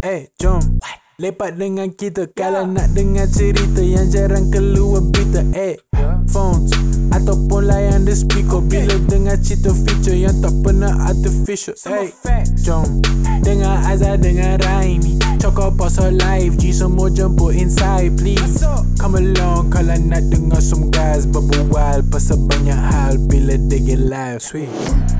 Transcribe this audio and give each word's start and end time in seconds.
Eh, 0.00 0.32
jom. 0.40 0.80
Lepak 1.20 1.60
dengan 1.60 1.92
kita 1.92 2.32
Kalau 2.32 2.64
nak 2.64 2.96
dengar 2.96 3.28
cerita 3.28 3.84
Yang 3.84 4.16
jarang 4.16 4.48
keluar 4.48 5.04
berita. 5.04 5.44
Eh, 5.52 5.76
phones 6.24 6.72
Ataupun 7.12 7.68
layan 7.68 8.08
the 8.08 8.16
speaker 8.16 8.64
Bila 8.64 8.96
dengar 9.04 9.36
cerita 9.44 9.68
feature 9.76 10.16
Yang 10.16 10.48
tak 10.48 10.56
pernah 10.64 10.96
artificial. 11.04 11.76
Eh, 11.92 12.16
jom. 12.64 13.04
Dengar 13.44 13.84
Azhar 13.84 14.16
dengan 14.16 14.56
Raimi. 14.64 15.20
Cokok 15.36 15.76
pasal 15.76 16.16
live 16.16 16.56
G 16.56 16.72
semua 16.72 17.12
jemput 17.12 17.52
inside 17.52 18.16
please. 18.16 18.64
Come 18.96 19.20
along 19.20 19.68
Kalau 19.68 20.00
nak 20.00 20.24
dengar 20.32 20.64
some 20.64 20.88
guys 20.88 21.28
Berbual 21.28 22.00
pasal 22.08 22.40
banyak 22.48 22.80
hal 22.80 23.20
Bila 23.28 23.60
they 23.68 23.84
get 23.84 24.00
live. 24.00 24.40
Sweet. 24.40 24.72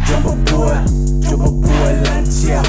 Jom 0.09 0.25
berbual 0.25 0.81
Jom 1.21 1.37
berbual 1.45 1.95
lancar 2.09 2.65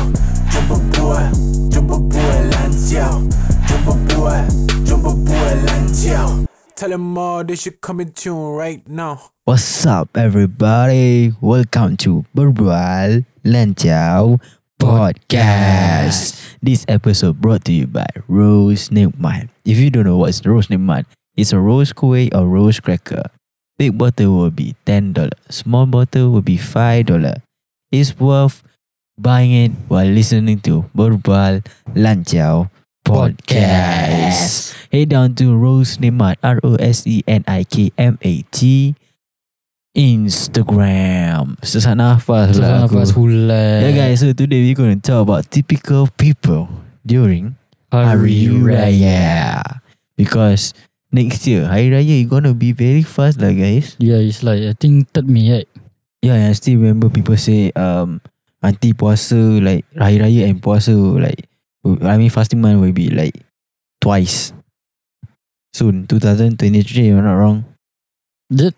Jom 0.51 0.63
berbual 0.67 1.51
Jom 1.81 1.89
berbual 1.89 2.41
lancar 2.53 3.17
Jom 3.65 3.81
berbual 3.89 4.45
Jom 4.85 5.01
berbual 5.01 5.57
lancar 5.65 6.45
Tell 6.77 6.93
them 6.93 7.17
all 7.17 7.41
they 7.41 7.57
should 7.57 7.81
come 7.81 7.97
in 8.05 8.13
tune 8.13 8.53
right 8.53 8.85
now 8.85 9.33
What's 9.49 9.81
up, 9.89 10.13
everybody? 10.13 11.33
Welcome 11.41 11.97
to 12.05 12.21
Berbual 12.37 13.25
Lanjau 13.41 14.37
Podcast. 14.77 16.37
This 16.61 16.85
episode 16.85 17.41
brought 17.41 17.65
to 17.65 17.73
you 17.73 17.89
by 17.89 18.05
Rose 18.29 18.93
Nikmat. 18.93 19.49
If 19.65 19.81
you 19.81 19.89
don't 19.89 20.05
know 20.05 20.21
what's 20.21 20.45
Rose 20.45 20.69
Nikmat, 20.69 21.09
it's 21.33 21.49
a 21.49 21.57
rose 21.57 21.97
kuih 21.97 22.29
or 22.29 22.45
rose 22.45 22.77
cracker. 22.77 23.33
Big 23.81 23.97
bottle 23.97 24.37
will 24.37 24.53
be 24.53 24.75
$10. 24.85 25.33
Small 25.49 25.87
bottle 25.87 26.29
will 26.29 26.45
be 26.45 26.61
$5. 26.61 27.41
It's 27.91 28.19
worth 28.21 28.61
buying 29.17 29.51
it 29.51 29.71
while 29.87 30.07
listening 30.07 30.59
to 30.67 30.87
Berbual 30.95 31.65
Lanjau 31.95 32.69
Podcast. 33.03 34.75
Head 34.91 35.09
down 35.09 35.35
to 35.39 35.55
Rose 35.55 35.97
Nikmat, 35.97 36.37
R 36.43 36.59
O 36.63 36.75
S 36.75 37.07
E 37.07 37.23
N 37.27 37.43
I 37.47 37.63
K 37.63 37.91
M 37.97 38.19
A 38.21 38.33
T 38.51 38.93
Instagram. 39.97 41.59
Sesak 41.59 41.99
nafas 41.99 42.55
pula 42.55 42.87
aku. 42.87 42.95
nafas 42.95 43.09
hulai 43.11 43.83
Yeah 43.89 43.93
guys, 43.95 44.23
so 44.23 44.31
today 44.31 44.71
going 44.71 44.95
to 44.95 45.03
talk 45.03 45.27
about 45.27 45.51
typical 45.51 46.07
people 46.15 46.71
during 47.03 47.59
Hari 47.91 48.47
Raya. 48.47 49.59
Because 50.15 50.71
next 51.11 51.43
year, 51.47 51.67
Hari 51.67 51.91
Raya 51.91 52.23
going 52.29 52.47
to 52.47 52.55
be 52.55 52.71
very 52.71 53.03
fast 53.03 53.41
lah 53.43 53.51
guys. 53.51 53.99
Yeah 53.99 54.21
it's 54.23 54.43
like 54.45 54.63
I 54.63 54.71
think 54.77 55.11
third 55.11 55.27
May 55.27 55.51
right 55.51 55.69
Yeah, 56.21 56.37
I 56.37 56.53
still 56.53 56.77
remember 56.77 57.09
people 57.09 57.35
say 57.35 57.73
um 57.73 58.21
nanti 58.61 58.93
puasa 58.93 59.35
like 59.59 59.85
Hari 59.97 60.17
Raya 60.21 60.49
and 60.49 60.61
puasa 60.61 60.93
like 61.19 61.49
I 62.05 62.17
mean 62.17 62.29
fasting 62.29 62.61
month 62.61 62.77
will 62.81 62.93
be 62.93 63.09
like 63.09 63.33
twice 63.99 64.53
soon 65.73 66.05
2023 66.05 67.09
if 67.09 67.15
I'm 67.17 67.25
not 67.25 67.37
wrong. 67.41 67.65
That 68.53 68.75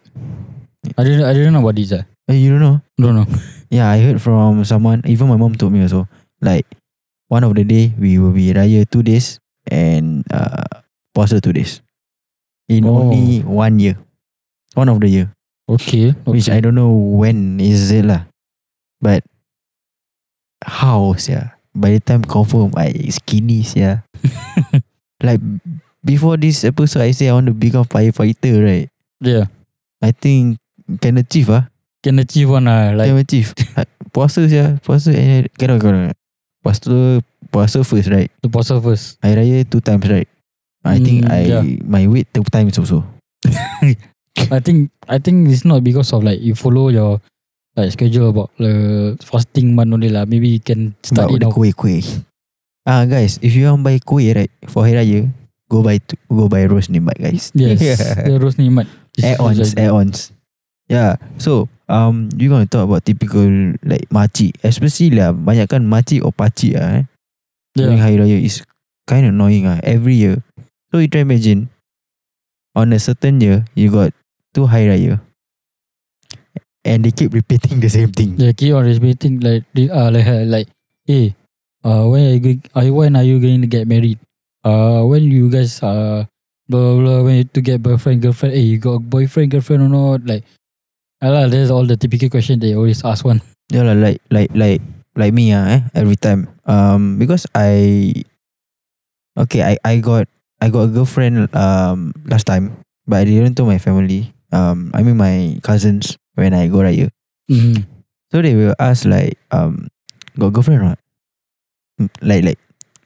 I 0.97 1.03
didn't 1.03 1.25
I 1.27 1.33
didn't 1.33 1.53
know 1.53 1.59
about 1.65 1.75
this. 1.75 1.91
Eh, 1.91 2.05
you 2.39 2.55
don't 2.55 2.63
know? 2.63 2.77
Don't 2.95 3.15
know 3.19 3.27
Yeah, 3.73 3.89
I 3.89 3.99
heard 3.99 4.21
from 4.21 4.63
someone. 4.63 5.01
Even 5.03 5.27
my 5.27 5.35
mom 5.35 5.55
told 5.55 5.73
me 5.73 5.81
also. 5.81 6.07
Like 6.39 6.67
one 7.27 7.43
of 7.43 7.55
the 7.55 7.63
day 7.65 7.91
we 7.99 8.19
will 8.19 8.31
be 8.31 8.53
raya 8.53 8.85
two 8.87 9.01
days 9.03 9.39
and 9.71 10.23
uh 10.31 10.83
puasa 11.15 11.41
two 11.41 11.51
days 11.51 11.81
in 12.69 12.85
Oh. 12.87 13.11
only 13.11 13.41
one 13.43 13.79
year, 13.79 13.97
one 14.75 14.87
of 14.87 14.99
the 15.03 15.09
year. 15.09 15.27
Okay, 15.67 16.11
okay. 16.11 16.31
Which 16.31 16.47
I 16.51 16.59
don't 16.59 16.75
know 16.75 16.91
when 16.91 17.59
is 17.59 17.91
it 17.91 18.03
lah, 18.05 18.27
but 19.01 19.23
how 20.65 21.15
yeah. 21.27 21.51
By 21.75 21.97
the 21.97 21.99
time 21.99 22.21
confirm 22.23 22.71
I 22.77 22.93
skinny 23.09 23.65
yeah. 23.73 24.05
like 25.23 25.41
before 26.05 26.37
this 26.37 26.63
episode, 26.63 27.01
I 27.01 27.11
say 27.11 27.29
I 27.29 27.33
want 27.33 27.47
to 27.47 27.53
become 27.53 27.85
firefighter, 27.85 28.61
right? 28.63 28.89
Yeah 29.21 29.47
I 30.03 30.11
think 30.11 30.59
can 30.99 31.17
achieve 31.17 31.49
ah. 31.49 31.71
Can 32.03 32.19
achieve 32.19 32.49
one 32.51 32.67
ah 32.67 32.91
Like, 32.91 33.07
Can 33.07 33.17
achieve 33.23 33.55
Ah, 33.79 33.87
Puasa 34.11 34.43
sia 34.51 34.75
Puasa 34.83 35.15
eh, 35.15 35.47
Cannot 35.55 35.79
cannot 35.79 36.11
Puasa 36.59 37.23
Puasa 37.47 37.79
first 37.87 38.11
right 38.11 38.27
The 38.43 38.51
puasa 38.51 38.83
first 38.83 39.15
Hari 39.23 39.39
Raya 39.39 39.63
two 39.63 39.79
times 39.79 40.03
right 40.11 40.27
I 40.83 40.99
think 40.99 41.23
Mm, 41.23 41.31
I 41.31 41.39
yeah. 41.47 41.63
My 41.87 42.03
weight 42.11 42.27
two 42.35 42.43
times 42.51 42.75
also 42.75 43.07
I 44.51 44.59
think 44.59 44.91
I 45.07 45.17
think 45.23 45.47
it's 45.47 45.63
not 45.63 45.79
because 45.87 46.11
of 46.11 46.27
like 46.27 46.43
You 46.43 46.55
follow 46.59 46.91
your 46.91 47.23
Like 47.73 47.89
schedule 47.89 48.29
about 48.29 48.53
the 48.61 49.17
fasting 49.25 49.73
month 49.73 49.93
only 49.97 50.09
lah. 50.13 50.29
Maybe 50.29 50.45
you 50.53 50.61
can 50.61 50.93
start 51.01 51.33
But 51.33 51.35
it 51.35 51.41
the 51.41 51.49
kuih 51.49 51.73
kuih 51.73 52.05
Ah 52.85 53.07
guys 53.09 53.41
If 53.41 53.57
you 53.57 53.65
want 53.65 53.81
buy 53.81 53.97
kuih 53.97 54.29
right 54.37 54.51
For 54.69 54.85
Hari 54.85 54.93
Raya 55.01 55.21
Go 55.71 55.81
buy 55.81 55.97
tu- 55.97 56.19
Go 56.29 56.45
buy 56.45 56.69
rose 56.69 56.91
nimbat 56.93 57.17
guys. 57.17 57.49
Yes, 57.57 57.81
the 58.29 58.37
rose. 58.37 58.59
It's- 58.61 59.25
Add-ons 59.25 59.57
it's 59.57 59.73
like- 59.73 59.89
Add-ons. 59.89 60.17
Yeah 60.85 61.17
So 61.41 61.65
um, 61.89 62.29
You 62.37 62.53
gonna 62.53 62.69
talk 62.69 62.85
about 62.85 63.07
typical 63.09 63.49
Like 63.81 64.05
makcik. 64.13 64.53
Especially 64.61 65.17
lah 65.17 65.33
Banyak 65.33 65.65
kan 65.65 65.81
makcik 65.89 66.21
or 66.21 66.29
pakcik 66.29 66.77
lah 66.77 67.01
eh. 67.01 67.05
During 67.73 67.97
Yeah, 67.97 68.05
Hari 68.05 68.15
Raya 68.21 68.37
is 68.37 68.61
kind 69.09 69.25
of 69.25 69.33
annoying 69.33 69.65
ah 69.65 69.81
every 69.81 70.13
year. 70.13 70.45
So 70.93 71.01
you 71.01 71.09
try 71.09 71.25
imagine 71.25 71.73
on 72.77 72.93
a 72.93 73.01
certain 73.01 73.41
year 73.41 73.65
you 73.73 73.89
got 73.89 74.13
two 74.53 74.69
Hari 74.69 74.93
Raya 74.93 75.17
and 76.85 77.03
they 77.03 77.11
keep 77.11 77.33
repeating 77.33 77.79
the 77.79 77.89
same 77.89 78.11
thing. 78.11 78.35
they 78.35 78.53
keep 78.53 78.73
on 78.75 78.85
repeating 78.85 79.39
like 79.39 79.63
the- 79.73 79.91
uh, 79.91 80.11
like 80.11 80.27
uh, 80.27 80.43
like 80.47 80.67
hey, 81.05 81.35
uh, 81.83 82.05
when 82.07 82.23
are 82.27 82.33
you 82.35 82.39
going, 82.39 82.61
uh, 82.75 82.87
when 82.93 83.15
are 83.15 83.23
you 83.23 83.39
going 83.39 83.61
to 83.61 83.67
get 83.67 83.87
married? 83.87 84.19
Uh, 84.63 85.03
when 85.03 85.23
you 85.27 85.49
guys 85.51 85.83
uh 85.83 86.23
blah 86.69 86.79
blah, 86.79 87.01
blah 87.03 87.19
when 87.23 87.35
you 87.43 87.43
to 87.43 87.61
get 87.61 87.83
boyfriend 87.83 88.21
girlfriend? 88.21 88.55
Hey, 88.55 88.61
you 88.67 88.77
got 88.79 89.03
boyfriend 89.09 89.51
girlfriend 89.51 89.83
or 89.83 89.89
not? 89.91 90.25
Like, 90.25 90.43
uh, 91.21 91.47
there's 91.47 91.71
all 91.71 91.85
the 91.85 91.97
typical 91.97 92.29
question 92.29 92.59
they 92.59 92.75
always 92.75 93.03
ask 93.03 93.25
one. 93.25 93.41
Yeah 93.71 93.83
like 93.95 94.21
like 94.29 94.51
like 94.53 94.81
like 95.15 95.33
me 95.33 95.53
ah 95.55 95.65
eh 95.67 95.81
every 95.95 96.15
time. 96.19 96.47
Um 96.67 97.17
because 97.19 97.47
I 97.55 98.13
okay 99.37 99.61
I 99.63 99.77
I 99.83 99.93
got 99.99 100.27
I 100.61 100.69
got 100.69 100.87
a 100.89 100.91
girlfriend 100.93 101.49
um 101.55 102.13
last 102.25 102.45
time 102.47 102.77
but 103.07 103.21
I 103.21 103.25
didn't 103.25 103.55
tell 103.55 103.65
my 103.65 103.77
family. 103.79 104.33
Um 104.51 104.91
I 104.93 105.03
mean 105.03 105.17
my 105.17 105.57
cousins 105.63 106.17
when 106.35 106.53
I 106.53 106.67
go 106.67 106.81
Raya. 106.81 107.09
Mm. 107.49 107.85
So 108.31 108.41
they 108.41 108.55
will 108.57 108.73
ask 108.79 109.05
like 109.05 109.37
um 109.53 109.87
got 110.39 110.53
girlfriend 110.53 110.81
or 110.81 110.85
not? 110.95 110.99
Hmm, 111.99 112.09
Like 112.25 112.43
like 112.43 112.59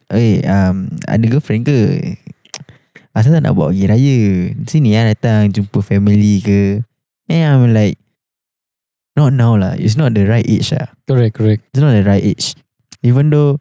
Eh 0.08 0.40
um 0.48 0.96
ada 1.04 1.26
girlfriend 1.28 1.68
ke? 1.68 1.78
Asal 3.12 3.34
tak 3.36 3.44
nak 3.44 3.58
bawa 3.58 3.74
pergi 3.76 3.86
raya? 3.92 4.18
Sini 4.70 4.96
lah 4.96 5.12
datang 5.12 5.52
jumpa 5.52 5.84
family 5.84 6.40
ke? 6.40 6.86
Eh 7.28 7.44
I'm 7.44 7.74
like 7.76 8.00
Not 9.18 9.34
now 9.34 9.58
lah. 9.58 9.74
It's 9.74 9.98
not 9.98 10.14
the 10.14 10.30
right 10.30 10.46
age 10.46 10.70
lah. 10.70 10.94
Correct, 11.10 11.34
correct. 11.34 11.66
It's 11.74 11.82
not 11.82 11.98
the 11.98 12.06
right 12.06 12.22
age. 12.22 12.54
Even 13.02 13.34
though 13.34 13.58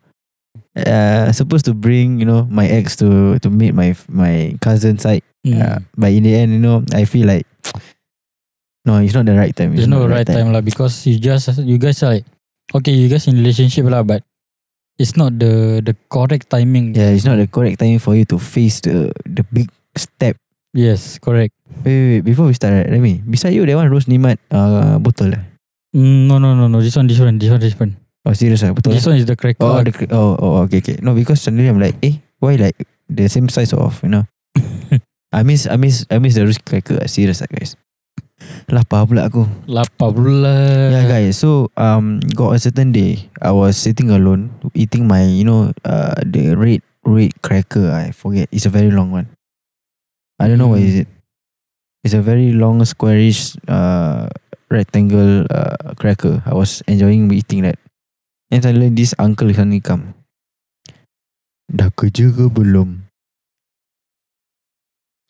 uh, 0.76 1.32
supposed 1.32 1.64
to 1.64 1.72
bring 1.72 2.20
you 2.20 2.28
know 2.28 2.44
my 2.52 2.68
ex 2.68 2.92
to 3.00 3.40
to 3.40 3.48
meet 3.48 3.72
my 3.72 3.96
my 4.12 4.52
cousin 4.60 5.00
side, 5.00 5.24
Mm. 5.46 5.62
uh, 5.62 5.78
but 5.96 6.10
in 6.10 6.26
the 6.26 6.34
end 6.36 6.50
you 6.52 6.58
know 6.60 6.82
I 6.92 7.06
feel 7.08 7.24
like 7.30 7.46
no, 8.86 9.02
it's 9.02 9.12
not 9.12 9.26
the 9.26 9.34
right 9.34 9.54
time. 9.54 9.74
There's 9.74 9.90
no 9.90 10.06
right 10.06 10.26
time 10.26 10.54
lah 10.54 10.62
because 10.62 11.04
you 11.04 11.18
just 11.18 11.50
you 11.58 11.76
guys 11.76 12.00
are 12.06 12.16
like 12.16 12.26
okay, 12.72 12.94
you 12.94 13.10
guys 13.10 13.26
in 13.26 13.36
relationship 13.36 13.84
lah, 13.90 14.06
but 14.06 14.22
it's 14.96 15.18
not 15.18 15.36
the 15.36 15.84
the 15.84 15.98
correct 16.08 16.48
timing. 16.48 16.94
Yeah, 16.94 17.12
it's 17.12 17.26
not 17.26 17.36
the 17.36 17.50
correct 17.50 17.82
time 17.82 17.98
for 17.98 18.14
you 18.14 18.24
to 18.30 18.38
face 18.38 18.80
the 18.80 19.12
the 19.26 19.42
big 19.50 19.68
step. 19.98 20.38
Yes, 20.76 21.18
correct. 21.18 21.56
Wait, 21.84 21.90
wait, 21.90 22.08
wait. 22.20 22.24
Before 22.24 22.46
we 22.46 22.54
start, 22.54 22.74
right, 22.76 22.88
let 22.88 23.00
me. 23.00 23.24
Beside 23.24 23.56
you, 23.56 23.64
that 23.64 23.76
one 23.76 23.88
Rose 23.88 24.06
Nimat 24.06 24.36
uh, 24.52 25.00
bottle 25.00 25.32
lah. 25.32 25.42
Mm, 25.96 26.28
no, 26.28 26.36
no, 26.36 26.52
no, 26.52 26.68
no. 26.68 26.84
This 26.84 26.94
one 26.94 27.08
different. 27.08 27.40
This 27.40 27.48
one 27.48 27.60
different. 27.60 27.96
Oh, 28.26 28.34
serious 28.34 28.60
ah, 28.66 28.74
betul. 28.74 28.92
This 28.92 29.06
one 29.06 29.16
is 29.16 29.24
the 29.24 29.38
cracker. 29.38 29.62
Oh, 29.62 29.80
the, 29.86 29.94
oh, 30.10 30.34
oh, 30.36 30.54
okay, 30.66 30.82
okay. 30.82 30.98
No, 30.98 31.14
because 31.14 31.40
suddenly 31.40 31.70
I'm 31.70 31.78
like, 31.78 31.94
eh, 32.02 32.18
why 32.42 32.58
like 32.58 32.74
the 33.08 33.30
same 33.30 33.48
size 33.48 33.72
of, 33.72 34.02
you 34.02 34.10
know? 34.10 34.26
I 35.32 35.46
miss, 35.46 35.70
I 35.70 35.78
miss, 35.78 36.04
I 36.10 36.18
miss 36.18 36.34
the 36.34 36.42
Rose 36.44 36.58
cracker. 36.58 36.98
Serious 37.06 37.40
ah, 37.40 37.46
guys. 37.46 37.78
Lapar 38.66 39.06
pula 39.06 39.30
aku. 39.30 39.46
Lapar 39.70 40.10
pula. 40.10 40.90
Yeah, 40.90 41.06
guys. 41.06 41.38
So, 41.38 41.70
um, 41.78 42.18
got 42.34 42.54
a 42.54 42.58
certain 42.58 42.90
day, 42.90 43.30
I 43.38 43.54
was 43.54 43.78
sitting 43.78 44.10
alone, 44.10 44.50
eating 44.74 45.06
my, 45.06 45.22
you 45.22 45.46
know, 45.46 45.70
uh, 45.86 46.18
the 46.26 46.58
red, 46.58 46.82
red 47.06 47.30
cracker. 47.46 47.94
I 47.94 48.10
forget. 48.10 48.50
It's 48.50 48.66
a 48.66 48.72
very 48.74 48.90
long 48.90 49.14
one. 49.14 49.30
I 50.42 50.50
don't 50.50 50.58
know 50.58 50.74
what 50.74 50.82
is 50.82 51.06
it. 51.06 51.08
It's 52.02 52.14
a 52.14 52.22
very 52.22 52.50
long, 52.50 52.82
squarish, 52.82 53.54
uh, 53.70 54.26
rectangle 54.70 55.46
uh, 55.46 55.94
cracker. 55.94 56.42
I 56.42 56.54
was 56.54 56.82
enjoying 56.90 57.30
eating 57.30 57.62
that. 57.62 57.78
And 58.50 58.62
suddenly 58.62 58.90
this 58.90 59.14
uncle 59.18 59.50
suddenly 59.54 59.80
come. 59.80 60.14
Dah 61.70 61.90
kerja 61.94 62.30
ke 62.30 62.50
belum? 62.50 63.06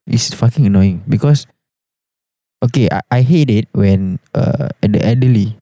It's 0.09 0.33
fucking 0.33 0.69
annoying 0.69 1.05
because 1.09 1.49
okay, 2.65 2.89
I, 2.93 3.01
I 3.11 3.21
hate 3.23 3.51
it 3.51 3.67
when 3.73 4.19
uh 4.35 4.69
the 4.81 5.01
elderly 5.03 5.57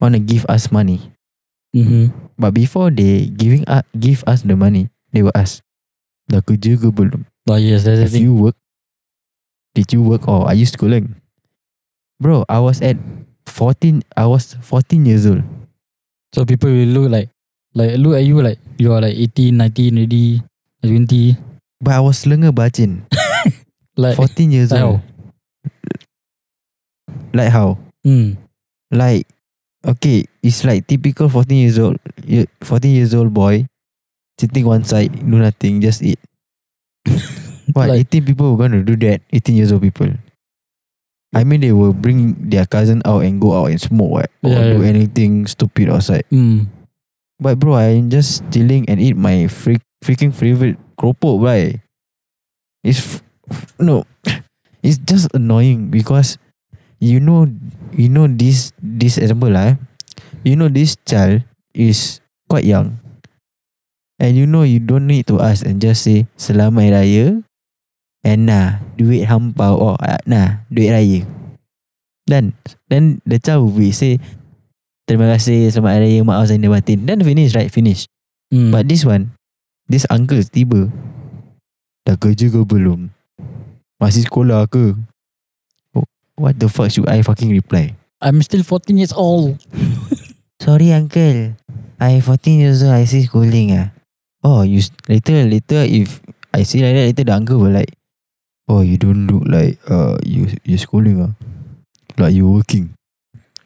wanna 0.00 0.18
give 0.18 0.46
us 0.48 0.70
money 0.70 1.12
Mm-hmm. 1.74 2.32
But 2.38 2.54
before 2.54 2.90
they 2.90 3.26
giving 3.28 3.64
us, 3.68 3.84
give 3.98 4.24
us 4.26 4.42
the 4.42 4.56
money, 4.56 4.88
they 5.12 5.20
will 5.22 5.34
ask, 5.36 5.60
dah 6.30 6.40
kerja 6.40 6.80
ke 6.80 6.88
belum? 6.88 7.28
But 7.44 7.60
yes, 7.60 7.84
that's 7.84 8.00
the 8.00 8.08
Have 8.08 8.14
thing. 8.16 8.24
you 8.24 8.34
work? 8.34 8.56
Did 9.76 9.92
you 9.92 10.00
work 10.02 10.24
or 10.28 10.48
are 10.48 10.56
you 10.56 10.64
schooling? 10.64 11.14
Bro, 12.18 12.48
I 12.48 12.58
was 12.58 12.80
at 12.80 12.96
14, 13.46 14.02
I 14.16 14.26
was 14.26 14.56
14 14.64 15.06
years 15.06 15.28
old. 15.28 15.44
So 16.34 16.44
people 16.44 16.68
will 16.72 16.88
look 16.92 17.08
like 17.12 17.28
like 17.76 17.96
look 18.00 18.16
at 18.16 18.24
you 18.24 18.40
like 18.42 18.58
you 18.80 18.92
are 18.92 19.00
like 19.00 19.16
18, 19.16 19.56
19 19.56 19.96
already, 19.96 20.42
20. 20.82 21.36
But 21.84 21.94
I 21.94 22.00
was 22.00 22.24
lenga 22.24 22.50
bacin. 22.50 23.04
Like 23.98 24.14
14 24.14 24.54
years 24.54 24.70
old. 24.70 25.02
Like 27.38 27.54
how? 27.54 27.78
Mm. 28.06 28.34
Like, 28.90 29.26
okay, 29.86 30.26
it's 30.42 30.64
like 30.66 30.86
typical 30.90 31.28
14 31.30 31.54
years 31.56 31.78
old, 31.78 31.98
ye- 32.26 32.50
14 32.66 32.90
years 32.90 33.14
old 33.14 33.30
boy 33.32 33.66
sitting 34.40 34.66
one 34.66 34.82
side, 34.84 35.14
do 35.14 35.38
nothing, 35.38 35.80
just 35.80 36.02
eat. 36.02 36.18
What, 37.74 37.90
Like- 37.90 38.08
18 38.10 38.24
people 38.24 38.56
were 38.56 38.68
to 38.68 38.82
do 38.82 38.96
that? 39.06 39.20
18 39.32 39.54
years 39.54 39.70
old 39.72 39.82
people. 39.82 40.08
I 41.36 41.44
mean, 41.44 41.60
they 41.60 41.72
will 41.76 41.92
bring 41.92 42.48
their 42.48 42.64
cousin 42.64 43.02
out 43.04 43.20
and 43.22 43.36
go 43.38 43.52
out 43.52 43.68
and 43.68 43.78
smoke, 43.80 44.10
what? 44.10 44.30
Or 44.42 44.50
Yeah, 44.50 44.72
do 44.72 44.80
yeah. 44.82 44.88
anything 44.88 45.46
stupid 45.46 45.90
outside. 45.92 46.24
Mm. 46.32 46.66
But 47.38 47.60
bro, 47.60 47.74
I'm 47.76 48.08
just 48.08 48.42
chilling 48.50 48.88
and 48.88 48.98
eat 48.98 49.16
my 49.16 49.46
freak, 49.46 49.82
freaking 50.02 50.32
favorite 50.34 50.78
keropok, 50.96 51.44
right? 51.44 51.78
It's 52.82 52.98
f- 53.20 53.22
f- 53.52 53.74
no, 53.78 54.04
it's 54.82 54.96
just 54.98 55.28
annoying 55.36 55.90
because 55.92 56.38
you 56.98 57.18
know, 57.18 57.50
you 57.94 58.10
know 58.10 58.26
this 58.26 58.70
this 58.78 59.18
example 59.18 59.50
lah. 59.50 59.74
eh. 59.74 59.76
You 60.46 60.54
know 60.54 60.70
this 60.70 60.94
child 61.02 61.42
is 61.74 62.22
quite 62.46 62.66
young, 62.66 62.98
and 64.22 64.38
you 64.38 64.46
know 64.46 64.62
you 64.62 64.78
don't 64.78 65.06
need 65.06 65.26
to 65.30 65.42
ask 65.42 65.66
and 65.66 65.82
just 65.82 66.06
say 66.06 66.30
selamat 66.38 66.94
raya, 66.94 67.26
and 68.22 68.46
nah 68.46 68.82
duit 68.94 69.26
hampau 69.26 69.74
oh 69.78 69.96
ah, 69.98 70.22
nah 70.26 70.62
duit 70.70 70.94
raya. 70.94 71.20
Then 72.28 72.52
then 72.92 73.24
the 73.24 73.40
child 73.40 73.72
will 73.72 73.80
be 73.80 73.88
say 73.90 74.20
Terima 75.08 75.24
kasih 75.32 75.72
Selamat 75.72 75.96
Hari 75.96 76.20
Raya 76.20 76.20
Maaf 76.20 76.52
Zahir 76.52 76.68
Batin 76.68 77.08
Then 77.08 77.24
finish 77.24 77.56
right 77.56 77.72
Finish 77.72 78.04
Mm. 78.52 78.72
But 78.72 78.88
this 78.88 79.04
one 79.04 79.32
This 79.88 80.04
uncle 80.08 80.40
tiba 80.44 80.92
Dah 82.04 82.16
kerja 82.20 82.48
ke 82.52 82.60
belum 82.64 83.08
Masih 84.00 84.28
sekolah 84.28 84.68
ke 84.68 84.96
What 86.38 86.62
the 86.62 86.70
fuck 86.70 86.94
should 86.94 87.10
I 87.10 87.20
fucking 87.26 87.50
reply 87.50 87.98
I'm 88.22 88.42
still 88.42 88.62
14 88.62 88.94
years 88.98 89.14
old. 89.14 89.58
Sorry 90.62 90.90
uncle 90.94 91.54
I 91.98 92.22
14 92.22 92.58
years 92.62 92.82
old 92.86 92.94
I 92.94 93.04
still 93.06 93.26
schooling 93.26 93.74
ah. 93.74 93.90
Oh 94.46 94.62
you 94.62 94.82
Later 95.10 95.42
later 95.50 95.82
If 95.82 96.22
I 96.54 96.62
see 96.62 96.78
like 96.82 96.94
that 96.94 97.06
Later 97.10 97.24
the 97.26 97.34
uncle 97.34 97.58
will 97.58 97.74
like 97.74 97.90
Oh 98.70 98.82
you 98.86 98.98
don't 98.98 99.26
look 99.26 99.46
like 99.50 99.78
uh 99.90 100.14
You 100.22 100.46
you 100.62 100.78
schooling 100.78 101.22
ah. 101.26 101.34
Like 102.18 102.34
you 102.38 102.46
working 102.46 102.94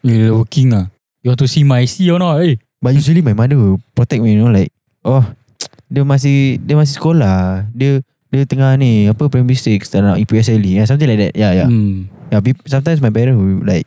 You're 0.01 0.33
working 0.33 0.73
ah. 0.73 0.89
You 1.21 1.31
want 1.31 1.39
to 1.39 1.47
see 1.47 1.63
my 1.63 1.85
IC 1.85 2.09
or 2.11 2.19
not? 2.19 2.43
Eh? 2.43 2.57
But 2.83 2.97
usually 2.97 3.23
my 3.23 3.31
mother 3.31 3.55
will 3.55 3.79
protect 3.95 4.19
me 4.19 4.33
you 4.35 4.41
know 4.43 4.51
like 4.51 4.73
oh 5.07 5.23
dia 5.93 6.03
masih 6.03 6.57
dia 6.59 6.75
masih 6.75 6.97
sekolah 6.99 7.69
dia 7.71 8.01
dia 8.33 8.43
tengah 8.49 8.73
ni 8.75 9.07
apa 9.07 9.29
primary 9.29 9.53
6 9.55 9.87
tak 9.93 10.01
nak 10.01 10.17
EPSLE 10.19 10.81
yeah, 10.81 10.85
something 10.89 11.05
like 11.07 11.21
that 11.21 11.33
yeah 11.37 11.53
yeah 11.53 11.69
Mm. 11.69 12.09
Yeah 12.33 12.41
sometimes 12.65 12.97
my 13.01 13.13
parents 13.13 13.37
will 13.37 13.61
like 13.61 13.85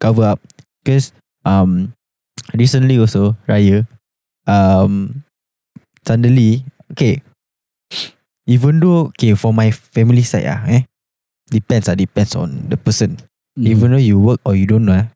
cover 0.00 0.36
up 0.36 0.40
because 0.84 1.12
um 1.48 1.92
recently 2.52 3.00
also 3.00 3.32
raya 3.48 3.88
um 4.44 5.24
suddenly 6.04 6.64
okay 6.92 7.24
even 8.48 8.80
though 8.80 9.08
okay 9.12 9.32
for 9.32 9.52
my 9.56 9.72
family 9.72 10.24
side 10.24 10.48
ah 10.48 10.60
eh 10.68 10.84
depends 11.48 11.88
ah 11.88 11.96
depends 11.96 12.36
on 12.36 12.68
the 12.68 12.76
person 12.76 13.16
Mm. 13.58 13.66
even 13.74 13.90
though 13.90 13.98
you 13.98 14.22
work 14.22 14.38
or 14.46 14.54
you 14.54 14.70
don't 14.70 14.86
know 14.86 14.94
ah, 14.94 15.10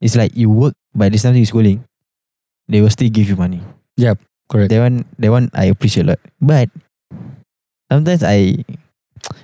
it's 0.00 0.16
like 0.16 0.32
you 0.32 0.48
work 0.48 0.72
by 0.96 1.12
this 1.12 1.20
time 1.20 1.36
you 1.36 1.44
schooling 1.44 1.84
they 2.64 2.80
will 2.80 2.88
still 2.88 3.12
give 3.12 3.28
you 3.28 3.36
money 3.36 3.60
correct. 4.48 4.72
that 4.72 4.80
one 4.80 5.04
that 5.20 5.28
one 5.32 5.48
I 5.52 5.68
appreciate 5.72 6.04
a 6.08 6.16
lot. 6.16 6.20
But 6.40 6.68
sometimes 7.92 8.22
I 8.24 8.64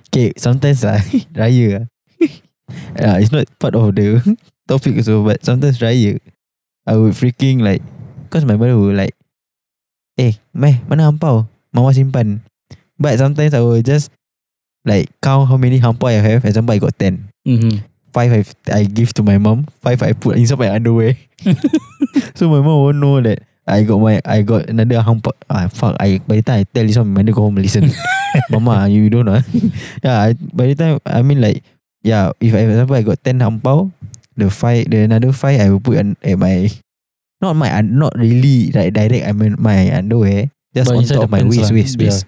okay, 0.08 0.32
sometimes 0.36 0.84
lah 0.84 1.00
raya. 1.38 1.88
Ah. 3.00 3.14
uh, 3.14 3.16
it's 3.20 3.32
not 3.32 3.46
part 3.58 3.74
of 3.74 3.94
the 3.94 4.20
topic 4.68 4.96
also, 5.00 5.24
but 5.24 5.44
sometimes 5.44 5.78
raya 5.80 6.18
I 6.88 6.96
would 6.96 7.12
freaking 7.12 7.60
like 7.60 7.82
cause 8.30 8.44
my 8.44 8.56
mother 8.56 8.76
will 8.76 8.94
like 8.96 9.14
Eh, 10.18 10.34
meh, 10.50 10.82
mana 10.90 11.06
hampau? 11.06 11.46
Mama 11.70 11.94
simpan. 11.94 12.42
But 12.98 13.22
sometimes 13.22 13.54
I 13.54 13.62
will 13.62 13.78
just 13.86 14.10
like 14.82 15.06
count 15.22 15.46
how 15.46 15.54
many 15.54 15.78
hampau 15.78 16.10
I 16.10 16.18
have. 16.18 16.42
Example, 16.42 16.74
I 16.74 16.82
got 16.82 16.98
10. 16.98 17.30
Mm-hmm. 17.46 17.86
Five 18.10 18.30
I, 18.34 18.42
I 18.74 18.82
give 18.90 19.14
to 19.14 19.22
my 19.22 19.38
mom. 19.38 19.70
Five 19.78 20.02
I 20.02 20.18
put 20.18 20.34
inside 20.34 20.58
my 20.58 20.74
underwear. 20.74 21.14
so 22.34 22.50
my 22.50 22.58
mom 22.58 22.82
won't 22.82 22.98
know 22.98 23.22
that 23.22 23.46
I 23.62 23.86
got 23.86 24.02
my 24.02 24.18
I 24.26 24.42
got 24.42 24.66
another 24.66 24.98
hampa. 25.06 25.38
Ah 25.46 25.70
fuck. 25.70 25.94
I 26.02 26.18
by 26.26 26.42
the 26.42 26.42
time 26.42 26.60
I 26.60 26.64
tell 26.66 26.82
this 26.82 26.98
one, 26.98 27.14
my 27.14 27.22
mother 27.22 27.38
go 27.38 27.46
home 27.46 27.54
listen. 27.62 27.86
Mama, 28.50 28.90
you 28.90 29.06
don't 29.06 29.22
know. 29.30 29.38
ah. 29.38 29.44
yeah. 30.02 30.16
I, 30.18 30.34
by 30.34 30.66
the 30.66 30.74
time 30.74 30.98
I 31.06 31.22
mean 31.22 31.38
like 31.38 31.62
yeah. 32.02 32.32
If 32.40 32.54
I, 32.54 32.64
for 32.64 32.72
example 32.72 32.96
I 32.96 33.02
got 33.02 33.22
ten 33.24 33.40
hampau, 33.40 33.92
the 34.36 34.50
five 34.50 34.90
the 34.90 35.04
another 35.04 35.32
five 35.32 35.60
I 35.60 35.70
will 35.70 35.82
put 35.82 35.98
an, 35.98 36.16
at 36.22 36.38
my 36.38 36.70
not 37.40 37.54
my 37.54 37.70
not 37.82 38.14
really 38.18 38.70
like 38.72 38.94
direct. 38.94 39.26
I 39.26 39.32
mean 39.32 39.56
my 39.58 39.90
underwear 39.94 40.50
just 40.74 40.90
But 40.90 40.96
on 40.96 41.04
top 41.04 41.24
of 41.24 41.30
my 41.30 41.42
pants 41.42 41.56
waist 41.56 41.70
lah. 41.70 41.76
waist 41.76 41.94
waist. 41.98 42.20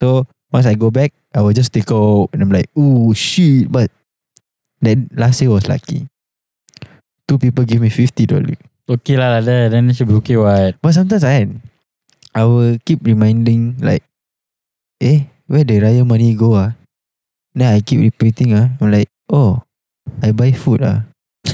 So 0.00 0.26
once 0.50 0.64
I 0.64 0.74
go 0.74 0.90
back, 0.90 1.12
I 1.34 1.42
will 1.42 1.52
just 1.52 1.72
take 1.74 1.90
out 1.90 2.30
and 2.32 2.42
I'm 2.42 2.50
like, 2.50 2.70
oh 2.76 3.12
shit. 3.12 3.70
But 3.70 3.90
then 4.80 5.10
last 5.12 5.42
year 5.42 5.50
was 5.50 5.68
lucky. 5.68 6.06
Two 7.26 7.36
people 7.36 7.66
give 7.66 7.82
me 7.82 7.90
fifty 7.90 8.24
dollars. 8.24 8.56
Okay 8.88 9.20
lah, 9.20 9.36
like 9.36 9.44
that. 9.44 9.68
Then 9.74 9.90
it 9.90 10.00
should 10.00 10.08
be 10.08 10.16
okay 10.24 10.40
what? 10.40 10.80
But 10.80 10.96
sometimes 10.96 11.26
I 11.26 11.44
I 12.32 12.46
will 12.48 12.78
keep 12.86 13.04
reminding 13.04 13.82
like, 13.82 14.06
eh, 15.02 15.28
where 15.50 15.66
the 15.66 15.82
raya 15.82 16.06
money 16.06 16.32
go 16.38 16.54
ah? 16.56 16.77
Then 17.54 17.74
I 17.74 17.80
keep 17.80 18.00
repeating 18.00 18.54
ah. 18.54 18.72
I'm 18.80 18.90
like, 18.90 19.08
oh, 19.32 19.62
I 20.22 20.32
buy 20.32 20.52
food 20.52 20.82
ah. 20.82 21.04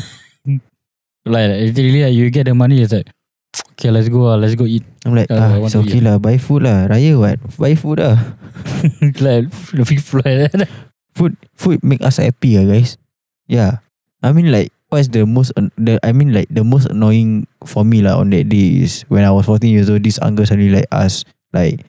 Like, 1.25 1.73
literally, 1.73 2.05
like, 2.05 2.12
you 2.12 2.29
get 2.29 2.44
the 2.44 2.55
money. 2.55 2.85
It's 2.85 2.93
like, 2.93 3.08
okay, 3.73 3.88
let's 3.88 4.12
go. 4.12 4.29
ah, 4.29 4.37
let's 4.37 4.55
go 4.55 4.69
eat. 4.69 4.85
I'm 5.08 5.17
like, 5.17 5.32
ah, 5.32 5.56
it's 5.56 5.73
okay 5.73 6.05
lah. 6.05 6.20
Buy 6.20 6.37
food 6.37 6.69
lah. 6.69 6.85
Raya 6.85 7.17
what? 7.17 7.41
Buy 7.56 7.73
food 7.73 8.05
lah. 8.05 8.20
like 9.24 9.48
the 9.77 9.84
people 9.89 10.20
like 10.20 10.53
that. 10.53 10.69
Food, 11.17 11.39
food 11.55 11.81
make 11.81 12.03
us 12.05 12.20
happy 12.20 12.60
ah, 12.60 12.67
guys. 12.69 13.01
Yeah, 13.48 13.81
I 14.20 14.36
mean 14.36 14.53
like, 14.53 14.74
what's 14.93 15.08
the 15.08 15.24
most 15.24 15.56
the 15.81 15.96
I 16.03 16.13
mean 16.13 16.34
like 16.34 16.53
the 16.53 16.65
most 16.65 16.93
annoying 16.93 17.46
for 17.65 17.84
me 17.86 18.03
lah 18.05 18.20
on 18.20 18.34
that 18.34 18.51
day 18.51 18.82
is 18.84 19.06
when 19.08 19.24
I 19.24 19.32
was 19.32 19.46
14 19.46 19.65
years 19.70 19.89
old. 19.89 20.05
This 20.05 20.20
uncle 20.20 20.44
suddenly 20.44 20.74
like 20.74 20.91
ask 20.93 21.24
like, 21.55 21.86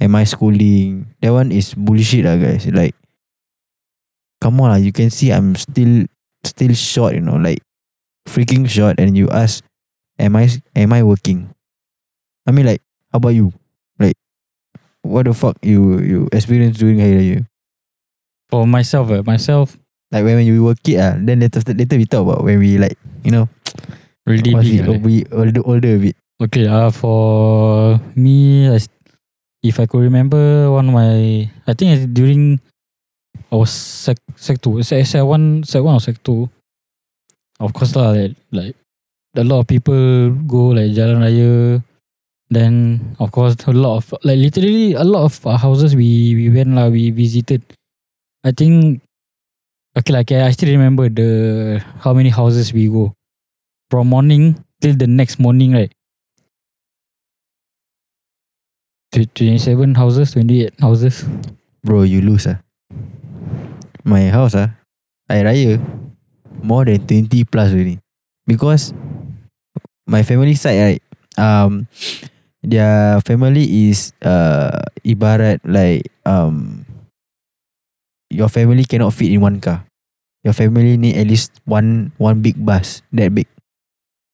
am 0.00 0.16
I 0.16 0.24
schooling? 0.24 1.14
That 1.20 1.30
one 1.30 1.52
is 1.52 1.76
bullshit 1.76 2.24
lah, 2.24 2.40
guys. 2.40 2.66
Like, 2.66 2.96
come 4.42 4.58
on 4.58 4.74
lah. 4.74 4.80
You 4.82 4.90
can 4.90 5.14
see 5.14 5.30
I'm 5.30 5.54
still 5.54 6.10
still 6.42 6.74
short. 6.74 7.14
You 7.14 7.22
know, 7.22 7.38
like 7.38 7.62
freaking 8.26 8.66
short, 8.66 8.98
and 8.98 9.14
you 9.14 9.30
ask, 9.30 9.62
am 10.18 10.34
I 10.34 10.50
am 10.74 10.90
I 10.90 11.06
working? 11.06 11.54
I 12.42 12.50
mean 12.50 12.66
like, 12.66 12.82
how 13.14 13.22
about 13.22 13.38
you? 13.38 13.54
Like, 14.02 14.18
what 15.06 15.30
the 15.30 15.34
fuck 15.38 15.62
you 15.62 16.02
you 16.02 16.18
experience 16.34 16.82
during 16.82 16.98
Hari 16.98 17.14
Raya? 17.14 17.40
For 18.50 18.66
myself, 18.66 19.14
uh, 19.14 19.22
myself, 19.22 19.78
Like 20.12 20.28
when, 20.28 20.36
when 20.36 20.44
you 20.44 20.60
were 20.60 20.76
a 20.76 20.82
kid 20.82 21.00
ah, 21.00 21.16
then 21.16 21.40
later 21.40 21.64
later 21.72 21.96
we 21.96 22.04
talk 22.04 22.28
about 22.28 22.44
when 22.44 22.60
we 22.60 22.76
like 22.76 23.00
you 23.24 23.32
know 23.32 23.48
really 24.28 24.52
we, 24.52 24.76
big. 24.76 24.84
like. 24.84 25.00
we 25.00 25.14
older 25.32 25.62
older 25.64 25.96
a 25.96 26.00
bit. 26.02 26.16
Okay, 26.36 26.66
uh, 26.66 26.90
for 26.90 27.96
me, 28.18 28.66
if 29.62 29.78
I 29.78 29.86
could 29.86 30.02
remember 30.02 30.68
one 30.74 30.90
of 30.90 30.94
my, 30.94 31.46
I 31.70 31.72
think 31.72 32.12
during 32.12 32.58
I 33.52 33.56
was 33.56 33.70
sec 33.70 34.16
sec 34.34 34.62
two, 34.62 34.82
sec, 34.82 35.04
sec 35.04 35.22
one, 35.22 35.62
sec 35.62 35.82
one 35.84 35.96
or 35.96 36.00
sec 36.00 36.16
two. 36.24 36.48
Of 37.60 37.74
course 37.74 37.94
lah, 37.94 38.16
like, 38.16 38.32
like 38.50 38.74
a 39.36 39.44
lot 39.44 39.60
of 39.60 39.66
people 39.66 40.32
go 40.48 40.72
like 40.72 40.96
Jalan 40.96 41.20
Raya. 41.20 41.84
Then 42.48 43.16
of 43.20 43.30
course 43.30 43.56
a 43.66 43.72
lot 43.72 43.96
of 43.96 44.14
like 44.24 44.38
literally 44.38 44.94
a 44.94 45.04
lot 45.04 45.24
of 45.24 45.46
uh, 45.46 45.56
houses 45.56 45.94
we 45.94 46.34
we 46.34 46.48
went 46.48 46.72
lah, 46.72 46.88
we 46.88 47.10
visited. 47.10 47.60
I 48.42 48.52
think 48.52 49.00
okay, 50.00 50.12
like 50.12 50.32
I 50.32 50.50
still 50.52 50.72
remember 50.72 51.08
the 51.12 51.84
how 52.00 52.16
many 52.16 52.30
houses 52.30 52.72
we 52.72 52.88
go 52.88 53.12
from 53.90 54.08
morning 54.08 54.64
till 54.80 54.96
the 54.96 55.06
next 55.06 55.38
morning, 55.38 55.76
right? 55.76 55.92
27 59.12 59.94
houses, 59.94 60.32
28 60.32 60.80
houses. 60.80 61.24
Bro, 61.84 62.08
you 62.08 62.22
lose 62.24 62.48
ah. 62.48 62.56
My 64.02 64.28
house 64.30 64.58
ah, 64.58 64.74
Hari 65.30 65.42
Raya 65.46 65.72
more 66.62 66.86
than 66.86 67.02
20 67.06 67.44
plus 67.46 67.70
already. 67.74 67.98
Because 68.46 68.94
my 70.06 70.22
family 70.22 70.54
side 70.58 70.78
right, 70.82 71.02
um 71.38 71.86
their 72.62 73.18
family 73.22 73.90
is 73.90 74.14
uh 74.22 74.82
ibarat 75.06 75.62
like 75.66 76.06
um 76.26 76.86
your 78.30 78.48
family 78.48 78.84
cannot 78.86 79.14
fit 79.14 79.30
in 79.30 79.40
one 79.40 79.60
car. 79.60 79.84
Your 80.42 80.54
family 80.54 80.96
need 80.98 81.14
at 81.14 81.26
least 81.30 81.54
one 81.64 82.10
one 82.18 82.42
big 82.42 82.58
bus 82.58 83.02
that 83.14 83.30
big. 83.34 83.46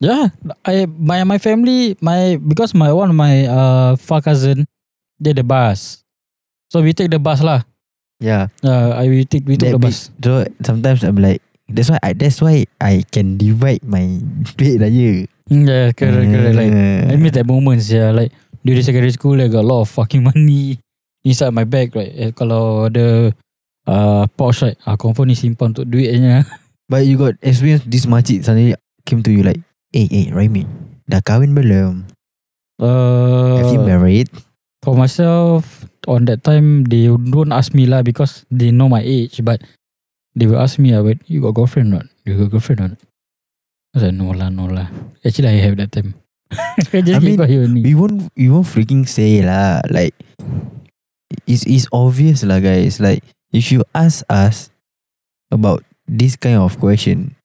Yeah, 0.01 0.31
I 0.65 0.87
my 0.87 1.25
my 1.27 1.37
family 1.43 1.99
my 2.01 2.39
because 2.39 2.73
my 2.73 2.95
one 2.95 3.13
my 3.13 3.45
uh 3.45 3.91
far 3.99 4.23
cousin 4.23 4.65
they 5.19 5.35
the 5.35 5.43
bus, 5.43 6.07
so 6.71 6.81
we 6.81 6.95
take 6.95 7.11
the 7.11 7.19
bus 7.19 7.43
lah. 7.43 7.67
Yeah. 8.19 8.51
Uh, 8.67 8.99
I 8.99 9.07
we 9.07 9.23
take 9.25 9.47
we 9.47 9.55
that 9.63 9.75
the 9.75 9.79
bus. 9.79 10.11
So 10.23 10.43
sometimes 10.67 11.07
I'm 11.07 11.19
like 11.19 11.43
that's 11.71 11.91
why 11.91 11.99
I 12.03 12.13
that's 12.13 12.43
why 12.43 12.67
I 12.83 13.07
can 13.07 13.39
divide 13.39 13.87
my 13.87 14.19
duit 14.59 14.83
raya. 14.83 15.27
Yeah, 15.49 15.95
correct, 15.95 16.29
correct. 16.29 16.57
Like 16.59 16.73
I 16.75 17.15
miss 17.17 17.33
that 17.39 17.47
moments. 17.47 17.89
Yeah, 17.89 18.11
like 18.11 18.35
during 18.67 18.83
secondary 18.83 19.15
school, 19.15 19.39
I 19.41 19.49
got 19.49 19.65
a 19.65 19.69
lot 19.69 19.87
of 19.87 19.89
fucking 19.89 20.23
money 20.29 20.83
inside 21.23 21.55
my 21.55 21.65
bag. 21.65 21.95
Right, 21.95 22.13
eh, 22.13 22.31
kalau 22.35 22.91
ada 22.91 23.33
uh 23.89 24.25
pouch 24.35 24.67
right, 24.67 24.77
ah 24.85 24.99
confirm 24.99 25.31
ni 25.31 25.39
simpan 25.39 25.73
untuk 25.73 25.87
duitnya. 25.89 26.45
But 26.91 27.05
you 27.05 27.21
got 27.21 27.37
experience 27.45 27.85
this 27.85 28.09
makcik 28.09 28.43
suddenly 28.49 28.73
came 29.05 29.21
to 29.21 29.29
you 29.29 29.45
like, 29.45 29.61
eh, 29.93 30.09
eh, 30.09 30.27
Raimi, 30.33 30.65
dah 31.05 31.21
kahwin 31.21 31.53
belum? 31.53 32.09
Uh, 32.81 33.61
Have 33.61 33.77
you 33.77 33.85
married? 33.85 34.33
For 34.81 34.97
myself, 34.97 35.85
on 36.09 36.25
that 36.25 36.41
time, 36.43 36.89
they 36.89 37.07
don't 37.13 37.53
ask 37.53 37.77
me 37.77 37.85
lah 37.85 38.01
because 38.01 38.49
they 38.49 38.73
know 38.73 38.89
my 38.89 39.05
age. 39.05 39.45
But 39.45 39.61
they 40.33 40.49
will 40.49 40.59
ask 40.59 40.81
me, 40.81 40.97
ah, 40.97 41.05
"But 41.05 41.21
you 41.29 41.45
got 41.45 41.53
girlfriend 41.55 41.93
or 41.93 42.01
not? 42.01 42.07
You 42.25 42.41
got 42.41 42.57
girlfriend 42.57 42.81
or 42.81 42.89
not?" 42.97 43.01
I 43.93 43.97
said, 44.09 44.17
"No 44.17 44.33
lah, 44.33 44.49
no 44.49 44.67
lah." 44.73 44.89
Actually, 45.21 45.53
I 45.53 45.61
have 45.69 45.77
that 45.77 45.93
time. 45.93 46.17
I 46.97 47.05
just 47.05 47.21
I 47.21 47.21
mean, 47.21 47.37
only. 47.37 47.85
We 47.85 47.93
won't, 47.93 48.33
we 48.33 48.49
won't 48.49 48.65
freaking 48.65 49.05
say 49.05 49.45
lah. 49.45 49.85
Like, 49.93 50.17
it's, 51.45 51.69
it's 51.69 51.85
obvious 51.93 52.41
lah, 52.45 52.61
guys. 52.65 53.01
Like, 53.01 53.21
if 53.53 53.69
you 53.69 53.85
ask 53.93 54.25
us 54.33 54.73
about 55.53 55.85
this 56.09 56.37
kind 56.37 56.57
of 56.57 56.81
question, 56.81 57.37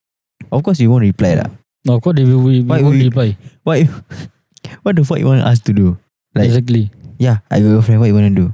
of 0.52 0.64
course 0.64 0.80
we 0.80 0.88
won't 0.88 1.04
reply 1.04 1.36
lah. 1.36 1.52
No, 1.84 2.00
of 2.00 2.02
course 2.04 2.16
they 2.16 2.24
will. 2.24 2.40
We, 2.40 2.64
we 2.64 2.68
Why 2.68 2.80
won't 2.80 2.96
we- 2.96 3.12
reply. 3.12 3.36
You- 3.68 3.92
what 4.88 4.96
the 4.96 5.04
fuck 5.04 5.20
you 5.20 5.28
want 5.28 5.44
us 5.44 5.60
to 5.68 5.76
do? 5.76 6.00
Like, 6.36 6.48
exactly. 6.48 6.88
Yeah, 7.20 7.44
I 7.52 7.60
got 7.60 7.80
girlfriend, 7.80 8.00
what 8.02 8.08
you 8.10 8.18
want 8.18 8.32
to 8.32 8.36
do? 8.36 8.48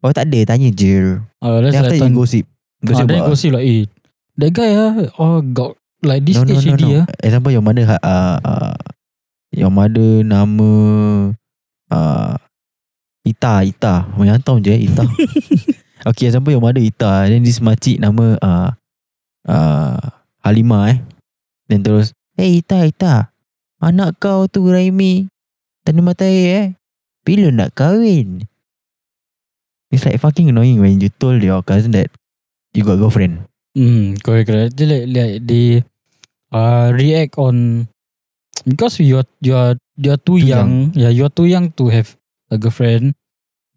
Oh, 0.00 0.10
tak 0.16 0.32
ada, 0.32 0.56
tanya 0.56 0.72
je. 0.72 1.20
Uh, 1.44 1.60
that's 1.60 1.76
Then 1.76 1.84
like 1.84 1.92
after 1.92 1.96
you 1.96 2.02
time, 2.08 2.14
gossip. 2.16 2.44
ah, 2.48 2.86
Gossip 2.88 3.06
then 3.08 3.20
about 3.20 3.28
go 3.28 3.36
see 3.36 3.52
like, 3.52 3.66
eh, 3.68 3.84
that 4.40 4.50
guy 4.56 4.72
ah, 4.72 4.92
oh 5.20 5.44
got 5.44 5.76
like 6.00 6.24
this 6.24 6.40
no, 6.40 6.48
no, 6.48 6.56
age 6.56 6.64
no, 6.64 6.76
no. 6.80 7.04
ah. 7.04 7.06
Example 7.20 7.52
your 7.52 7.60
mother 7.60 7.84
uh, 7.84 8.38
uh, 8.40 8.76
your 9.52 9.68
mother 9.68 10.24
nama 10.24 10.68
uh, 11.92 12.34
Ita 13.20 13.68
Ita 13.68 14.08
tahu 14.40 14.58
je 14.64 14.72
Ita 14.72 15.04
Okay 16.08 16.32
example 16.32 16.56
your 16.56 16.64
mother 16.64 16.80
Ita 16.80 17.28
Then 17.28 17.44
this 17.44 17.60
makcik 17.60 18.00
nama 18.00 18.40
uh, 18.40 18.68
uh, 19.44 20.00
Halimah 20.40 20.96
eh 20.96 20.98
Then 21.68 21.84
terus 21.84 22.16
Hey 22.32 22.64
Ita 22.64 22.88
Ita 22.88 23.28
Anak 23.84 24.16
kau 24.16 24.48
tu 24.48 24.64
Raimi 24.72 25.28
Tanda 25.84 26.00
mata 26.00 26.24
air 26.24 26.48
eh 26.48 26.66
Bila 27.26 27.52
nak 27.52 27.76
kahwin 27.76 28.48
It's 29.90 30.06
like 30.06 30.22
fucking 30.22 30.48
annoying 30.48 30.78
when 30.80 31.00
you 31.02 31.10
told 31.10 31.42
your 31.42 31.62
cousin 31.66 31.92
that 31.98 32.10
You 32.72 32.84
got 32.86 32.98
girlfriend 33.02 33.50
Hmm, 33.70 34.18
correct, 34.18 34.50
correct. 34.50 34.74
They 34.74 34.86
like, 34.86 35.06
like 35.14 35.34
they 35.46 35.66
uh 36.50 36.90
react 36.90 37.38
on 37.38 37.86
because 38.66 38.98
you 38.98 39.22
are 39.22 39.28
you 39.38 39.54
are 39.54 39.78
you 39.94 40.10
are 40.10 40.18
too, 40.18 40.42
Too 40.42 40.50
young. 40.50 40.90
Yeah, 40.98 41.14
you 41.14 41.22
are 41.22 41.32
too 41.32 41.46
young 41.46 41.70
to 41.78 41.86
have 41.86 42.18
a 42.50 42.58
girlfriend. 42.58 43.14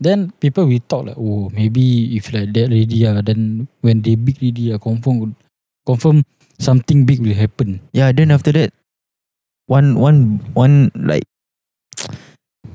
Then 0.01 0.33
people 0.41 0.65
will 0.65 0.81
talk 0.89 1.05
like, 1.13 1.19
oh, 1.21 1.53
maybe 1.53 2.17
if 2.17 2.33
like 2.33 2.51
that 2.57 2.73
already, 2.73 3.05
ah, 3.05 3.21
then 3.21 3.69
when 3.85 4.01
they 4.01 4.17
big 4.17 4.41
already, 4.41 4.73
ah, 4.73 4.81
confirm 4.81 5.37
confirm 5.85 6.25
something 6.57 7.05
big 7.05 7.21
will 7.21 7.37
happen. 7.37 7.77
Yeah, 7.93 8.09
then 8.11 8.33
after 8.33 8.51
that, 8.57 8.73
one 9.69 9.93
one 9.95 10.41
one 10.57 10.89
like, 10.97 11.29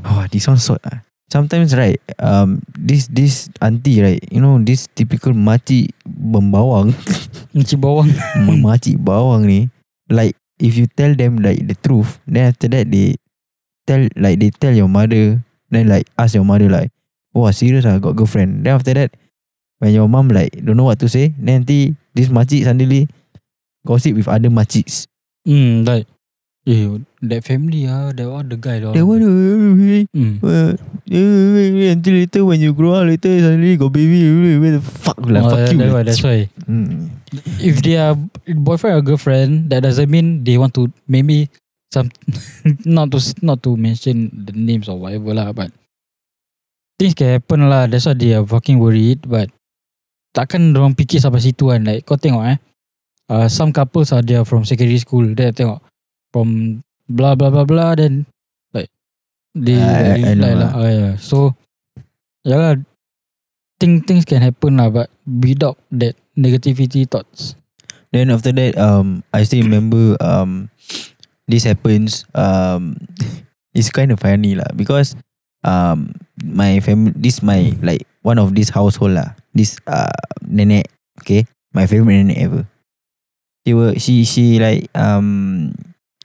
oh, 0.05 0.27
this 0.31 0.47
one 0.47 0.59
so. 0.59 0.77
Uh, 0.85 1.01
sometimes 1.31 1.75
right, 1.77 2.01
um, 2.19 2.63
this 2.77 3.09
this 3.09 3.49
auntie 3.61 4.01
right, 4.03 4.23
you 4.31 4.41
know 4.41 4.59
this 4.63 4.89
typical 4.95 5.33
makcik 5.33 5.93
bembawang, 6.07 6.93
Macam 7.57 7.79
bawang. 7.81 8.09
ma- 8.45 8.61
makcik 8.73 8.99
bawang 9.01 9.45
ni, 9.47 9.69
like 10.11 10.37
if 10.59 10.77
you 10.77 10.87
tell 10.89 11.15
them 11.15 11.39
like 11.43 11.65
the 11.67 11.77
truth, 11.83 12.19
then 12.27 12.49
after 12.51 12.69
that 12.69 12.89
they 12.91 13.17
tell 13.87 14.03
like 14.17 14.39
they 14.41 14.51
tell 14.51 14.73
your 14.75 14.89
mother, 14.91 15.41
then 15.71 15.89
like 15.89 16.07
ask 16.19 16.35
your 16.35 16.45
mother 16.47 16.69
like, 16.69 16.91
oh 17.35 17.49
serious 17.53 17.85
ah 17.87 17.99
got 17.99 18.17
girlfriend. 18.17 18.65
Then 18.65 18.75
after 18.75 18.95
that, 18.95 19.13
when 19.79 19.95
your 19.95 20.09
mom 20.09 20.29
like 20.33 20.53
don't 20.65 20.77
know 20.77 20.89
what 20.89 20.99
to 21.05 21.09
say, 21.09 21.33
then 21.39 21.63
nanti 21.65 21.95
this 22.15 22.29
makcik 22.33 22.65
suddenly 22.65 23.07
gossip 23.87 24.17
with 24.17 24.29
other 24.29 24.51
makciks. 24.51 25.07
Hmm, 25.49 25.85
like, 25.85 26.05
eh, 26.69 27.01
that 27.25 27.41
family 27.49 27.89
ah, 27.89 28.13
that 28.13 28.29
one 28.29 28.47
the 28.53 28.57
guy. 28.61 28.79
That 28.85 29.05
one, 29.09 29.25
Hmm. 30.13 30.39
uh, 30.45 30.77
until 31.09 32.15
later 32.21 32.45
when 32.45 32.61
you 32.61 32.77
grow 32.77 32.93
up 33.01 33.09
later 33.09 33.33
suddenly 33.41 33.81
got 33.81 33.93
baby, 33.97 34.21
where 34.61 34.77
the 34.77 34.85
fuck 34.85 35.17
like 35.25 35.43
Oh, 35.43 35.51
fuck 35.57 35.73
you. 35.73 35.79
that's 35.81 35.93
why. 35.97 36.03
That's 36.05 36.23
why. 36.23 36.41
Mm. 36.69 37.11
if 37.61 37.81
they 37.85 37.97
are 38.01 38.17
boyfriend 38.57 38.97
or 38.97 39.03
girlfriend, 39.05 39.69
that 39.73 39.85
doesn't 39.85 40.09
mean 40.09 40.45
they 40.45 40.57
want 40.61 40.73
to 40.77 40.93
maybe 41.09 41.49
some 41.93 42.13
not 42.85 43.09
to 43.13 43.21
not 43.41 43.65
to 43.65 43.77
mention 43.77 44.29
the 44.33 44.53
names 44.53 44.89
or 44.89 45.01
whatever 45.01 45.33
lah, 45.33 45.53
but 45.57 45.73
things 47.01 47.17
can 47.17 47.41
happen 47.41 47.69
lah. 47.73 47.89
That's 47.89 48.05
why 48.05 48.13
they 48.17 48.37
are 48.37 48.45
fucking 48.45 48.77
worried. 48.77 49.25
But 49.25 49.49
takkan 50.37 50.77
orang 50.77 50.93
fikir 50.97 51.21
sampai 51.25 51.41
situ 51.41 51.73
kan. 51.73 51.85
Like 51.89 52.05
kau 52.05 52.21
tengok 52.21 52.45
eh, 52.45 52.59
uh, 53.33 53.49
some 53.49 53.73
couples 53.73 54.13
are 54.13 54.21
there 54.25 54.45
from 54.45 54.65
secondary 54.69 55.01
school. 55.01 55.25
Dia 55.33 55.53
tengok 55.53 55.81
from 56.33 56.81
blah 57.09 57.35
blah 57.35 57.51
blah 57.51 57.65
blah. 57.65 57.95
Then 57.95 58.27
like 58.73 58.93
they 59.55 59.79
I 59.79 60.35
know 60.35 60.47
like 60.47 60.57
lah. 60.57 60.71
lah. 60.71 60.71
Uh, 60.77 60.91
yeah. 60.93 61.15
So 61.19 61.57
yeah 62.45 62.59
lah. 62.59 62.75
Thing, 63.79 64.03
things 64.03 64.27
can 64.27 64.43
happen 64.43 64.75
lah, 64.75 64.91
but 64.91 65.07
without 65.23 65.79
that 65.95 66.19
negativity 66.35 67.07
thoughts. 67.07 67.55
Then 68.11 68.35
after 68.35 68.51
that, 68.51 68.75
um, 68.75 69.23
I 69.31 69.47
still 69.47 69.63
remember 69.63 70.19
um, 70.19 70.67
this 71.47 71.63
happens. 71.63 72.27
Um, 72.35 72.99
it's 73.79 73.95
kind 73.95 74.11
of 74.11 74.19
funny 74.19 74.59
lah 74.59 74.67
because 74.75 75.15
um, 75.63 76.11
my 76.43 76.81
family, 76.81 77.13
this 77.17 77.43
my 77.43 77.75
like 77.83 78.03
one 78.23 78.39
of 78.39 78.55
this 78.55 78.71
household 78.71 79.15
lah. 79.15 79.37
This 79.55 79.77
uh 79.87 80.13
nenek, 80.43 80.89
okay, 81.21 81.47
my 81.75 81.87
favorite 81.87 82.19
nenek 82.19 82.39
ever. 82.39 82.63
She 83.67 83.73
were 83.75 83.95
she 84.01 84.25
she 84.25 84.57
like 84.59 84.89
um 84.97 85.75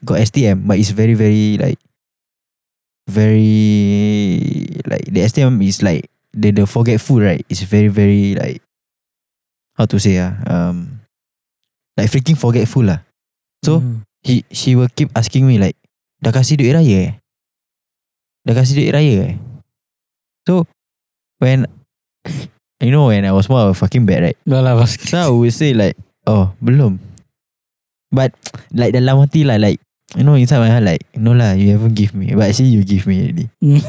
got 0.04 0.20
STM, 0.20 0.68
but 0.68 0.78
it's 0.78 0.92
very 0.92 1.16
very 1.16 1.58
like 1.58 1.80
very 3.08 4.68
like 4.88 5.06
the 5.12 5.22
STM 5.28 5.60
is 5.64 5.84
like 5.84 6.08
the 6.32 6.52
the 6.52 6.66
forgetful 6.68 7.20
right. 7.20 7.44
It's 7.50 7.64
very 7.64 7.88
very 7.88 8.36
like 8.36 8.62
how 9.76 9.86
to 9.90 9.98
say 10.00 10.20
ah 10.22 10.38
um 10.48 11.02
like 11.98 12.08
freaking 12.12 12.38
forgetful 12.40 12.86
lah. 12.88 13.04
So 13.64 13.80
Mm. 13.80 14.04
he 14.24 14.36
she 14.52 14.76
will 14.76 14.92
keep 14.92 15.12
asking 15.16 15.48
me 15.48 15.60
like 15.60 15.76
dah 16.24 16.32
kasih 16.32 16.60
duit 16.60 16.76
raya 16.76 17.12
eh? 17.12 17.14
Dah 18.48 18.56
kasih 18.56 18.76
duit 18.80 18.92
raya 18.96 19.16
eh? 19.32 19.36
So 20.48 20.68
when 21.40 21.68
you 22.84 22.92
know 22.92 23.08
when 23.12 23.24
I 23.28 23.32
was 23.32 23.48
more 23.52 23.68
of 23.68 23.72
a 23.72 23.78
fucking 23.78 24.04
bad 24.08 24.24
right? 24.24 24.40
Dah 24.48 24.60
lah. 24.64 24.80
So 24.88 25.16
I 25.20 25.28
would 25.32 25.56
say 25.56 25.72
like 25.76 25.96
oh 26.28 26.52
belum. 26.64 27.00
But 28.14 28.36
like 28.72 28.94
dalam 28.96 29.20
hati 29.24 29.42
lah 29.48 29.58
like 29.60 29.80
you 30.14 30.24
know 30.24 30.36
inside 30.38 30.62
my 30.62 30.70
heart 30.70 30.86
like 30.86 31.04
no 31.18 31.34
lah 31.34 31.54
you 31.58 31.74
haven't 31.74 31.98
give 31.98 32.14
me 32.14 32.34
but 32.34 32.50
actually 32.50 32.74
you 32.74 32.84
give 32.86 33.06
me 33.06 33.22
already. 33.26 33.48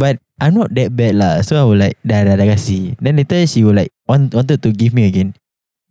But 0.00 0.16
I'm 0.40 0.56
not 0.56 0.72
that 0.72 0.96
bad 0.96 1.20
lah. 1.20 1.44
So 1.44 1.60
I 1.60 1.64
will 1.68 1.76
like 1.76 2.00
dah 2.00 2.24
dah 2.24 2.40
dah 2.40 2.48
kasih. 2.48 2.96
Then 3.04 3.20
later 3.20 3.44
she 3.44 3.60
will 3.60 3.76
like 3.76 3.92
want, 4.08 4.32
wanted 4.32 4.64
to 4.64 4.72
give 4.72 4.96
me 4.96 5.04
again. 5.04 5.36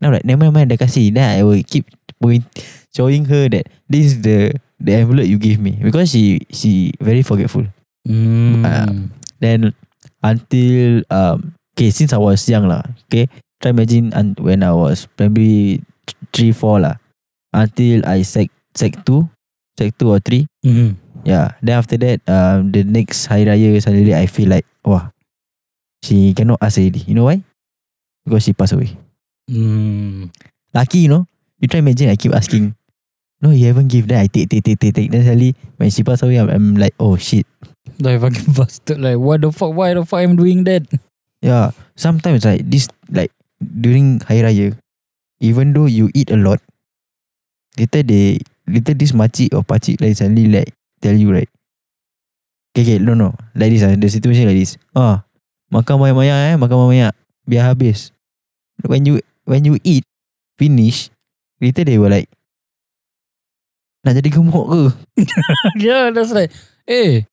Now 0.02 0.10
like 0.10 0.26
never 0.26 0.50
mind 0.50 0.74
dah 0.74 0.82
kasih. 0.82 1.14
Then 1.14 1.30
I 1.38 1.46
will 1.46 1.62
keep 1.62 1.86
point 2.18 2.44
showing 2.90 3.30
her 3.30 3.46
that 3.54 3.70
this 3.86 4.16
is 4.16 4.26
the 4.26 4.58
the 4.82 4.98
envelope 4.98 5.30
you 5.30 5.38
give 5.38 5.62
me 5.62 5.78
because 5.78 6.10
she 6.10 6.42
she 6.50 6.96
very 6.98 7.22
forgetful. 7.22 7.70
Mm. 8.10 8.66
Ah. 8.66 8.90
Then 9.38 9.78
until 10.26 11.06
um 11.14 11.54
okay 11.78 11.94
since 11.94 12.10
I 12.10 12.20
was 12.20 12.42
young 12.50 12.66
lah. 12.66 12.82
Okay, 13.08 13.30
try 13.62 13.70
imagine 13.70 14.10
un- 14.18 14.40
when 14.42 14.66
I 14.66 14.74
was 14.74 15.06
primary 15.20 15.86
th- 16.10 16.18
three 16.34 16.52
four 16.56 16.82
lah. 16.82 16.98
Until 17.54 18.02
I 18.10 18.26
sec 18.26 18.50
sec 18.80 18.96
two, 19.04 19.28
sec 19.76 19.92
two 20.00 20.08
or 20.08 20.24
three. 20.24 20.48
Mm. 20.64 20.96
Yeah. 21.28 21.60
Then 21.60 21.76
after 21.76 22.00
that, 22.00 22.24
um, 22.32 22.72
the 22.72 22.88
next 22.88 23.28
Hari 23.28 23.44
Raya 23.44 23.76
suddenly 23.84 24.16
I 24.16 24.26
feel 24.32 24.48
like, 24.48 24.64
wah, 24.88 25.12
she 26.00 26.32
cannot 26.32 26.64
ask 26.64 26.80
already. 26.80 27.04
You 27.04 27.20
know 27.20 27.28
why? 27.28 27.44
Because 28.24 28.48
she 28.48 28.56
passed 28.56 28.72
away. 28.72 28.96
Mm. 29.52 30.32
Lucky, 30.72 31.00
you 31.04 31.12
know. 31.12 31.28
You 31.60 31.68
try 31.68 31.84
imagine 31.84 32.08
I 32.08 32.16
keep 32.16 32.32
asking. 32.32 32.72
No, 33.44 33.52
you 33.52 33.68
haven't 33.68 33.92
give. 33.92 34.08
Then 34.08 34.24
I 34.24 34.28
take, 34.28 34.48
take, 34.48 34.64
take, 34.64 34.80
take, 34.80 34.96
take. 34.96 35.12
Then 35.12 35.24
suddenly 35.28 35.56
when 35.76 35.92
she 35.92 36.04
passed 36.04 36.24
away, 36.24 36.40
I'm, 36.40 36.50
I'm 36.50 36.76
like, 36.76 36.96
oh 37.00 37.20
shit. 37.20 37.44
Like 38.00 38.22
fucking 38.24 38.54
bastard. 38.56 39.00
Like 39.00 39.20
what 39.20 39.42
the 39.42 39.52
fuck? 39.52 39.76
Why 39.76 39.94
the 39.94 40.06
fuck 40.08 40.24
I'm 40.24 40.36
doing 40.40 40.64
that? 40.64 40.88
Yeah. 41.42 41.72
Sometimes 41.96 42.46
like 42.46 42.64
this, 42.64 42.88
like 43.12 43.32
during 43.60 44.20
Hari 44.24 44.44
Raya, 44.44 44.68
even 45.40 45.74
though 45.74 45.88
you 45.88 46.12
eat 46.16 46.32
a 46.32 46.38
lot, 46.38 46.60
later 47.78 48.04
they, 48.04 48.40
later 48.70 48.94
this 48.94 49.18
makcik 49.18 49.52
or 49.58 49.66
pakcik 49.66 49.98
like 49.98 50.14
suddenly 50.14 50.46
like 50.46 50.72
tell 51.02 51.16
you 51.16 51.34
right. 51.34 51.50
Okay, 52.70 52.86
okay, 52.86 52.98
no, 53.02 53.18
no. 53.18 53.34
Like 53.58 53.74
this, 53.74 53.82
ah, 53.82 53.98
the 53.98 54.08
situation 54.08 54.46
like 54.46 54.56
this. 54.56 54.78
Ah, 54.94 55.26
makan 55.74 55.98
banyak-banyak 55.98 56.40
eh, 56.54 56.56
makan 56.56 56.76
banyak-banyak. 56.78 57.14
Biar 57.50 57.74
habis. 57.74 58.14
When 58.86 59.10
you 59.10 59.26
when 59.50 59.66
you 59.66 59.82
eat, 59.82 60.06
finish, 60.56 61.10
later 61.58 61.82
they 61.82 61.98
were 61.98 62.14
like, 62.14 62.30
nak 64.06 64.16
jadi 64.22 64.30
gemuk 64.30 64.70
ke? 64.70 64.84
yeah, 65.84 66.14
that's 66.14 66.30
like, 66.30 66.54
eh, 66.86 67.26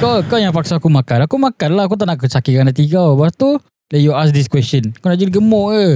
kau 0.00 0.24
kau 0.24 0.40
yang 0.40 0.56
paksa 0.56 0.80
aku 0.80 0.88
makan. 0.88 1.28
Aku 1.28 1.36
makan 1.36 1.76
lah. 1.76 1.84
Aku 1.84 2.00
tak 2.00 2.08
nak 2.08 2.24
sakitkan 2.24 2.66
hati 2.66 2.88
kau. 2.88 3.20
Lepas 3.20 3.36
tu, 3.36 3.60
then 3.92 4.00
you 4.00 4.16
ask 4.16 4.32
this 4.32 4.48
question. 4.48 4.96
Kau 5.04 5.12
nak 5.12 5.20
jadi 5.20 5.28
gemuk 5.28 5.76
ke? 5.76 5.86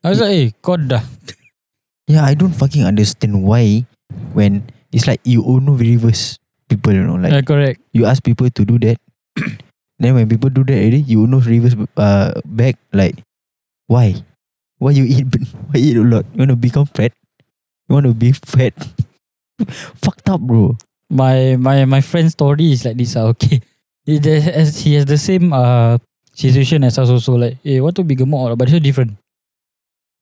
I 0.00 0.08
was 0.08 0.24
like, 0.24 0.32
eh, 0.32 0.46
kau 0.64 0.80
dah. 0.80 1.04
Yeah, 2.06 2.24
I 2.24 2.34
don't 2.34 2.52
fucking 2.52 2.84
understand 2.84 3.42
why 3.44 3.86
when 4.36 4.68
it's 4.92 5.06
like 5.06 5.20
you 5.24 5.44
only 5.44 5.72
reverse 5.96 6.38
people, 6.68 6.92
you 6.92 7.02
know, 7.02 7.16
like 7.16 7.32
yeah, 7.32 7.40
correct. 7.40 7.80
you 7.92 8.04
ask 8.06 8.22
people 8.22 8.50
to 8.50 8.64
do 8.64 8.78
that. 8.80 8.98
then 9.98 10.14
when 10.14 10.28
people 10.28 10.50
do 10.50 10.64
that 10.64 10.76
already, 10.76 11.00
you 11.00 11.26
know 11.26 11.40
reverse 11.40 11.74
uh, 11.96 12.40
back 12.44 12.76
like 12.92 13.16
why? 13.86 14.14
Why 14.78 14.90
you 14.92 15.04
eat 15.04 15.26
why 15.72 15.80
you 15.80 15.90
eat 15.92 15.96
a 15.96 16.04
lot? 16.04 16.26
You 16.34 16.44
want 16.44 16.50
to 16.50 16.56
become 16.56 16.86
fat? 16.86 17.12
You 17.88 17.94
want 17.94 18.06
to 18.06 18.14
be 18.14 18.32
fat? 18.32 18.74
Fucked 20.04 20.28
up, 20.28 20.40
bro. 20.40 20.76
My 21.08 21.56
my 21.56 21.84
my 21.84 22.00
friend's 22.00 22.32
story 22.32 22.72
is 22.72 22.84
like 22.84 22.96
this. 22.96 23.16
ah, 23.16 23.32
Okay, 23.32 23.60
he, 24.04 24.18
has, 24.20 24.76
he 24.80 24.94
has 24.94 25.06
the 25.06 25.16
same 25.18 25.52
uh 25.52 25.96
situation 26.34 26.84
as 26.84 26.98
us 26.98 27.08
also. 27.08 27.36
Like, 27.40 27.56
eh, 27.64 27.80
want 27.80 27.96
to 27.96 28.04
be 28.04 28.16
gemuk, 28.16 28.58
but 28.58 28.68
it's 28.68 28.76
so 28.76 28.80
different. 28.82 29.16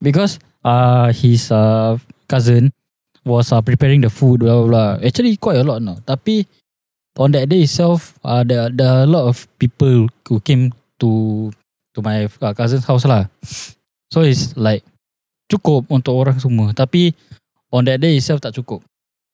Because 0.02 0.38
uh 0.64 1.12
his 1.12 1.50
uh 1.50 1.98
cousin 2.28 2.72
was 3.24 3.52
uh, 3.52 3.62
preparing 3.62 4.02
the 4.02 4.10
food, 4.10 4.40
blah 4.40 4.62
blah 4.62 4.68
blah. 4.68 4.90
Actually, 5.06 5.36
quite 5.38 5.58
a 5.58 5.66
lot 5.66 5.82
now. 5.82 5.98
Tapi 6.02 6.46
on 7.18 7.30
that 7.32 7.48
day 7.48 7.62
itself, 7.62 8.18
uh, 8.24 8.42
there 8.42 8.70
there 8.70 8.88
are 8.90 9.02
a 9.06 9.10
lot 9.10 9.28
of 9.30 9.46
people 9.58 10.08
who 10.26 10.40
came 10.42 10.74
to 10.98 11.50
to 11.94 11.98
my 12.02 12.26
uh, 12.26 12.54
cousin's 12.54 12.86
house 12.86 13.06
lah. 13.06 13.30
So 14.10 14.26
it's 14.26 14.56
like 14.58 14.82
cukup 15.46 15.86
untuk 15.92 16.16
orang 16.16 16.40
semua. 16.42 16.74
Tapi 16.74 17.14
on 17.70 17.86
that 17.86 18.02
day 18.02 18.16
itself 18.18 18.40
tak 18.42 18.56
cukup. 18.58 18.82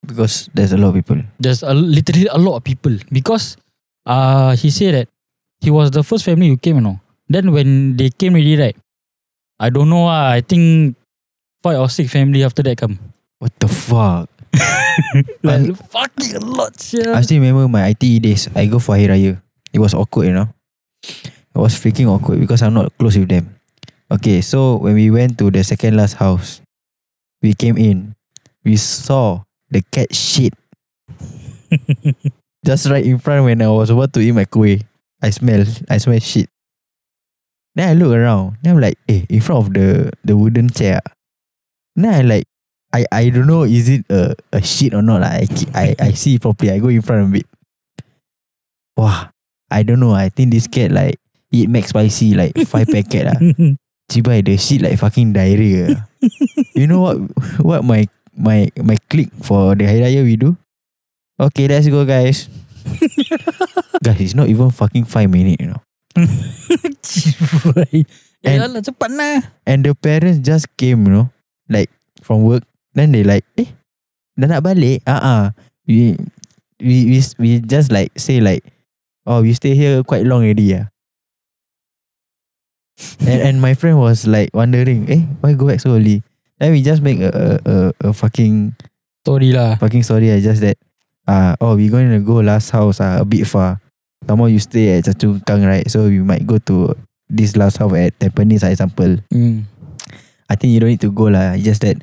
Because 0.04 0.46
there's 0.54 0.70
a 0.70 0.78
lot 0.78 0.94
of 0.94 0.96
people. 1.00 1.18
There's 1.42 1.64
a, 1.66 1.74
literally 1.74 2.30
a 2.30 2.38
lot 2.38 2.60
of 2.60 2.62
people 2.62 2.94
because 3.10 3.58
uh 4.06 4.54
he 4.54 4.70
said 4.70 4.94
that 4.94 5.06
he 5.58 5.74
was 5.74 5.90
the 5.90 6.06
first 6.06 6.22
family 6.22 6.46
who 6.52 6.56
came, 6.60 6.78
you 6.78 6.84
know. 6.84 6.98
Then 7.26 7.50
when 7.50 7.98
they 7.98 8.08
came 8.14 8.38
already, 8.38 8.56
right? 8.56 8.76
I 9.58 9.68
don't 9.74 9.90
know. 9.90 10.06
ah. 10.06 10.38
I 10.38 10.40
think 10.40 10.94
five 11.62 11.78
or 11.78 11.88
six 11.88 12.12
family 12.12 12.44
after 12.44 12.62
that 12.62 12.78
come. 12.78 12.98
What 13.38 13.52
the 13.58 13.68
fuck? 13.68 14.28
Like 15.42 15.76
fucking 15.94 16.34
a 16.34 16.40
lot, 16.42 16.74
I 16.90 16.98
yeah. 16.98 17.20
still 17.22 17.38
remember 17.38 17.68
my 17.68 17.86
ITE 17.94 18.18
days. 18.18 18.48
I 18.54 18.66
go 18.66 18.80
for 18.80 18.96
Hari 18.98 19.06
Raya. 19.06 19.42
It 19.72 19.78
was 19.78 19.94
awkward, 19.94 20.26
you 20.26 20.34
know. 20.34 20.48
It 21.04 21.54
was 21.54 21.78
freaking 21.78 22.10
awkward 22.10 22.40
because 22.40 22.62
I'm 22.62 22.74
not 22.74 22.90
close 22.98 23.16
with 23.16 23.28
them. 23.28 23.54
Okay, 24.10 24.40
so 24.40 24.76
when 24.76 24.94
we 24.94 25.10
went 25.10 25.38
to 25.38 25.50
the 25.50 25.62
second 25.62 25.96
last 25.96 26.14
house, 26.14 26.60
we 27.42 27.54
came 27.54 27.78
in. 27.78 28.16
We 28.64 28.74
saw 28.76 29.44
the 29.70 29.82
cat 29.92 30.14
shit 30.14 30.54
just 32.64 32.88
right 32.88 33.04
in 33.04 33.18
front 33.18 33.44
when 33.44 33.62
I 33.62 33.68
was 33.68 33.90
about 33.90 34.12
to 34.14 34.20
eat 34.20 34.32
my 34.32 34.44
kuih. 34.44 34.82
I 35.22 35.30
smell, 35.30 35.64
I 35.88 35.98
smell 35.98 36.18
shit. 36.18 36.48
Then 37.74 37.88
I 37.90 37.94
look 37.94 38.14
around. 38.14 38.58
Then 38.62 38.74
I'm 38.76 38.80
like, 38.80 38.98
eh, 39.08 39.22
in 39.28 39.40
front 39.40 39.66
of 39.66 39.74
the 39.74 40.10
the 40.24 40.36
wooden 40.36 40.70
chair. 40.70 41.00
Then 41.98 42.14
I 42.14 42.22
like, 42.22 42.46
I 42.94 43.02
I 43.10 43.22
don't 43.34 43.50
know 43.50 43.66
is 43.66 43.90
it 43.90 44.06
a 44.06 44.38
a 44.54 44.62
shit 44.62 44.94
or 44.94 45.02
not. 45.02 45.26
lah. 45.26 45.34
I 45.34 45.44
I 45.74 45.86
I 45.98 46.10
see 46.14 46.38
properly. 46.38 46.70
I 46.70 46.78
go 46.78 46.88
in 46.94 47.02
front 47.02 47.26
of 47.26 47.34
it. 47.34 47.44
Wah, 48.94 49.34
I 49.66 49.82
don't 49.82 49.98
know. 49.98 50.14
I 50.14 50.30
think 50.30 50.54
this 50.54 50.70
cat 50.70 50.94
like 50.94 51.18
eat 51.50 51.66
max 51.66 51.90
spicy 51.90 52.38
like 52.38 52.54
five 52.70 52.86
packet 52.86 53.26
lah. 53.34 53.38
Cibai 54.10 54.40
the 54.40 54.56
shit 54.56 54.80
like 54.80 54.96
fucking 54.96 55.34
diarrhea. 55.36 56.06
you 56.72 56.86
know 56.88 57.02
what 57.04 57.18
what 57.60 57.80
my 57.84 58.06
my 58.32 58.70
my 58.80 58.96
click 59.12 59.28
for 59.44 59.74
the 59.76 59.84
Hari 59.84 60.00
Raya 60.00 60.22
we 60.24 60.38
do? 60.40 60.56
Okay, 61.36 61.66
let's 61.68 61.90
go 61.90 62.06
guys. 62.08 62.48
guys, 64.06 64.18
it's 64.22 64.32
not 64.38 64.48
even 64.48 64.70
fucking 64.72 65.04
five 65.04 65.28
minutes, 65.28 65.60
you 65.60 65.68
know. 65.76 65.82
Cibai. 67.04 68.06
And- 68.46 68.72
lah, 68.72 68.80
cepat 68.80 69.10
lah. 69.12 69.44
And 69.68 69.84
the 69.84 69.92
parents 69.92 70.40
just 70.40 70.70
came, 70.80 71.04
you 71.04 71.12
know, 71.12 71.26
like 71.68 71.88
from 72.24 72.42
work. 72.42 72.64
Then 72.96 73.12
they 73.12 73.22
like, 73.22 73.44
eh, 73.60 73.70
dah 74.34 74.48
nak 74.50 74.64
balik? 74.64 75.04
Ah 75.06 75.20
uh 75.20 75.44
We, 75.88 76.20
we 76.84 77.08
we 77.08 77.18
we 77.40 77.50
just 77.64 77.88
like 77.88 78.12
say 78.20 78.44
like, 78.44 78.60
oh, 79.24 79.40
we 79.40 79.56
stay 79.56 79.72
here 79.72 80.04
quite 80.04 80.28
long 80.28 80.44
already, 80.44 80.76
yeah. 80.76 80.92
and 83.24 83.40
and 83.40 83.56
my 83.56 83.72
friend 83.72 83.96
was 83.96 84.28
like 84.28 84.52
wondering, 84.52 85.08
eh, 85.08 85.24
why 85.40 85.56
go 85.56 85.64
back 85.72 85.80
so 85.80 85.96
early? 85.96 86.20
Then 86.60 86.76
we 86.76 86.84
just 86.84 87.00
make 87.00 87.24
a 87.24 87.32
a, 87.32 87.44
a, 87.64 87.76
a 88.04 88.10
fucking 88.12 88.76
Story 89.24 89.56
lah. 89.56 89.80
fucking 89.80 90.04
story. 90.04 90.28
I 90.28 90.44
just 90.44 90.60
that, 90.60 90.76
ah, 91.24 91.56
oh, 91.60 91.76
we 91.80 91.88
going 91.88 92.12
to 92.12 92.20
go 92.20 92.44
last 92.44 92.68
house, 92.68 93.00
ah, 93.00 93.20
a 93.20 93.24
bit 93.24 93.48
far. 93.48 93.80
Some 94.28 94.44
more 94.44 94.52
you 94.52 94.60
stay 94.60 94.98
at 95.00 95.08
Choa 95.08 95.16
Chu 95.16 95.28
Kang, 95.48 95.64
right? 95.64 95.88
So 95.88 96.04
we 96.08 96.20
might 96.20 96.44
go 96.44 96.60
to 96.68 96.92
this 97.32 97.56
last 97.56 97.80
house 97.80 97.96
at 97.96 98.12
Tampines, 98.20 98.60
for 98.60 98.68
example. 98.68 99.16
Hmm. 99.32 99.64
I 100.48 100.56
think 100.56 100.72
you 100.72 100.80
don't 100.80 100.90
need 100.90 101.04
to 101.04 101.12
go 101.12 101.28
lah. 101.28 101.54
It's 101.54 101.64
just 101.64 101.84
that 101.84 102.00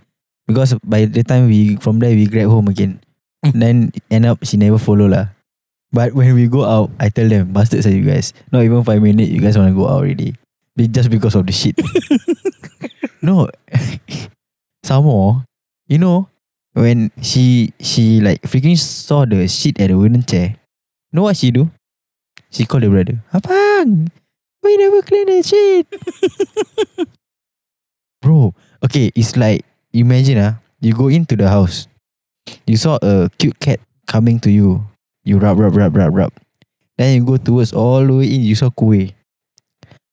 because 0.48 0.78
by 0.86 1.06
the 1.06 1.26
time 1.26 1.50
we 1.50 1.76
from 1.82 2.00
there 2.00 2.14
we 2.14 2.30
grab 2.30 2.50
home 2.50 2.70
again. 2.70 3.02
Mm. 3.46 3.54
then 3.62 3.78
end 4.10 4.26
up 4.26 4.42
she 4.42 4.58
never 4.58 4.78
follow 4.78 5.06
lah. 5.06 5.30
But 5.94 6.14
when 6.14 6.34
we 6.36 6.48
go 6.48 6.66
out, 6.66 6.92
I 7.00 7.08
tell 7.08 7.30
them, 7.30 7.54
bastards 7.54 7.88
are 7.88 7.94
you 7.94 8.04
guys. 8.04 8.34
Not 8.52 8.68
even 8.68 8.84
five 8.84 9.02
minutes, 9.02 9.30
you 9.32 9.40
guys 9.40 9.58
wanna 9.58 9.72
go 9.72 9.88
out 9.88 10.04
already. 10.04 10.36
Just 10.76 11.10
because 11.10 11.36
of 11.36 11.48
the 11.48 11.54
shit. 11.54 11.80
no. 13.22 13.48
Some 14.84 15.06
more, 15.06 15.46
you 15.88 15.98
know, 15.98 16.30
when 16.76 17.10
she 17.22 17.74
she 17.80 18.20
like 18.20 18.44
freaking 18.44 18.78
saw 18.78 19.26
the 19.26 19.48
shit 19.48 19.80
at 19.80 19.90
the 19.90 19.98
wooden 19.98 20.22
chair. 20.22 20.60
Know 21.14 21.24
what 21.24 21.38
she 21.38 21.50
do? 21.50 21.72
She 22.52 22.66
called 22.66 22.84
the 22.84 22.90
brother. 22.90 23.24
Abang, 23.34 24.12
why 24.60 24.70
you 24.70 24.78
never 24.78 25.02
clean 25.02 25.26
the 25.26 25.42
shit? 25.42 25.88
Bro, 28.26 28.58
okay, 28.82 29.14
it's 29.14 29.38
like 29.38 29.62
imagine 29.94 30.42
ah, 30.42 30.58
you 30.82 30.98
go 30.98 31.14
into 31.14 31.38
the 31.38 31.46
house, 31.46 31.86
you 32.66 32.74
saw 32.74 32.98
a 33.06 33.30
cute 33.38 33.54
cat 33.62 33.78
coming 34.10 34.42
to 34.42 34.50
you, 34.50 34.82
you 35.22 35.38
rub 35.38 35.62
rub 35.62 35.78
rub 35.78 35.94
rub 35.94 36.10
rub, 36.10 36.34
then 36.98 37.14
you 37.14 37.22
go 37.22 37.38
towards 37.38 37.70
all 37.70 38.02
the 38.02 38.10
way 38.10 38.26
in, 38.26 38.42
you 38.42 38.58
saw 38.58 38.74
kuih. 38.74 39.14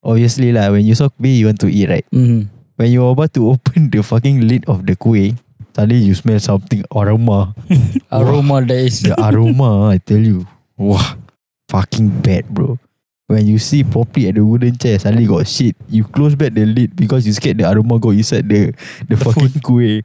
Obviously 0.04 0.52
lah, 0.52 0.68
when 0.76 0.84
you 0.84 0.92
saw 0.92 1.08
kuih, 1.08 1.40
you 1.40 1.48
want 1.48 1.56
to 1.64 1.72
eat 1.72 1.88
right. 1.88 2.04
Hmm. 2.12 2.52
When 2.76 2.92
you're 2.92 3.16
about 3.16 3.32
to 3.32 3.48
open 3.48 3.88
the 3.92 4.04
fucking 4.04 4.44
lid 4.44 4.68
of 4.68 4.84
the 4.84 4.92
kuih, 4.92 5.32
suddenly 5.72 6.04
you 6.04 6.12
smell 6.12 6.36
something 6.36 6.84
aroma. 6.92 7.56
Aroma 8.12 8.60
that 8.60 8.92
is. 8.92 9.08
The 9.08 9.16
aroma, 9.16 9.88
I 9.88 9.96
tell 9.96 10.20
you, 10.20 10.44
wow, 10.76 11.16
fucking 11.72 12.20
bad, 12.20 12.44
bro. 12.52 12.76
When 13.32 13.48
you 13.48 13.56
see 13.56 13.80
properly 13.80 14.28
at 14.28 14.36
the 14.36 14.44
wooden 14.44 14.76
chair, 14.76 15.00
suddenly 15.00 15.24
got 15.24 15.48
shit. 15.48 15.72
You 15.88 16.04
close 16.04 16.36
back 16.36 16.52
the 16.52 16.68
lid 16.68 16.92
because 16.92 17.24
you 17.24 17.32
scared 17.32 17.56
the 17.56 17.64
aroma 17.64 17.96
go 17.96 18.12
inside 18.12 18.44
the 18.44 18.76
the, 19.08 19.16
fucking 19.16 19.56
kuih. 19.64 20.04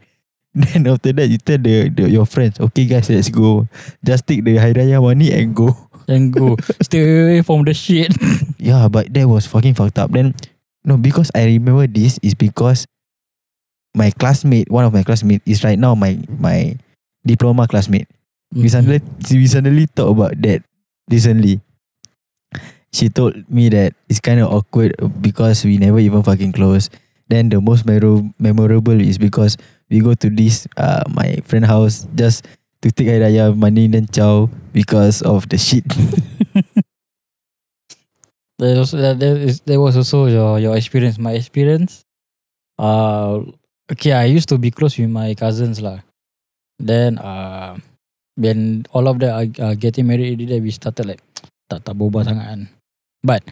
Then 0.55 0.87
after 0.87 1.11
that, 1.11 1.27
you 1.27 1.35
tell 1.35 1.59
the, 1.59 1.91
the 1.91 2.07
your 2.07 2.23
friends, 2.23 2.55
okay 2.71 2.87
guys, 2.87 3.11
let's 3.11 3.27
go. 3.27 3.67
Just 3.99 4.23
take 4.25 4.47
the 4.47 4.55
Hari 4.55 4.79
Raya 4.79 5.03
money 5.03 5.35
and 5.35 5.51
go. 5.51 5.75
And 6.07 6.31
go. 6.31 6.55
Stay 6.79 7.03
away 7.03 7.41
from 7.43 7.67
the 7.67 7.75
shit. 7.75 8.15
Yeah, 8.57 8.87
but 8.87 9.11
that 9.13 9.27
was 9.27 9.45
fucking 9.45 9.75
fucked 9.75 9.99
up. 9.99 10.09
Then, 10.15 10.33
no, 10.87 10.95
because 10.95 11.29
I 11.35 11.45
remember 11.45 11.85
this 11.85 12.17
is 12.23 12.33
because 12.33 12.87
my 13.93 14.09
classmate, 14.15 14.71
one 14.71 14.87
of 14.87 14.95
my 14.95 15.03
classmates, 15.03 15.43
is 15.45 15.67
right 15.67 15.77
now 15.77 15.93
my 15.99 16.15
my 16.31 16.79
diploma 17.27 17.67
classmate. 17.67 18.07
We 18.55 18.71
suddenly 18.71 19.03
we 19.29 19.45
suddenly 19.51 19.85
talk 19.91 20.15
about 20.15 20.39
that 20.47 20.63
recently. 21.11 21.59
She 22.93 23.09
told 23.09 23.35
me 23.51 23.69
that 23.69 23.93
it's 24.09 24.19
kind 24.19 24.39
of 24.39 24.51
awkward 24.51 24.95
because 25.21 25.63
we 25.65 25.77
never 25.77 25.99
even 25.99 26.23
fucking 26.23 26.53
close. 26.53 26.89
Then 27.27 27.49
the 27.49 27.59
most 27.59 27.85
memor- 27.85 28.31
memorable 28.39 28.99
is 28.99 29.17
because 29.17 29.57
we 29.89 29.99
go 29.99 30.15
to 30.15 30.29
this 30.29 30.67
uh 30.77 31.03
my 31.11 31.39
friend 31.43 31.65
house 31.65 32.07
just 32.15 32.47
to 32.81 32.91
take 32.91 33.07
Hari 33.07 33.19
Raya 33.19 33.55
money 33.55 33.87
then 33.87 34.07
chow 34.07 34.49
because 34.71 35.21
of 35.21 35.49
the 35.49 35.57
shit. 35.57 35.83
There 38.57 38.73
was 38.79 38.89
that, 38.91 39.19
that, 39.19 39.37
is, 39.37 39.61
that 39.61 39.79
was 39.79 39.95
also 39.95 40.25
your 40.25 40.57
your 40.57 40.73
experience. 40.75 41.21
My 41.21 41.37
experience, 41.37 42.01
uh, 42.81 43.45
okay, 43.85 44.17
I 44.17 44.25
used 44.25 44.49
to 44.49 44.57
be 44.57 44.73
close 44.73 44.97
with 44.97 45.13
my 45.13 45.37
cousins 45.37 45.77
lah. 45.77 46.01
Then 46.81 47.21
uh, 47.21 47.77
when 48.33 48.89
all 48.97 49.05
of 49.07 49.21
them 49.21 49.29
are, 49.29 49.45
are 49.61 49.77
getting 49.77 50.09
married, 50.09 50.41
then 50.41 50.65
we 50.65 50.73
started 50.73 51.05
like 51.05 51.21
tak 51.69 51.85
berubah 51.85 52.25
sangat 52.25 52.45
kan. 52.49 52.61
But 53.27 53.43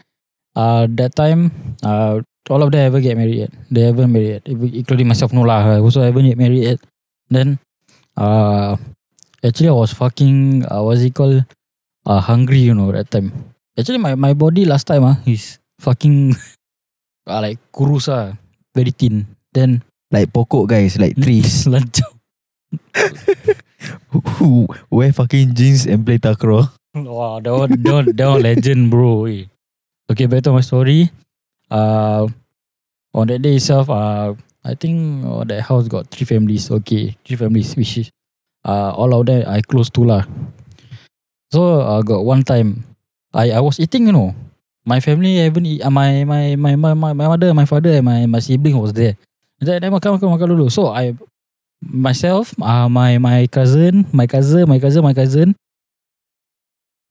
uh, 0.55 0.87
that 0.95 1.19
time 1.19 1.51
uh, 1.83 2.23
all 2.47 2.63
of 2.63 2.71
them 2.71 2.87
ever 2.87 3.03
get 3.03 3.19
married 3.19 3.35
yet. 3.47 3.51
They 3.67 3.83
haven't 3.91 4.11
married 4.15 4.39
yet, 4.39 4.43
including 4.47 5.11
myself. 5.11 5.35
No 5.35 5.43
lah, 5.43 5.75
I 5.75 5.83
also 5.83 5.99
haven't 5.99 6.23
get 6.31 6.39
married 6.39 6.63
yet. 6.63 6.79
Then 7.27 7.59
uh, 8.15 8.79
actually 9.43 9.67
I 9.69 9.75
was 9.75 9.91
fucking 9.91 10.63
uh, 10.71 10.79
what's 10.87 11.03
it 11.03 11.11
called 11.11 11.43
uh, 12.07 12.21
hungry, 12.23 12.63
you 12.63 12.71
know 12.73 12.87
that 12.95 13.11
time. 13.11 13.33
Actually 13.75 13.99
my 13.99 14.15
my 14.15 14.31
body 14.31 14.63
last 14.63 14.87
time 14.87 15.03
ah 15.03 15.19
is 15.27 15.59
fucking 15.83 16.31
uh, 17.27 17.41
like 17.45 17.59
kurus 17.75 18.07
ah, 18.07 18.37
very 18.71 18.95
thin. 18.95 19.27
Then 19.51 19.83
Like 20.13 20.29
pokok 20.31 20.69
guys, 20.69 20.95
like 21.01 21.17
trees. 21.17 21.65
Lancau. 21.71 22.07
Who 24.37 24.69
wear 24.93 25.11
fucking 25.11 25.57
jeans 25.57 25.89
and 25.89 26.05
play 26.05 26.21
takraw. 26.21 26.69
Wow, 26.95 27.41
that 27.43 27.51
one, 27.51 27.73
that 27.83 27.93
one, 27.93 28.07
that 28.15 28.27
one 28.29 28.41
legend, 28.45 28.87
bro. 28.93 29.25
eh. 29.25 29.49
Okay, 30.09 30.25
back 30.29 30.43
to 30.45 30.53
my 30.53 30.61
story. 30.61 31.09
Uh, 31.69 32.27
on 33.13 33.27
that 33.27 33.41
day 33.41 33.55
itself, 33.57 33.89
uh, 33.89 34.33
I 34.63 34.73
think 34.75 35.25
uh, 35.25 35.43
that 35.45 35.65
house 35.65 35.87
got 35.87 36.07
three 36.13 36.25
families. 36.25 36.69
Okay, 36.69 37.17
three 37.25 37.37
families, 37.37 37.75
which 37.75 37.97
is 37.97 38.07
uh, 38.65 38.93
all 38.93 39.13
of 39.13 39.25
them 39.25 39.43
I 39.47 39.61
close 39.61 39.89
to 39.97 40.05
lah. 40.05 40.23
So 41.49 41.81
uh, 41.81 42.01
got 42.01 42.21
one 42.21 42.43
time, 42.43 42.85
I 43.33 43.51
I 43.57 43.61
was 43.61 43.79
eating, 43.79 44.07
you 44.07 44.13
know. 44.13 44.35
My 44.85 45.01
family 45.01 45.41
haven't 45.41 45.65
eat, 45.65 45.81
uh, 45.81 45.89
my, 45.89 46.21
my, 46.23 46.53
my, 46.53 46.75
my, 46.77 46.93
my, 46.93 47.13
my 47.17 47.25
mother, 47.25 47.49
my 47.57 47.65
father, 47.65 47.89
and 47.89 48.05
my, 48.05 48.29
my 48.29 48.37
sibling 48.37 48.77
was 48.77 48.93
there. 48.93 49.17
Then, 49.57 49.81
then 49.81 49.89
makan, 49.89 50.21
makan, 50.21 50.29
makan 50.29 50.53
dulu. 50.53 50.69
So 50.69 50.93
I, 50.93 51.17
myself, 51.81 52.53
uh, 52.61 52.85
my, 52.85 53.17
my 53.17 53.49
cousin, 53.49 54.05
my 54.13 54.29
cousin, 54.29 54.69
my 54.69 54.77
cousin, 54.77 55.01
my 55.01 55.17
cousin, 55.17 55.57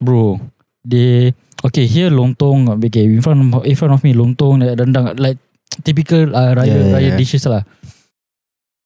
bro 0.05 0.39
they 0.85 1.33
okay 1.65 1.87
here 1.89 2.11
lontong 2.13 2.69
okay 2.69 3.05
in 3.09 3.23
front 3.25 3.41
of, 3.55 3.65
in 3.65 3.77
front 3.77 3.93
of 3.97 4.01
me 4.05 4.13
lontong 4.13 4.61
like 4.61 4.77
rendang 4.79 5.17
like 5.19 5.39
typical 5.83 6.29
uh, 6.37 6.53
raya 6.55 6.69
Yeah, 6.71 6.77
yeah, 6.85 6.95
raya 6.95 7.09
yeah. 7.13 7.17
dishes 7.19 7.45
lah 7.49 7.65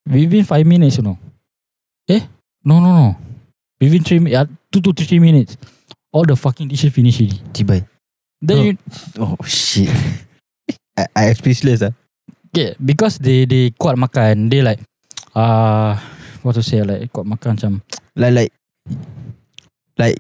within 0.09 0.45
five 0.47 0.65
minutes 0.65 0.97
you 0.97 1.05
know 1.05 1.19
eh 2.09 2.23
no 2.65 2.81
no 2.81 2.91
no 2.95 3.07
within 3.83 4.03
three 4.07 4.21
mi- 4.23 4.33
uh, 4.35 4.47
two 4.73 4.81
to 4.81 4.93
three 4.95 5.21
minutes 5.21 5.59
all 6.15 6.25
the 6.25 6.37
fucking 6.39 6.69
dishes 6.71 6.93
finish 6.95 7.21
already 7.21 7.39
Cibai. 7.53 7.85
then 8.41 8.57
Oh. 8.59 8.65
you 8.65 8.73
Oh 9.19 9.37
shit. 9.45 9.91
I, 10.99 11.05
I 11.15 11.25
speechless 11.37 11.83
ah. 11.85 11.93
okay 12.51 12.73
because 12.81 13.19
they 13.21 13.45
they 13.45 13.71
kuat 13.77 13.99
makan 14.01 14.49
they 14.49 14.63
like 14.65 14.81
uh 15.37 15.95
what 16.47 16.55
to 16.57 16.63
say 16.65 16.81
like 16.87 17.11
kuat 17.13 17.27
makan 17.29 17.59
macam 17.59 17.73
Like 18.19 18.35
like 18.35 18.53
like 20.01 20.19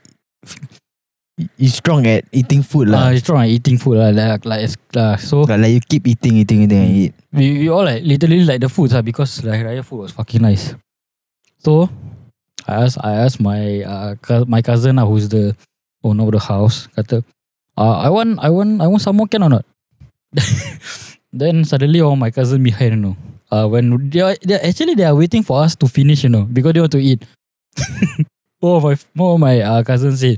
you 1.38 1.70
strong 1.70 2.07
at 2.07 2.27
eating 2.35 2.62
food 2.66 2.90
uh, 2.90 2.92
lah. 2.92 3.14
it's 3.14 3.22
strong 3.22 3.46
at 3.46 3.51
eating 3.51 3.79
food 3.79 3.98
lah 3.98 4.11
like, 4.11 4.42
like 4.44 4.66
uh, 4.98 5.16
so 5.16 5.46
Like, 5.46 5.62
like 5.62 5.72
you 5.72 5.81
keep 5.81 6.07
eating, 6.07 6.37
eating, 6.42 6.66
eating, 6.66 6.83
and 6.83 6.90
eat. 6.90 7.12
we, 7.33 7.62
we 7.62 7.66
all 7.70 7.85
like 7.87 8.03
literally 8.03 8.42
like 8.42 8.61
the 8.61 8.68
food 8.68 8.90
lah 8.90 9.03
because 9.03 9.44
like 9.46 9.62
raya 9.62 9.85
food 9.87 10.11
was 10.11 10.12
fucking 10.12 10.42
nice. 10.42 10.74
So 11.62 11.90
I 12.66 12.85
asked 12.85 12.98
I 13.03 13.12
asked 13.22 13.38
my 13.40 13.87
uh, 13.87 14.14
my 14.51 14.62
cousin 14.62 14.98
lah 14.98 15.07
who's 15.07 15.31
the 15.31 15.55
owner 16.03 16.27
of 16.27 16.35
the 16.35 16.42
house 16.42 16.90
kata 16.98 17.22
uh, 17.79 17.96
I 18.03 18.11
want 18.11 18.42
I 18.42 18.51
want 18.51 18.83
I 18.83 18.87
want 18.90 19.03
some 19.03 19.16
more 19.16 19.31
can 19.31 19.46
or 19.46 19.51
not? 19.51 19.66
then 21.33 21.64
suddenly 21.64 22.03
all 22.03 22.18
my 22.18 22.35
cousin 22.35 22.62
behind 22.62 22.98
you 22.98 23.03
know 23.03 23.16
uh, 23.55 23.66
when 23.70 24.11
they 24.11 24.20
are, 24.20 24.37
they 24.42 24.59
actually 24.59 24.98
they 24.98 25.07
are 25.07 25.14
waiting 25.14 25.46
for 25.46 25.62
us 25.62 25.79
to 25.79 25.87
finish 25.87 26.27
you 26.27 26.31
know 26.31 26.42
because 26.51 26.74
they 26.74 26.83
want 26.83 26.92
to 26.92 27.03
eat. 27.03 27.22
oh 28.62 28.83
my 28.83 28.98
of 28.98 29.38
my 29.38 29.61
uh, 29.62 29.83
cousin 29.87 30.16
say 30.18 30.35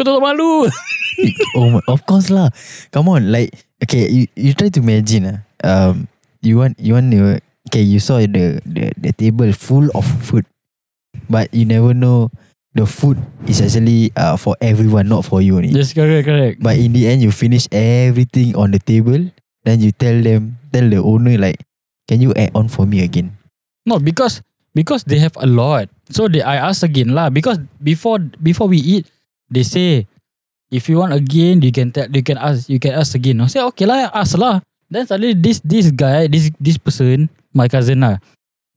kau 0.00 0.16
tak 0.16 0.24
malu. 0.24 0.64
oh 1.60 1.68
my, 1.76 1.84
of 1.84 2.00
course 2.08 2.32
lah. 2.32 2.48
Come 2.88 3.12
on, 3.12 3.28
like 3.28 3.52
okay, 3.84 4.08
you, 4.08 4.24
you 4.32 4.56
try 4.56 4.72
to 4.72 4.80
imagine 4.80 5.28
ah. 5.28 5.38
Um, 5.60 6.08
you 6.40 6.56
want 6.56 6.80
you 6.80 6.96
want 6.96 7.12
to 7.12 7.36
okay, 7.68 7.84
you 7.84 8.00
saw 8.00 8.16
the 8.24 8.64
the 8.64 8.96
the 8.96 9.12
table 9.12 9.52
full 9.52 9.92
of 9.92 10.08
food, 10.24 10.48
but 11.28 11.52
you 11.52 11.68
never 11.68 11.92
know 11.92 12.32
the 12.72 12.88
food 12.88 13.20
is 13.44 13.60
actually 13.60 14.08
uh 14.16 14.40
for 14.40 14.56
everyone, 14.64 15.12
not 15.12 15.28
for 15.28 15.44
you 15.44 15.60
only. 15.60 15.68
yes 15.68 15.92
correct 15.92 16.24
correct. 16.24 16.56
But 16.64 16.80
in 16.80 16.96
the 16.96 17.04
end, 17.04 17.20
you 17.20 17.28
finish 17.28 17.68
everything 17.68 18.56
on 18.56 18.72
the 18.72 18.80
table. 18.80 19.28
Then 19.68 19.84
you 19.84 19.92
tell 19.92 20.16
them, 20.16 20.56
tell 20.72 20.88
the 20.88 21.04
owner 21.04 21.36
like, 21.36 21.60
can 22.08 22.24
you 22.24 22.32
add 22.32 22.56
on 22.56 22.72
for 22.72 22.88
me 22.88 23.04
again? 23.04 23.36
No, 23.84 24.00
because 24.00 24.40
because 24.72 25.04
they 25.04 25.20
have 25.20 25.36
a 25.36 25.44
lot. 25.44 25.92
So 26.08 26.28
they 26.28 26.40
I 26.40 26.56
ask 26.56 26.80
again 26.80 27.12
lah. 27.12 27.28
Because 27.28 27.60
before 27.82 28.18
before 28.40 28.72
we 28.72 28.80
eat, 28.80 29.04
they 29.50 29.66
say 29.66 30.06
if 30.70 30.86
you 30.88 31.02
want 31.02 31.12
again, 31.12 31.60
you 31.60 31.74
can 31.74 31.90
tell 31.90 32.06
you 32.08 32.22
can 32.22 32.38
ask 32.38 32.70
you 32.70 32.78
can 32.78 32.94
ask 32.94 33.12
again. 33.18 33.42
I 33.42 33.50
say 33.50 33.60
okay 33.74 33.84
lah, 33.84 34.08
ask 34.14 34.38
lah. 34.38 34.62
Then 34.90 35.06
suddenly 35.06 35.34
this 35.34 35.60
this 35.62 35.90
guy 35.90 36.30
this 36.30 36.50
this 36.58 36.78
person 36.78 37.30
my 37.52 37.66
cousin 37.66 38.00
lah. 38.00 38.22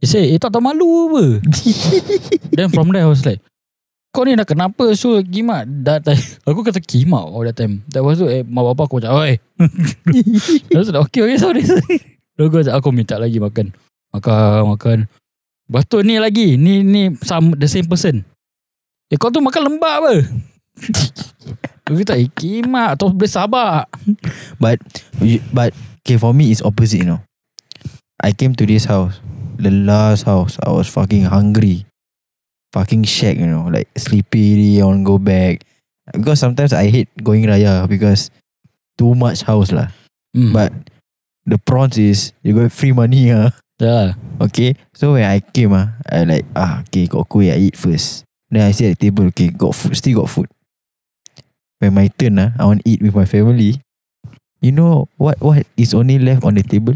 He 0.03 0.09
say, 0.09 0.35
eh 0.35 0.37
tak 0.41 0.51
tahu 0.51 0.59
malu 0.59 1.15
apa. 1.15 1.39
Then 2.59 2.67
from 2.75 2.91
there 2.91 3.07
I 3.07 3.09
was 3.09 3.23
like, 3.23 3.39
kau 4.11 4.27
ni 4.27 4.35
dah 4.35 4.43
kenapa 4.43 4.91
so 4.99 5.23
kimak? 5.23 5.63
That 5.87 6.03
time, 6.03 6.19
aku 6.49 6.59
kata 6.59 6.83
kimak 6.83 7.23
all 7.23 7.47
that 7.47 7.55
time. 7.55 7.87
That 7.87 8.03
was 8.03 8.19
eh, 8.19 8.43
mak 8.43 8.67
bapak 8.67 8.91
aku 8.91 8.99
macam, 8.99 9.15
oi. 9.15 9.39
Was 10.75 10.91
like, 10.91 11.07
okay, 11.07 11.23
okay, 11.23 11.37
sorry, 11.39 11.63
sorry. 11.63 12.03
Aku 12.35 12.51
cakap, 12.51 12.83
aku 12.83 12.91
minta 12.91 13.15
lagi 13.15 13.39
makan. 13.39 13.71
Makan, 14.11 14.75
makan. 14.75 14.97
Lepas 15.71 15.87
tu 15.87 16.03
ni 16.03 16.19
lagi, 16.19 16.59
ni 16.59 16.83
ni 16.83 17.15
some, 17.23 17.55
the 17.55 17.71
same 17.71 17.87
person. 17.87 18.27
Eh 19.07 19.15
kau 19.15 19.31
tu 19.31 19.39
makan 19.39 19.71
lembab 19.71 20.03
apa? 20.03 20.13
Kata, 21.83 22.15
eh 22.15 22.31
kimak, 22.31 22.95
tu 22.95 23.11
boleh 23.11 23.29
sabar. 23.29 23.85
But 24.57 24.79
but 25.51 25.75
okay 26.01 26.15
for 26.15 26.31
me 26.31 26.49
it's 26.51 26.63
opposite 26.63 27.03
you 27.03 27.07
know. 27.07 27.21
I 28.23 28.31
came 28.31 28.55
to 28.55 28.63
this 28.63 28.87
house, 28.87 29.19
the 29.59 29.69
last 29.69 30.23
house. 30.23 30.55
I 30.63 30.71
was 30.71 30.87
fucking 30.87 31.27
hungry, 31.27 31.83
fucking 32.71 33.03
shack 33.03 33.35
you 33.35 33.47
know, 33.47 33.67
like 33.67 33.91
sleepy. 33.99 34.79
I 34.79 34.87
want 34.87 35.03
go 35.03 35.19
back 35.19 35.67
because 36.15 36.39
sometimes 36.39 36.71
I 36.71 36.87
hate 36.87 37.11
going 37.19 37.43
raya 37.43 37.83
because 37.87 38.31
too 38.95 39.11
much 39.11 39.43
house 39.43 39.75
lah. 39.75 39.91
Hmm, 40.31 40.55
But 40.55 40.71
the 41.43 41.59
prawns 41.59 41.99
is 41.99 42.31
you 42.47 42.55
got 42.55 42.71
free 42.71 42.95
money 42.95 43.27
ah. 43.35 43.51
dah. 43.75 44.15
Okay, 44.39 44.79
so 44.95 45.19
when 45.19 45.27
I 45.27 45.43
came 45.43 45.75
ah, 45.75 45.99
I 46.07 46.23
like 46.23 46.47
ah 46.55 46.87
okay 46.87 47.11
got 47.11 47.27
kuih 47.27 47.51
I 47.51 47.59
eat 47.59 47.75
first. 47.75 48.23
Then 48.47 48.63
I 48.63 48.71
sit 48.71 48.87
at 48.87 49.03
the 49.03 49.11
table 49.11 49.27
okay 49.35 49.51
got 49.51 49.75
food 49.75 49.99
still 49.99 50.23
got 50.23 50.31
food. 50.31 50.47
When 51.83 51.99
my 51.99 52.07
turn 52.07 52.39
ah, 52.39 52.55
I 52.55 52.63
want 52.63 52.79
to 52.79 52.87
eat 52.87 53.03
with 53.03 53.11
my 53.11 53.27
family. 53.27 53.83
You 54.63 54.71
know 54.71 55.11
what 55.19 55.35
what 55.43 55.67
is 55.75 55.91
only 55.91 56.15
left 56.15 56.47
on 56.47 56.55
the 56.55 56.63
table? 56.63 56.95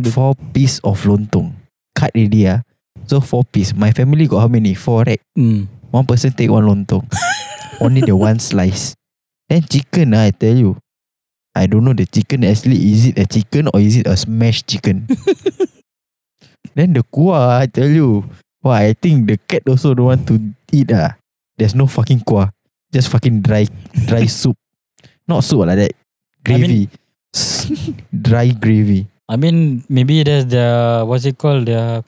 The- 0.00 0.08
Four 0.08 0.32
piece 0.56 0.80
of 0.80 1.04
lontong. 1.04 1.52
Cut 1.92 2.16
already 2.16 2.48
ah. 2.48 2.64
So 3.04 3.20
four 3.20 3.44
piece. 3.44 3.76
My 3.76 3.92
family 3.92 4.24
got 4.24 4.40
how 4.40 4.48
many? 4.48 4.72
Four 4.72 5.04
right? 5.04 5.20
Hmm. 5.36 5.68
One 5.92 6.08
person 6.08 6.32
take 6.32 6.48
one 6.48 6.64
lontong. 6.64 7.04
only 7.84 8.00
the 8.00 8.16
one 8.16 8.40
slice. 8.40 8.96
Then 9.52 9.68
chicken 9.68 10.16
ah, 10.16 10.24
I 10.24 10.32
tell 10.32 10.56
you. 10.56 10.80
I 11.52 11.68
don't 11.68 11.84
know 11.84 11.92
the 11.92 12.08
chicken 12.08 12.48
actually 12.48 12.80
is 12.80 13.12
it 13.12 13.20
a 13.20 13.28
chicken 13.28 13.68
or 13.68 13.80
is 13.84 14.00
it 14.00 14.08
a 14.08 14.16
smashed 14.16 14.72
chicken? 14.72 15.04
then 16.76 16.96
the 16.96 17.04
kuah, 17.12 17.60
I 17.60 17.68
tell 17.68 17.92
you. 17.92 18.24
Wah, 18.64 18.80
I 18.88 18.96
think 18.96 19.28
the 19.28 19.36
cat 19.36 19.68
also 19.68 19.92
don't 19.92 20.08
want 20.08 20.24
to 20.32 20.40
eat 20.72 20.88
ah. 20.96 21.20
There's 21.60 21.76
no 21.76 21.84
fucking 21.84 22.24
kuah. 22.24 22.55
Just 22.92 23.08
fucking 23.10 23.42
dry 23.42 23.66
dry 24.06 24.26
soup. 24.40 24.56
Not 25.28 25.42
soup 25.44 25.66
like 25.66 25.76
that. 25.78 25.92
I 25.92 26.42
Gravy. 26.44 26.88
mean- 26.88 26.90
dry 28.14 28.48
gravy. 28.54 29.06
I 29.28 29.34
mean, 29.36 29.82
maybe 29.90 30.22
that's 30.22 30.46
the, 30.46 31.02
what's 31.04 31.24
it 31.26 31.36
called, 31.36 31.66
the 31.66 32.04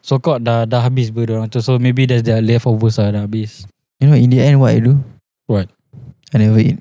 so 0.00 0.18
called 0.18 0.42
dah, 0.44 0.64
dah 0.64 0.80
habis 0.82 1.12
ber 1.12 1.28
orang 1.28 1.52
tu. 1.52 1.60
So 1.60 1.78
maybe 1.78 2.06
that's 2.08 2.24
their 2.24 2.40
leftovers 2.40 2.96
lah 2.98 3.12
dah 3.12 3.28
habis. 3.28 3.68
You 4.00 4.08
know 4.08 4.16
in 4.16 4.30
the 4.32 4.40
end 4.40 4.58
what 4.58 4.72
I 4.74 4.80
do? 4.80 4.98
What? 5.46 5.68
I 6.32 6.38
never 6.40 6.58
eat. 6.58 6.80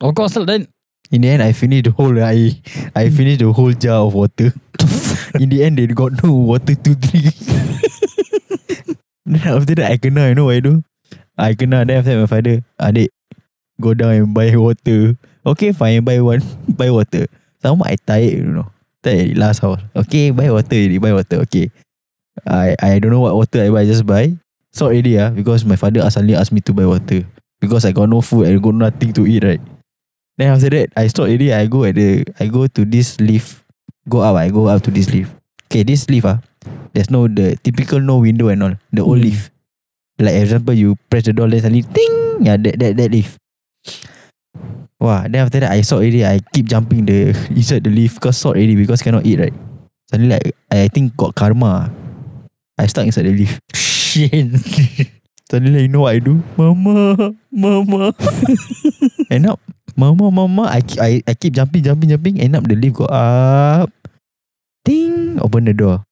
Of 0.00 0.14
course 0.14 0.38
lah, 0.38 0.46
then 0.46 0.70
In 1.12 1.20
the 1.20 1.28
end, 1.28 1.42
I 1.44 1.52
finished 1.52 1.84
the 1.84 1.92
whole 1.92 2.16
I 2.24 2.56
I 2.96 3.12
finished 3.12 3.44
the 3.44 3.52
whole 3.52 3.76
jar 3.76 4.00
of 4.08 4.16
water. 4.16 4.48
In 5.36 5.52
the 5.52 5.60
end, 5.60 5.76
they 5.76 5.84
got 5.92 6.16
no 6.24 6.32
water 6.32 6.72
to 6.72 6.90
drink. 6.96 7.36
then 9.28 9.42
after 9.44 9.76
that, 9.76 9.92
I 9.92 10.00
kena. 10.00 10.32
You 10.32 10.40
know 10.40 10.48
what 10.48 10.56
I 10.56 10.60
do? 10.64 10.80
I 11.38 11.54
kena. 11.54 11.86
Then 11.86 11.98
after 11.98 12.14
that, 12.14 12.20
my 12.20 12.26
father, 12.30 12.56
adik, 12.80 13.08
go 13.80 13.94
down 13.94 14.12
and 14.12 14.34
buy 14.34 14.54
water. 14.56 15.16
Okay, 15.46 15.72
fine, 15.72 16.04
buy 16.04 16.20
one, 16.20 16.42
buy 16.68 16.90
water. 16.90 17.26
Sama 17.62 17.84
I 17.86 17.96
tired, 17.96 18.38
you 18.38 18.52
know. 18.52 18.68
Tired 19.02 19.36
last 19.38 19.60
house. 19.60 19.80
Okay, 19.96 20.30
buy 20.30 20.50
water 20.50 20.76
already, 20.76 20.98
buy 20.98 21.12
water. 21.12 21.42
Okay. 21.48 21.70
I 22.46 22.76
I 22.80 22.98
don't 22.98 23.12
know 23.12 23.20
what 23.20 23.34
water 23.36 23.62
I 23.64 23.70
buy, 23.70 23.84
just 23.84 24.06
buy. 24.06 24.32
So 24.72 24.86
already 24.88 25.18
ah, 25.20 25.30
because 25.30 25.64
my 25.68 25.76
father 25.76 26.00
suddenly 26.10 26.34
asked 26.34 26.52
me 26.52 26.60
to 26.64 26.72
buy 26.72 26.86
water 26.88 27.26
because 27.60 27.84
I 27.84 27.92
got 27.92 28.08
no 28.08 28.20
food, 28.22 28.48
I 28.48 28.56
got 28.56 28.74
nothing 28.74 29.12
to 29.14 29.26
eat, 29.26 29.44
right? 29.44 29.60
Then 30.38 30.54
after 30.54 30.70
that, 30.70 30.90
I 30.96 31.06
stop 31.12 31.28
already. 31.28 31.52
I 31.52 31.66
go 31.66 31.84
at 31.84 31.94
the, 31.96 32.24
I 32.40 32.48
go 32.48 32.66
to 32.66 32.84
this 32.84 33.20
lift. 33.20 33.60
Go 34.08 34.20
up. 34.24 34.36
I 34.36 34.48
go 34.48 34.66
up 34.68 34.82
to 34.88 34.90
this 34.90 35.12
lift. 35.12 35.30
Okay, 35.68 35.82
this 35.84 36.08
lift 36.08 36.26
ah, 36.26 36.40
there's 36.94 37.10
no 37.10 37.28
the 37.28 37.56
typical 37.62 38.00
no 38.00 38.18
window 38.18 38.48
and 38.48 38.62
all. 38.62 38.74
The 38.92 39.02
old 39.04 39.20
Mm. 39.20 39.28
lift. 39.28 39.52
Like 40.20 40.36
example, 40.38 40.74
you 40.74 40.96
press 41.08 41.24
the 41.24 41.32
door 41.32 41.48
then 41.48 41.60
suddenly 41.60 41.84
ting. 41.84 42.44
Yeah, 42.44 42.56
that 42.56 42.78
that 42.78 42.92
that 42.96 43.10
lift. 43.10 43.38
Wah, 45.02 45.26
then 45.26 45.42
after 45.42 45.58
that 45.58 45.74
I 45.74 45.82
saw 45.82 45.98
already. 45.98 46.22
I 46.22 46.38
keep 46.54 46.70
jumping 46.70 47.04
the 47.06 47.34
inside 47.56 47.84
the 47.84 47.90
lift 47.90 48.22
cause 48.22 48.38
sort 48.38 48.56
already 48.56 48.78
because 48.78 49.02
cannot 49.02 49.26
eat 49.26 49.42
right. 49.42 49.56
Suddenly 50.06 50.38
like 50.38 50.54
I 50.70 50.86
think 50.88 51.18
got 51.18 51.34
karma. 51.34 51.90
I 52.78 52.86
stuck 52.86 53.04
inside 53.04 53.26
the 53.26 53.34
lift. 53.34 53.58
Shit. 53.74 54.54
Suddenly 55.50 55.84
you 55.84 55.92
know 55.92 56.06
what 56.06 56.14
I 56.14 56.20
do? 56.22 56.38
Mama, 56.56 57.34
mama. 57.50 58.14
end 59.34 59.50
up, 59.50 59.60
mama, 59.98 60.30
mama. 60.30 60.70
I, 60.70 60.80
I 61.02 61.10
I 61.26 61.34
keep 61.34 61.58
jumping, 61.58 61.82
jumping, 61.82 62.08
jumping. 62.08 62.40
End 62.40 62.54
up 62.54 62.64
the 62.64 62.78
lift 62.78 63.02
go 63.02 63.10
up. 63.10 63.90
Ting, 64.86 65.36
open 65.42 65.66
the 65.66 65.74
door. 65.74 66.06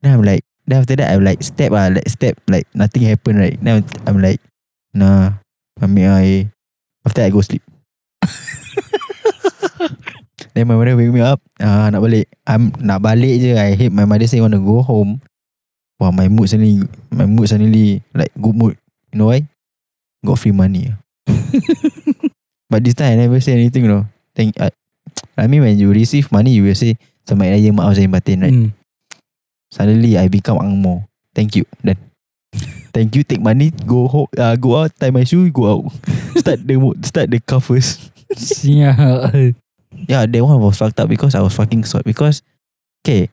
Then 0.00 0.14
I'm 0.14 0.22
like, 0.22 0.45
then 0.66 0.82
after 0.82 0.98
that 0.98 1.14
I'm 1.14 1.22
like 1.22 1.42
step 1.42 1.70
ah, 1.70 1.88
like 1.88 2.10
step, 2.10 2.42
like 2.50 2.66
nothing 2.74 3.06
happen 3.06 3.38
right. 3.38 3.56
Now 3.62 3.78
I'm 4.06 4.18
like, 4.18 4.42
nah, 4.90 5.38
ambil 5.78 6.18
air. 6.18 6.50
After 7.06 7.22
that 7.22 7.30
I 7.30 7.34
go 7.34 7.40
sleep. 7.40 7.62
then 10.54 10.66
my 10.66 10.74
mother 10.74 10.98
wake 10.98 11.14
me 11.14 11.22
up. 11.22 11.38
Ah, 11.62 11.86
nak 11.94 12.02
balik. 12.02 12.26
I'm 12.42 12.74
nak 12.82 12.98
balik 12.98 13.38
je. 13.38 13.54
I 13.54 13.78
hate 13.78 13.94
my 13.94 14.04
mother 14.04 14.26
say 14.26 14.42
want 14.42 14.58
to 14.58 14.62
go 14.62 14.82
home. 14.82 15.22
Wah, 15.96 16.12
my 16.12 16.28
mood 16.28 16.50
suddenly, 16.50 16.84
my 17.08 17.24
mood 17.24 17.48
suddenly 17.48 18.02
like 18.12 18.34
good 18.36 18.52
mood. 18.52 18.76
You 19.14 19.22
know 19.22 19.32
why? 19.32 19.48
Got 20.26 20.42
free 20.42 20.52
money. 20.52 20.92
but 22.70 22.84
this 22.84 22.98
time 22.98 23.16
I 23.16 23.24
never 23.24 23.40
say 23.40 23.56
anything, 23.56 23.86
you 23.86 23.92
know. 23.94 24.04
Thank. 24.36 24.60
I, 24.60 24.68
I 25.38 25.46
mean, 25.46 25.64
when 25.64 25.78
you 25.78 25.88
receive 25.94 26.28
money, 26.28 26.52
you 26.52 26.68
will 26.68 26.76
say 26.76 27.00
Selamat 27.24 27.56
Raya 27.56 27.72
Mak 27.72 27.88
Zain 27.96 28.12
Batin, 28.12 28.44
right? 28.44 28.52
Hmm. 28.52 28.76
Suddenly 29.70 30.16
I 30.18 30.28
become 30.28 30.58
angmo. 30.58 31.06
Thank 31.34 31.56
you. 31.56 31.64
Then. 31.82 31.96
Thank 32.94 33.14
you. 33.16 33.22
Take 33.24 33.40
money. 33.44 33.70
Go 33.84 34.08
home. 34.08 34.28
Uh, 34.36 34.56
go 34.56 34.76
out. 34.80 34.92
Tie 34.96 35.10
my 35.10 35.24
shoe. 35.24 35.50
Go 35.50 35.64
out. 35.68 35.84
Start 36.40 36.64
the 36.66 36.76
start 37.04 37.28
the 37.30 37.40
car 37.40 37.60
first. 37.60 38.12
Sial. 38.32 39.54
Yeah, 40.08 40.26
that 40.26 40.42
one 40.44 40.60
was 40.60 40.76
fucked 40.78 41.00
up 41.00 41.08
because 41.08 41.34
I 41.34 41.40
was 41.40 41.56
fucking 41.56 41.82
short. 41.84 42.04
Because, 42.04 42.42
okay, 43.04 43.30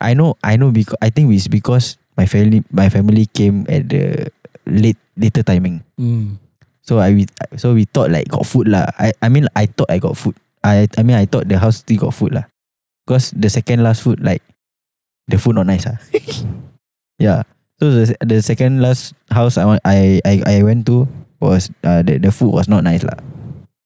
I 0.00 0.12
know, 0.14 0.36
I 0.44 0.56
know. 0.56 0.70
Because 0.70 0.96
I 1.00 1.08
think 1.10 1.32
it's 1.32 1.48
because 1.48 1.96
my 2.16 2.26
family, 2.26 2.62
my 2.70 2.88
family 2.88 3.26
came 3.32 3.64
at 3.68 3.88
the 3.88 4.28
late 4.66 4.98
later 5.16 5.42
timing. 5.42 5.82
Hmm. 5.96 6.36
So 6.84 6.98
I 7.00 7.12
we- 7.16 7.32
so 7.56 7.72
we 7.74 7.84
thought 7.88 8.12
like 8.12 8.28
got 8.28 8.46
food 8.46 8.68
lah. 8.68 8.86
I 9.00 9.12
I 9.24 9.28
mean 9.32 9.48
I 9.56 9.66
thought 9.66 9.88
I 9.90 9.98
got 9.98 10.16
food. 10.16 10.36
I 10.62 10.86
I 10.96 11.02
mean 11.02 11.16
I 11.16 11.24
thought 11.26 11.48
the 11.48 11.58
house 11.58 11.80
still 11.82 11.98
got 11.98 12.14
food 12.14 12.36
lah. 12.36 12.44
Because 13.06 13.32
the 13.34 13.48
second 13.50 13.82
last 13.82 14.02
food 14.04 14.20
like 14.22 14.44
the 15.28 15.38
food 15.38 15.54
not 15.58 15.66
nice 15.66 15.86
ah. 15.86 15.98
yeah. 17.22 17.42
So 17.76 17.90
the 17.92 18.16
the 18.24 18.38
second 18.40 18.80
last 18.80 19.12
house 19.28 19.58
I 19.60 19.64
want 19.68 19.80
I 19.84 20.20
I 20.24 20.34
I 20.46 20.56
went 20.64 20.86
to 20.88 21.04
was 21.42 21.68
uh, 21.84 22.00
the 22.00 22.16
the 22.16 22.32
food 22.32 22.52
was 22.54 22.66
not 22.72 22.82
nice 22.86 23.04
lah. 23.04 23.18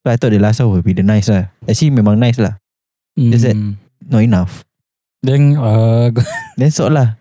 So 0.05 0.13
I 0.13 0.17
thought 0.17 0.31
the 0.33 0.39
last 0.41 0.63
house 0.63 0.71
would 0.71 0.87
be 0.87 0.95
the 0.95 1.03
nice 1.05 1.27
lah. 1.29 1.51
Actually 1.67 1.91
memang 1.99 2.17
nice 2.23 2.39
lah. 2.39 2.57
Is 3.19 3.43
that- 3.45 3.57
Hmm. 3.59 3.77
Not 4.11 4.25
enough. 4.25 4.65
Then 5.23 5.59
uh, 5.61 6.09
Then 6.59 6.71
sort 6.73 6.95
lah. 6.97 7.21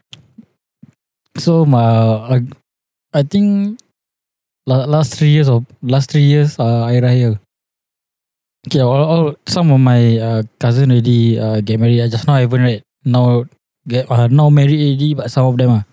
so 1.39 1.63
my 1.67 1.83
uh, 1.83 2.41
I 3.13 3.23
think 3.23 3.79
last 4.67 5.15
three 5.17 5.33
years 5.33 5.47
of 5.49 5.65
last 5.81 6.11
three 6.11 6.23
years 6.27 6.55
uh, 6.59 6.85
Air 6.87 7.01
Raya. 7.03 7.29
Okay, 8.67 8.79
all, 8.83 9.03
all 9.03 9.25
some 9.47 9.71
of 9.71 9.79
my 9.79 10.17
uh, 10.19 10.41
cousin 10.59 10.91
already 10.91 11.39
uh, 11.39 11.59
get 11.63 11.79
married. 11.79 12.01
I 12.03 12.07
just 12.11 12.27
now 12.27 12.35
haven't 12.35 12.61
right 12.61 12.83
now 13.03 13.43
get 13.89 14.05
uh, 14.11 14.29
now 14.29 14.49
married 14.53 14.77
already, 14.77 15.17
but 15.17 15.33
some 15.33 15.49
of 15.49 15.57
them 15.57 15.81
ah. 15.81 15.83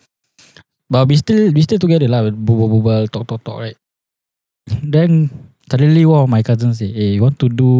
But 0.92 1.09
we 1.09 1.16
still 1.16 1.50
we 1.50 1.64
still 1.64 1.80
together 1.80 2.06
lah, 2.06 2.28
bubble 2.30 2.68
bubble 2.68 3.09
talk 3.09 3.26
talk 3.26 3.42
talk 3.42 3.59
right. 3.64 3.78
Then 4.82 5.30
suddenly 5.70 6.04
one 6.06 6.22
of 6.22 6.30
my 6.30 6.42
cousins 6.46 6.78
say, 6.78 6.92
"Hey, 6.92 7.18
you 7.18 7.22
want 7.24 7.40
to 7.40 7.48
do 7.48 7.70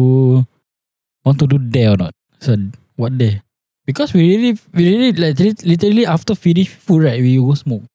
want 1.23 1.39
to 1.39 1.47
do 1.47 1.61
there 1.61 1.93
or 1.93 1.97
not?" 1.97 2.13
Said, 2.39 2.75
"What 2.99 3.15
there?" 3.21 3.45
Because 3.87 4.11
we 4.11 4.27
really 4.27 4.51
we 4.75 4.83
really 4.91 5.11
like 5.15 5.39
lit- 5.39 5.63
literally 5.63 6.03
after 6.03 6.35
finish 6.35 6.67
food 6.67 7.07
right, 7.07 7.21
we 7.23 7.39
go 7.39 7.55
smoke. 7.55 7.87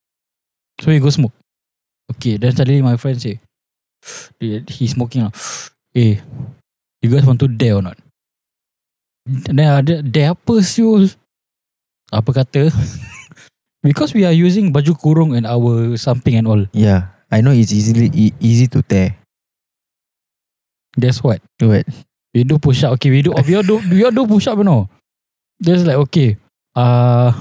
So 0.81 0.89
we 0.89 0.99
go 0.99 1.13
smoke. 1.13 1.37
Okay, 2.17 2.37
then 2.41 2.57
suddenly 2.57 2.81
my 2.81 2.97
friend 2.97 3.21
say, 3.21 3.41
he 4.41 4.65
he 4.69 4.89
smoking 4.89 5.29
lah. 5.29 5.35
Eh, 5.93 6.17
you 7.05 7.09
guys 7.13 7.29
want 7.29 7.41
to 7.45 7.49
dare 7.49 7.77
or 7.77 7.85
not? 7.85 8.01
Then 9.29 9.61
ada 9.61 10.01
dare 10.01 10.33
apa 10.33 10.65
siul? 10.65 11.13
Apa 12.13 12.45
kata? 12.45 12.69
Because 13.83 14.15
we 14.15 14.23
are 14.23 14.37
using 14.37 14.71
baju 14.71 14.95
kurung 14.95 15.35
and 15.35 15.43
our 15.43 15.99
samping 15.99 16.39
and 16.39 16.47
all. 16.47 16.63
Yeah. 16.71 17.11
I 17.33 17.41
know 17.43 17.51
it's 17.51 17.73
easily 17.75 18.13
e- 18.15 18.37
easy 18.39 18.71
to 18.71 18.85
tear. 18.85 19.17
That's 20.95 21.19
what. 21.25 21.41
What? 21.59 21.89
We 22.37 22.45
do 22.45 22.61
push 22.63 22.85
up. 22.85 22.95
Okay, 23.01 23.11
we 23.11 23.25
do. 23.25 23.33
We 23.33 23.57
all 23.57 23.67
do. 23.67 23.81
We 23.91 24.05
all 24.05 24.15
do 24.15 24.29
push 24.29 24.47
up, 24.47 24.61
you 24.61 24.69
know. 24.69 24.87
There's 25.59 25.83
like 25.83 25.97
okay. 26.09 26.37
Uh, 26.77 27.33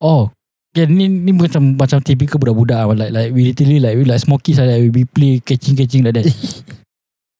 oh, 0.00 0.30
okay, 0.70 0.86
ni 0.86 1.10
ni 1.10 1.34
macam 1.34 1.74
macam 1.78 2.02
typical 2.02 2.38
budak-budak 2.38 2.78
lah. 2.82 2.94
like 2.94 3.12
like 3.14 3.30
we 3.34 3.50
literally 3.50 3.78
like 3.82 3.94
we 3.98 4.06
like 4.06 4.22
smokies 4.22 4.58
like 4.62 4.70
that. 4.70 4.80
We 4.80 5.02
play 5.04 5.42
catching 5.42 5.74
catching 5.76 6.06
like 6.06 6.16
that. 6.16 6.26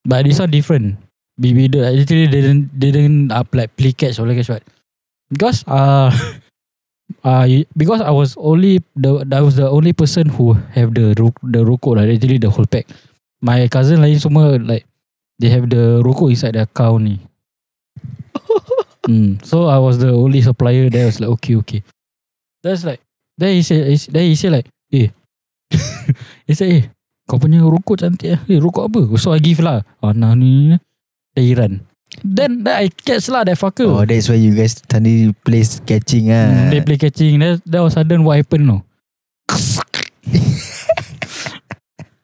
But 0.04 0.26
this 0.26 0.38
one 0.42 0.50
different. 0.50 0.98
We 1.38 1.54
we 1.54 1.70
do, 1.70 1.86
I 1.86 1.94
literally 1.94 2.26
didn't 2.26 2.74
didn't 2.74 3.30
up 3.30 3.54
like 3.54 3.74
play 3.78 3.94
catch 3.94 4.18
or 4.18 4.26
like 4.26 4.42
catch 4.42 4.50
what. 4.50 4.66
Because 5.28 5.64
uh 5.68 6.08
uh 7.24 7.44
you- 7.48 7.68
because 7.76 8.00
I 8.00 8.10
was 8.12 8.36
only 8.40 8.80
the 8.96 9.24
I 9.28 9.40
was 9.44 9.56
the 9.60 9.68
only 9.68 9.92
person 9.92 10.28
who 10.32 10.56
have 10.72 10.92
the 10.96 11.12
ro- 11.16 11.36
the 11.44 11.64
rokok 11.64 11.96
lah. 12.00 12.04
Literally 12.08 12.40
the 12.40 12.48
whole 12.52 12.68
pack. 12.68 12.88
My 13.44 13.68
cousin 13.70 14.00
lain 14.02 14.18
semua 14.18 14.56
like 14.58 14.88
they 15.38 15.52
have 15.52 15.68
the 15.70 16.00
rokok 16.02 16.32
inside 16.32 16.56
their 16.56 16.66
car 16.68 16.96
ni. 16.98 17.20
mm. 19.08 19.38
So 19.44 19.68
I 19.68 19.78
was 19.78 19.98
the 20.00 20.10
only 20.12 20.40
supplier 20.40 20.88
there. 20.90 21.06
I 21.06 21.10
was 21.12 21.20
like 21.20 21.32
okay 21.40 21.54
okay. 21.64 21.80
That's 22.64 22.82
like 22.84 23.00
then 23.38 23.54
he 23.56 23.62
said 23.62 23.84
then 24.10 24.24
he 24.28 24.34
said 24.34 24.52
like 24.52 24.68
eh 24.92 25.08
he 26.48 26.52
said 26.56 26.68
eh 26.72 26.84
kau 27.28 27.36
punya 27.36 27.60
rokok 27.60 28.00
cantik 28.00 28.36
eh. 28.36 28.40
Eh 28.48 28.58
rokok 28.60 28.88
apa? 28.88 29.00
So 29.20 29.32
I 29.36 29.40
give 29.40 29.60
lah. 29.60 29.84
Ah 30.00 30.12
nah 30.16 30.32
ni 30.32 30.76
Iran. 31.36 31.87
Then, 32.24 32.64
then 32.64 32.74
I 32.74 32.88
catch 32.88 33.28
lah 33.28 33.44
that 33.44 33.58
fucker. 33.58 33.86
Oh, 33.86 34.04
that's 34.04 34.28
why 34.28 34.36
you 34.36 34.54
guys 34.54 34.78
suddenly 34.78 35.32
play 35.44 35.62
catching 35.86 36.30
ah. 36.32 36.50
Mm, 36.50 36.70
they 36.70 36.80
play 36.82 36.96
catching. 36.98 37.38
That 37.40 37.62
that 37.66 37.80
was 37.82 37.94
sudden 37.94 38.24
what 38.24 38.36
happened 38.40 38.66
no. 38.66 38.82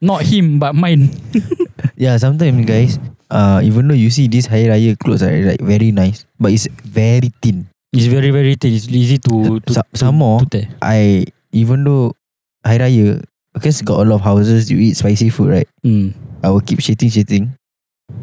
Not 0.05 0.23
him 0.29 0.59
but 0.61 0.75
mine. 0.75 1.11
Yeah, 1.95 2.19
sometimes 2.19 2.59
guys, 2.67 2.99
uh, 3.31 3.63
even 3.63 3.87
though 3.87 3.95
you 3.95 4.11
see 4.11 4.27
this 4.27 4.51
Hari 4.51 4.67
Raya 4.67 4.99
clothes 4.99 5.23
are 5.23 5.31
like 5.31 5.63
very 5.63 5.95
nice, 5.95 6.27
but 6.43 6.51
it's 6.51 6.67
very 6.83 7.31
thin. 7.39 7.71
It's 7.95 8.11
very 8.11 8.35
very 8.35 8.59
thin. 8.59 8.75
It's 8.75 8.91
easy 8.91 9.23
to 9.31 9.63
to, 9.63 9.71
Sa- 9.79 9.87
some 9.95 10.19
more, 10.19 10.43
to 10.43 10.47
tear. 10.51 10.67
I 10.83 11.23
even 11.55 11.87
though 11.87 12.19
Hari 12.67 12.83
Raya, 12.83 13.23
because 13.55 13.79
got 13.87 14.03
a 14.03 14.07
lot 14.11 14.19
of 14.19 14.27
houses 14.27 14.75
you 14.75 14.83
eat 14.83 14.99
spicy 14.99 15.31
food, 15.31 15.55
right? 15.55 15.71
Mm. 15.87 16.19
I 16.43 16.51
will 16.51 16.67
keep 16.67 16.83
shitting, 16.83 17.15
shitting. 17.15 17.55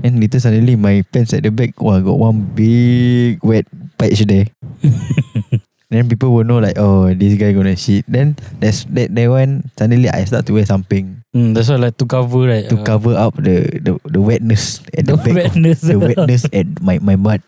And 0.03 0.19
later 0.19 0.39
suddenly 0.39 0.75
my 0.75 1.01
pants 1.11 1.33
at 1.33 1.43
the 1.43 1.51
back, 1.51 1.79
wow, 1.81 1.99
got 1.99 2.17
one 2.17 2.41
big 2.53 3.43
wet 3.43 3.65
patch 3.97 4.21
there. 4.25 4.47
then 5.89 6.09
people 6.09 6.33
will 6.33 6.45
know 6.45 6.59
like, 6.59 6.77
oh, 6.77 7.13
this 7.13 7.37
guy 7.37 7.53
gonna 7.53 7.75
shit. 7.75 8.05
Then 8.07 8.37
that's 8.59 8.85
that 8.93 9.13
that 9.13 9.27
one. 9.29 9.69
Suddenly 9.77 10.09
I 10.09 10.25
start 10.25 10.45
to 10.47 10.53
wear 10.53 10.65
something 10.65 11.21
Mm, 11.31 11.55
that's 11.55 11.71
why 11.71 11.79
like 11.79 11.95
to 11.95 12.05
cover 12.05 12.43
right. 12.43 12.67
to 12.67 12.75
uh, 12.75 12.83
cover 12.83 13.15
up 13.15 13.39
the 13.39 13.63
the, 13.79 13.95
the 14.03 14.19
wetness 14.19 14.83
at 14.91 15.07
the, 15.07 15.15
the 15.15 15.23
back. 15.23 15.35
wetness. 15.55 15.79
the 15.79 15.95
wetness 15.95 16.43
at 16.51 16.67
my 16.83 16.99
my 16.99 17.15
butt. 17.15 17.39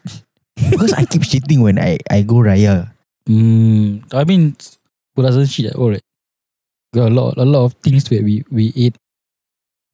Because 0.56 0.96
I 0.96 1.04
keep 1.04 1.28
shitting 1.28 1.60
when 1.60 1.76
I 1.76 2.00
I 2.08 2.24
go 2.24 2.40
raya. 2.40 2.88
Mm, 3.28 4.08
I 4.16 4.24
mean, 4.24 4.56
who 5.16 5.20
doesn't 5.24 5.52
shit 5.52 5.68
at 5.68 5.76
all, 5.76 5.92
right? 5.92 6.04
Got 6.96 7.12
a 7.12 7.16
lot, 7.16 7.36
a 7.36 7.44
lot 7.44 7.68
of 7.68 7.74
things 7.84 8.08
that 8.08 8.24
we 8.24 8.48
we 8.48 8.72
eat, 8.72 8.96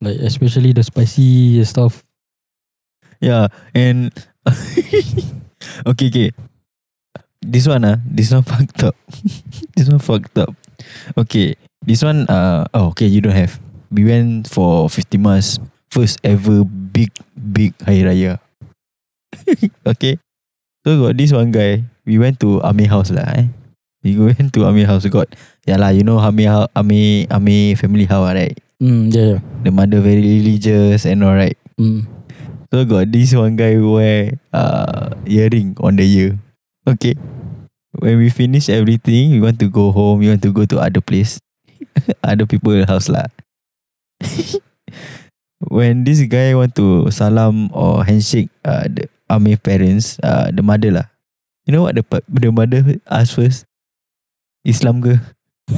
like 0.06 0.22
especially 0.22 0.70
the 0.70 0.86
spicy 0.86 1.64
stuff. 1.66 2.06
Yeah, 3.20 3.52
and 3.76 4.16
okay, 5.92 6.08
okay. 6.08 6.30
This 7.44 7.68
one 7.68 7.84
ah, 7.84 8.00
this 8.08 8.32
one 8.32 8.44
fucked 8.48 8.84
up. 8.84 8.96
this 9.76 9.92
one 9.92 10.00
fucked 10.00 10.38
up. 10.40 10.56
Okay, 11.20 11.60
this 11.84 12.04
one 12.04 12.28
uh 12.32 12.64
oh 12.72 12.96
okay 12.96 13.08
you 13.08 13.20
don't 13.20 13.36
have. 13.36 13.60
We 13.92 14.08
went 14.08 14.48
for 14.48 14.88
50 14.88 15.20
Mas 15.20 15.60
first 15.92 16.24
ever 16.24 16.64
big 16.64 17.12
big 17.36 17.76
Hari 17.84 18.08
Raya. 18.08 18.34
okay, 19.84 20.16
so 20.88 20.96
got 21.00 21.20
this 21.20 21.36
one 21.36 21.52
guy. 21.52 21.84
We 22.08 22.20
went 22.20 22.40
to 22.40 22.64
Ami 22.64 22.88
house 22.88 23.12
lah. 23.12 23.28
Eh. 23.36 23.52
We 24.00 24.16
went 24.16 24.56
to 24.56 24.64
Ami 24.64 24.88
house. 24.88 25.04
Got 25.12 25.36
yeah 25.68 25.76
lah. 25.76 25.92
You 25.92 26.08
know 26.08 26.24
Ami 26.24 26.48
Ami 26.48 27.28
Ami 27.28 27.76
family 27.76 28.08
house 28.08 28.32
right? 28.32 28.56
Mm, 28.80 29.12
yeah, 29.12 29.36
yeah. 29.36 29.40
The 29.68 29.72
mother 29.76 30.00
very 30.00 30.24
religious 30.24 31.04
and 31.04 31.20
all 31.20 31.36
right. 31.36 31.60
Mm. 31.76 32.19
So 32.70 32.86
got 32.86 33.12
this 33.12 33.34
one 33.34 33.58
guy 33.58 33.78
wear 33.82 34.38
uh, 34.54 35.18
earring 35.26 35.74
on 35.82 35.98
the 35.98 36.06
ear. 36.06 36.38
Okay. 36.86 37.18
when 37.98 38.18
we 38.18 38.30
finish 38.30 38.70
everything, 38.70 39.32
we 39.32 39.42
want 39.42 39.60
to 39.60 39.70
go 39.70 39.92
home. 39.92 40.20
We 40.20 40.30
want 40.30 40.44
to 40.44 40.54
go 40.54 40.66
to 40.66 40.78
other 40.80 41.02
place, 41.02 41.40
other 42.24 42.46
people 42.46 42.78
house 42.86 43.10
lah. 43.10 43.26
when 45.74 46.06
this 46.06 46.22
guy 46.30 46.54
want 46.54 46.76
to 46.78 47.10
salam 47.10 47.74
or 47.74 48.06
handshake 48.06 48.50
uh, 48.64 48.86
the 48.86 49.10
Amir 49.30 49.58
parents, 49.58 50.22
uh, 50.22 50.54
the 50.54 50.62
mother 50.62 50.94
lah. 50.94 51.08
You 51.66 51.74
know 51.74 51.86
what 51.86 51.98
the 51.98 52.06
the 52.30 52.50
mother 52.54 52.82
ask 53.10 53.34
first? 53.34 53.66
Islam 54.62 55.02
ke? 55.02 55.18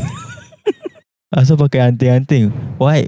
Asal 1.31 1.55
pakai 1.55 1.87
anting-anting? 1.87 2.51
Why? 2.75 3.07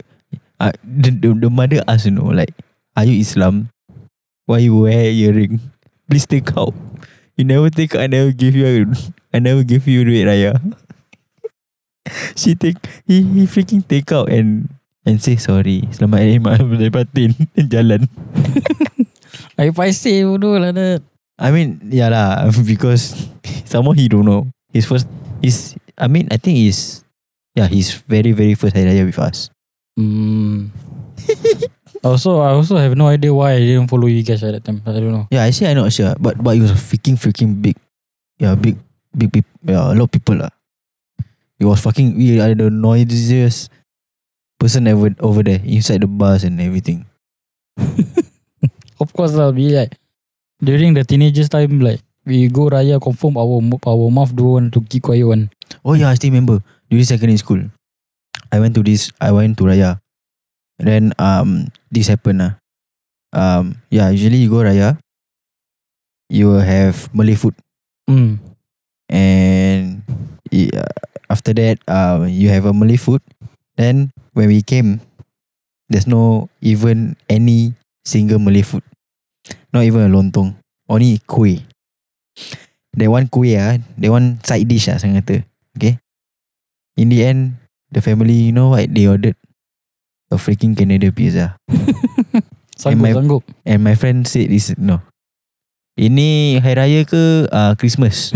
Uh, 0.56 0.72
the, 0.80 1.12
the, 1.12 1.30
the 1.36 1.50
mother 1.52 1.84
ask 1.92 2.08
you 2.08 2.16
know 2.16 2.32
like, 2.32 2.56
are 2.96 3.04
you 3.04 3.20
Islam? 3.20 3.73
Why 4.46 4.60
you 4.68 4.76
wear 4.76 5.08
earring? 5.08 5.60
Please 6.10 6.28
take 6.28 6.52
out. 6.58 6.76
You 7.40 7.48
never 7.48 7.70
take 7.70 7.96
out, 7.96 8.02
I 8.04 8.08
never 8.08 8.32
give 8.32 8.56
you 8.56 8.92
I 9.34 9.40
never 9.40 9.64
give 9.64 9.88
you 9.88 10.04
duit 10.04 10.28
raya. 10.28 10.60
She 12.36 12.54
take 12.54 12.78
he 13.08 13.24
he 13.24 13.48
freaking 13.48 13.88
take 13.88 14.12
out 14.12 14.28
and 14.28 14.68
and 15.08 15.24
say 15.24 15.40
sorry. 15.40 15.88
Selamat 15.96 16.20
hari 16.28 16.38
maaf 16.44 16.68
batin 16.92 17.32
dan 17.56 17.68
jalan. 17.74 18.02
I 19.60 19.72
paisi 19.72 20.28
bodoh 20.28 20.60
lah 20.60 20.76
that. 20.76 21.02
I 21.40 21.50
mean, 21.50 21.82
yeah 21.90 22.14
lah, 22.14 22.52
because 22.68 23.16
somehow 23.66 23.96
he 23.98 24.12
don't 24.12 24.28
know. 24.28 24.52
His 24.70 24.86
first, 24.86 25.10
his, 25.42 25.74
I 25.98 26.06
mean, 26.06 26.30
I 26.30 26.38
think 26.38 26.62
he's, 26.62 27.02
yeah, 27.58 27.66
his 27.66 27.94
very 28.06 28.34
very 28.34 28.54
first 28.54 28.78
hari 28.78 28.92
raya 28.92 29.06
with 29.06 29.18
us. 29.18 29.50
Hmm. 29.98 30.74
Also, 32.04 32.40
I 32.44 32.52
also 32.52 32.76
have 32.78 32.96
no 32.96 33.08
idea 33.08 33.34
why 33.34 33.54
I 33.54 33.60
didn't 33.60 33.88
follow 33.88 34.08
you 34.08 34.24
guys 34.24 34.44
at 34.44 34.52
that 34.54 34.64
time. 34.64 34.84
I 34.86 34.92
don't 34.92 35.12
know. 35.12 35.28
Yeah, 35.32 35.44
actually 35.44 35.68
I 35.68 35.74
not 35.74 35.92
sure, 35.92 36.14
but 36.20 36.38
but 36.44 36.56
it 36.56 36.62
was 36.62 36.72
freaking 36.76 37.16
freaking 37.16 37.62
big, 37.62 37.76
yeah, 38.40 38.56
big 38.56 38.78
big 39.16 39.32
big, 39.32 39.46
yeah, 39.64 39.92
a 39.92 39.96
lot 39.96 40.10
of 40.10 40.12
people 40.12 40.36
lah. 40.36 40.52
It 41.60 41.66
was 41.66 41.80
fucking, 41.80 42.18
we 42.20 42.42
are 42.44 42.52
the 42.52 42.68
noisiest 42.68 43.72
person 44.60 44.88
ever 44.88 45.16
over 45.24 45.44
there 45.44 45.62
inside 45.64 46.02
the 46.04 46.12
bus 46.12 46.44
and 46.44 46.60
everything. 46.60 47.06
Of 49.00 49.12
course 49.16 49.34
lah, 49.36 49.52
be 49.52 49.72
like 49.72 49.96
during 50.64 50.94
the 50.94 51.04
teenagers 51.04 51.48
time, 51.50 51.80
like 51.80 52.00
we 52.28 52.48
go 52.48 52.68
raya 52.68 53.00
confirm 53.00 53.36
our 53.40 53.60
our 53.88 54.08
mouth 54.12 54.32
do 54.36 54.60
want 54.60 54.72
to 54.76 54.80
keep 54.88 55.04
quiet 55.04 55.24
one. 55.28 55.52
Oh 55.84 55.96
yeah, 55.96 56.12
I 56.12 56.16
still 56.16 56.32
remember 56.32 56.60
during 56.88 57.04
secondary 57.08 57.40
school. 57.40 57.64
I 58.52 58.60
went 58.60 58.76
to 58.76 58.84
this. 58.84 59.12
I 59.20 59.32
went 59.32 59.58
to 59.60 59.66
Raya. 59.66 60.03
Then 60.80 61.14
um 61.22 61.70
this 61.94 62.10
happened 62.10 62.42
lah. 62.42 62.54
Um 63.34 63.82
yeah, 63.90 64.10
usually 64.10 64.42
you 64.46 64.50
go 64.50 64.62
Raya, 64.66 64.98
you 66.30 66.50
will 66.50 66.64
have 66.66 67.10
Malay 67.14 67.36
food, 67.36 67.56
Hmm. 68.10 68.38
and 69.10 70.02
yeah, 70.52 70.90
after 71.30 71.54
that 71.56 71.80
um 71.90 72.28
you 72.30 72.50
have 72.50 72.66
a 72.66 72.74
Malay 72.74 72.98
food. 72.98 73.22
Then 73.78 74.14
when 74.38 74.50
we 74.50 74.62
came, 74.62 75.02
there's 75.90 76.06
no 76.10 76.50
even 76.62 77.18
any 77.30 77.74
single 78.06 78.38
Malay 78.38 78.62
food, 78.62 78.84
not 79.74 79.86
even 79.86 80.06
a 80.06 80.12
lontong, 80.12 80.58
only 80.90 81.18
kuih. 81.26 81.66
That 82.94 83.10
one 83.10 83.26
kuih 83.30 83.58
ah, 83.58 83.78
that 83.98 84.12
one 84.14 84.38
side 84.46 84.70
dish 84.70 84.90
ah, 84.90 85.02
saya 85.02 85.18
kata. 85.22 85.42
Okay. 85.78 85.98
In 86.94 87.10
the 87.10 87.26
end, 87.26 87.58
the 87.90 88.06
family, 88.06 88.50
you 88.50 88.54
know 88.54 88.70
what 88.78 88.86
they 88.94 89.10
ordered? 89.10 89.34
A 90.34 90.38
freaking 90.42 90.74
Canada 90.74 91.14
pizza. 91.14 91.54
Sanggup, 92.74 93.06
my- 93.06 93.14
sanggup. 93.14 93.44
And 93.70 93.86
my 93.86 93.94
friend 93.94 94.26
said 94.26 94.50
this, 94.50 94.74
no. 94.82 95.06
Ini 95.94 96.58
Hari 96.58 96.74
Raya 96.74 97.02
ke 97.06 97.46
uh, 97.54 97.78
Christmas? 97.78 98.34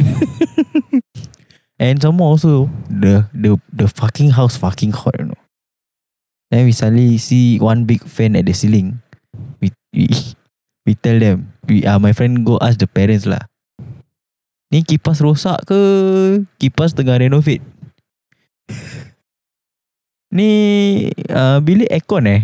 and 1.81 1.97
some 1.97 2.21
more 2.21 2.37
also, 2.37 2.69
the, 2.85 3.25
the, 3.33 3.57
the 3.73 3.89
fucking 3.89 4.37
house 4.37 4.53
fucking 4.61 4.93
hot, 4.93 5.17
you 5.17 5.33
know. 5.33 5.41
Then 6.53 6.69
we 6.69 6.71
suddenly 6.71 7.17
see 7.17 7.57
one 7.57 7.89
big 7.89 8.05
fan 8.05 8.37
at 8.37 8.45
the 8.45 8.53
ceiling. 8.53 9.01
We, 9.57 9.73
we, 9.89 10.13
we 10.85 10.93
tell 10.93 11.17
them, 11.17 11.51
we, 11.65 11.81
uh, 11.81 11.97
my 11.97 12.13
friend 12.13 12.45
go 12.45 12.61
ask 12.61 12.77
the 12.77 12.85
parents 12.85 13.25
lah. 13.25 13.49
Ni 14.69 14.85
kipas 14.85 15.17
rosak 15.17 15.65
ke? 15.65 15.79
Kipas 16.61 16.93
tengah 16.93 17.17
renovate? 17.17 17.65
Ni 20.31 21.07
uh, 21.31 21.59
bilik 21.63 21.91
aircon 21.91 22.27
eh? 22.27 22.41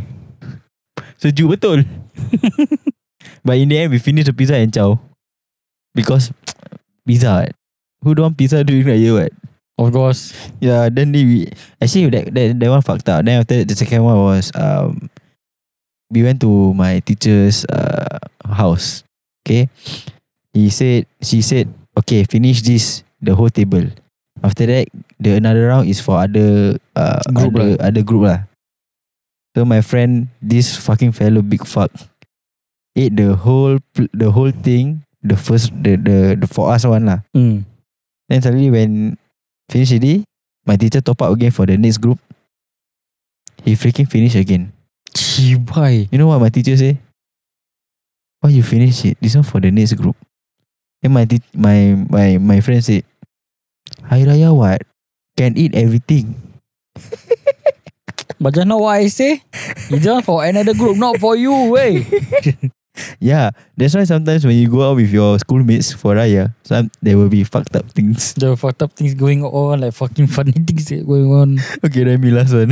Sejuk 1.20 1.56
betul. 1.56 1.84
But 3.46 3.60
in 3.60 3.70
the 3.70 3.78
end, 3.80 3.92
we 3.92 4.00
finish 4.00 4.24
the 4.24 4.34
pizza 4.34 4.56
and 4.56 4.72
chow. 4.72 5.00
Because 5.94 6.32
pizza, 7.08 7.52
who 8.02 8.16
don't 8.16 8.32
want 8.32 8.38
pizza 8.38 8.64
during 8.64 8.88
Raya, 8.88 9.12
what? 9.14 9.32
Of 9.78 9.92
course. 9.92 10.32
Yeah, 10.62 10.88
then 10.90 11.12
they, 11.12 11.26
we 11.26 11.50
actually 11.82 12.10
that, 12.14 12.34
that 12.34 12.60
that 12.60 12.70
one 12.70 12.82
fucked 12.82 13.10
up. 13.10 13.26
Then 13.26 13.42
after 13.42 13.58
that, 13.58 13.68
the 13.68 13.76
second 13.76 14.04
one 14.04 14.16
was 14.16 14.52
um, 14.56 15.10
we 16.12 16.22
went 16.24 16.40
to 16.42 16.74
my 16.74 17.02
teacher's 17.02 17.66
uh 17.66 18.22
house. 18.46 19.04
Okay, 19.44 19.68
he 20.54 20.70
said 20.70 21.10
she 21.20 21.42
said 21.42 21.68
okay 21.98 22.24
finish 22.24 22.62
this 22.62 23.04
the 23.20 23.34
whole 23.34 23.50
table. 23.50 23.84
After 24.44 24.68
that, 24.68 24.88
the 25.20 25.38
another 25.38 25.68
round 25.68 25.90
is 25.90 26.00
for 26.02 26.18
other 26.22 26.78
uh 26.96 27.22
Group 27.34 27.56
other, 27.56 27.78
other 27.80 28.04
group 28.04 28.24
lah. 28.30 28.40
So 29.54 29.66
my 29.66 29.82
friend, 29.82 30.34
this 30.42 30.74
fucking 30.78 31.14
fellow 31.14 31.42
big 31.46 31.66
fuck, 31.66 31.94
ate 32.98 33.14
the 33.14 33.38
whole 33.38 33.78
the 33.94 34.30
whole 34.34 34.52
thing. 34.52 35.06
The 35.24 35.38
first 35.40 35.72
the 35.72 35.96
the, 35.96 36.18
the 36.36 36.48
for 36.50 36.74
us 36.74 36.84
one 36.84 37.06
lah. 37.06 37.24
Hmm. 37.32 37.64
Then 38.28 38.42
suddenly 38.42 38.74
when 38.74 39.16
finish 39.70 39.94
already, 39.94 40.26
my 40.66 40.76
teacher 40.76 41.00
top 41.00 41.22
up 41.22 41.32
again 41.32 41.52
for 41.52 41.66
the 41.66 41.78
next 41.78 42.02
group. 42.02 42.20
He 43.64 43.80
freaking 43.80 44.10
finish 44.10 44.36
again. 44.36 44.74
Cibai. 45.16 46.12
You 46.12 46.18
know 46.20 46.28
what 46.28 46.44
my 46.44 46.50
teacher 46.52 46.76
say? 46.76 47.00
Why 48.44 48.52
you 48.52 48.64
finish 48.64 49.06
it? 49.06 49.16
This 49.22 49.36
one 49.40 49.48
for 49.48 49.64
the 49.64 49.72
next 49.72 49.96
group. 49.96 50.18
Then 51.00 51.16
my 51.16 51.24
my 51.56 51.96
my 52.10 52.28
my 52.36 52.60
friend 52.60 52.84
said, 52.84 53.08
Hari 54.04 54.28
Raya 54.28 54.52
what? 54.52 54.84
Can 55.38 55.58
eat 55.58 55.76
everything. 55.76 56.36
But 58.40 58.56
just 58.56 58.68
now 58.68 58.78
what 58.80 59.00
I 59.00 59.08
say? 59.08 59.42
It's 59.88 60.04
just 60.04 60.26
for 60.26 60.44
another 60.44 60.74
group, 60.74 60.98
not 60.98 61.18
for 61.18 61.36
you, 61.36 61.72
way. 61.72 62.04
Yeah, 63.18 63.50
that's 63.76 63.96
why 63.96 64.04
sometimes 64.04 64.46
when 64.46 64.54
you 64.56 64.70
go 64.70 64.86
out 64.86 64.98
with 64.98 65.10
your 65.10 65.40
schoolmates 65.40 65.94
for 65.94 66.14
Raya, 66.14 66.54
some 66.62 66.92
there 67.02 67.18
will 67.18 67.30
be 67.30 67.44
fucked 67.44 67.76
up 67.76 67.90
things. 67.90 68.34
The 68.38 68.54
fucked 68.56 68.84
up 68.84 68.94
things 68.94 69.16
going 69.18 69.42
on, 69.44 69.82
like 69.82 69.98
fucking 69.98 70.28
funny 70.28 70.52
things 70.68 70.92
going 70.92 71.34
on. 71.34 71.58
Okay, 71.84 72.06
let 72.06 72.20
me 72.22 72.30
last 72.30 72.54
one. 72.54 72.70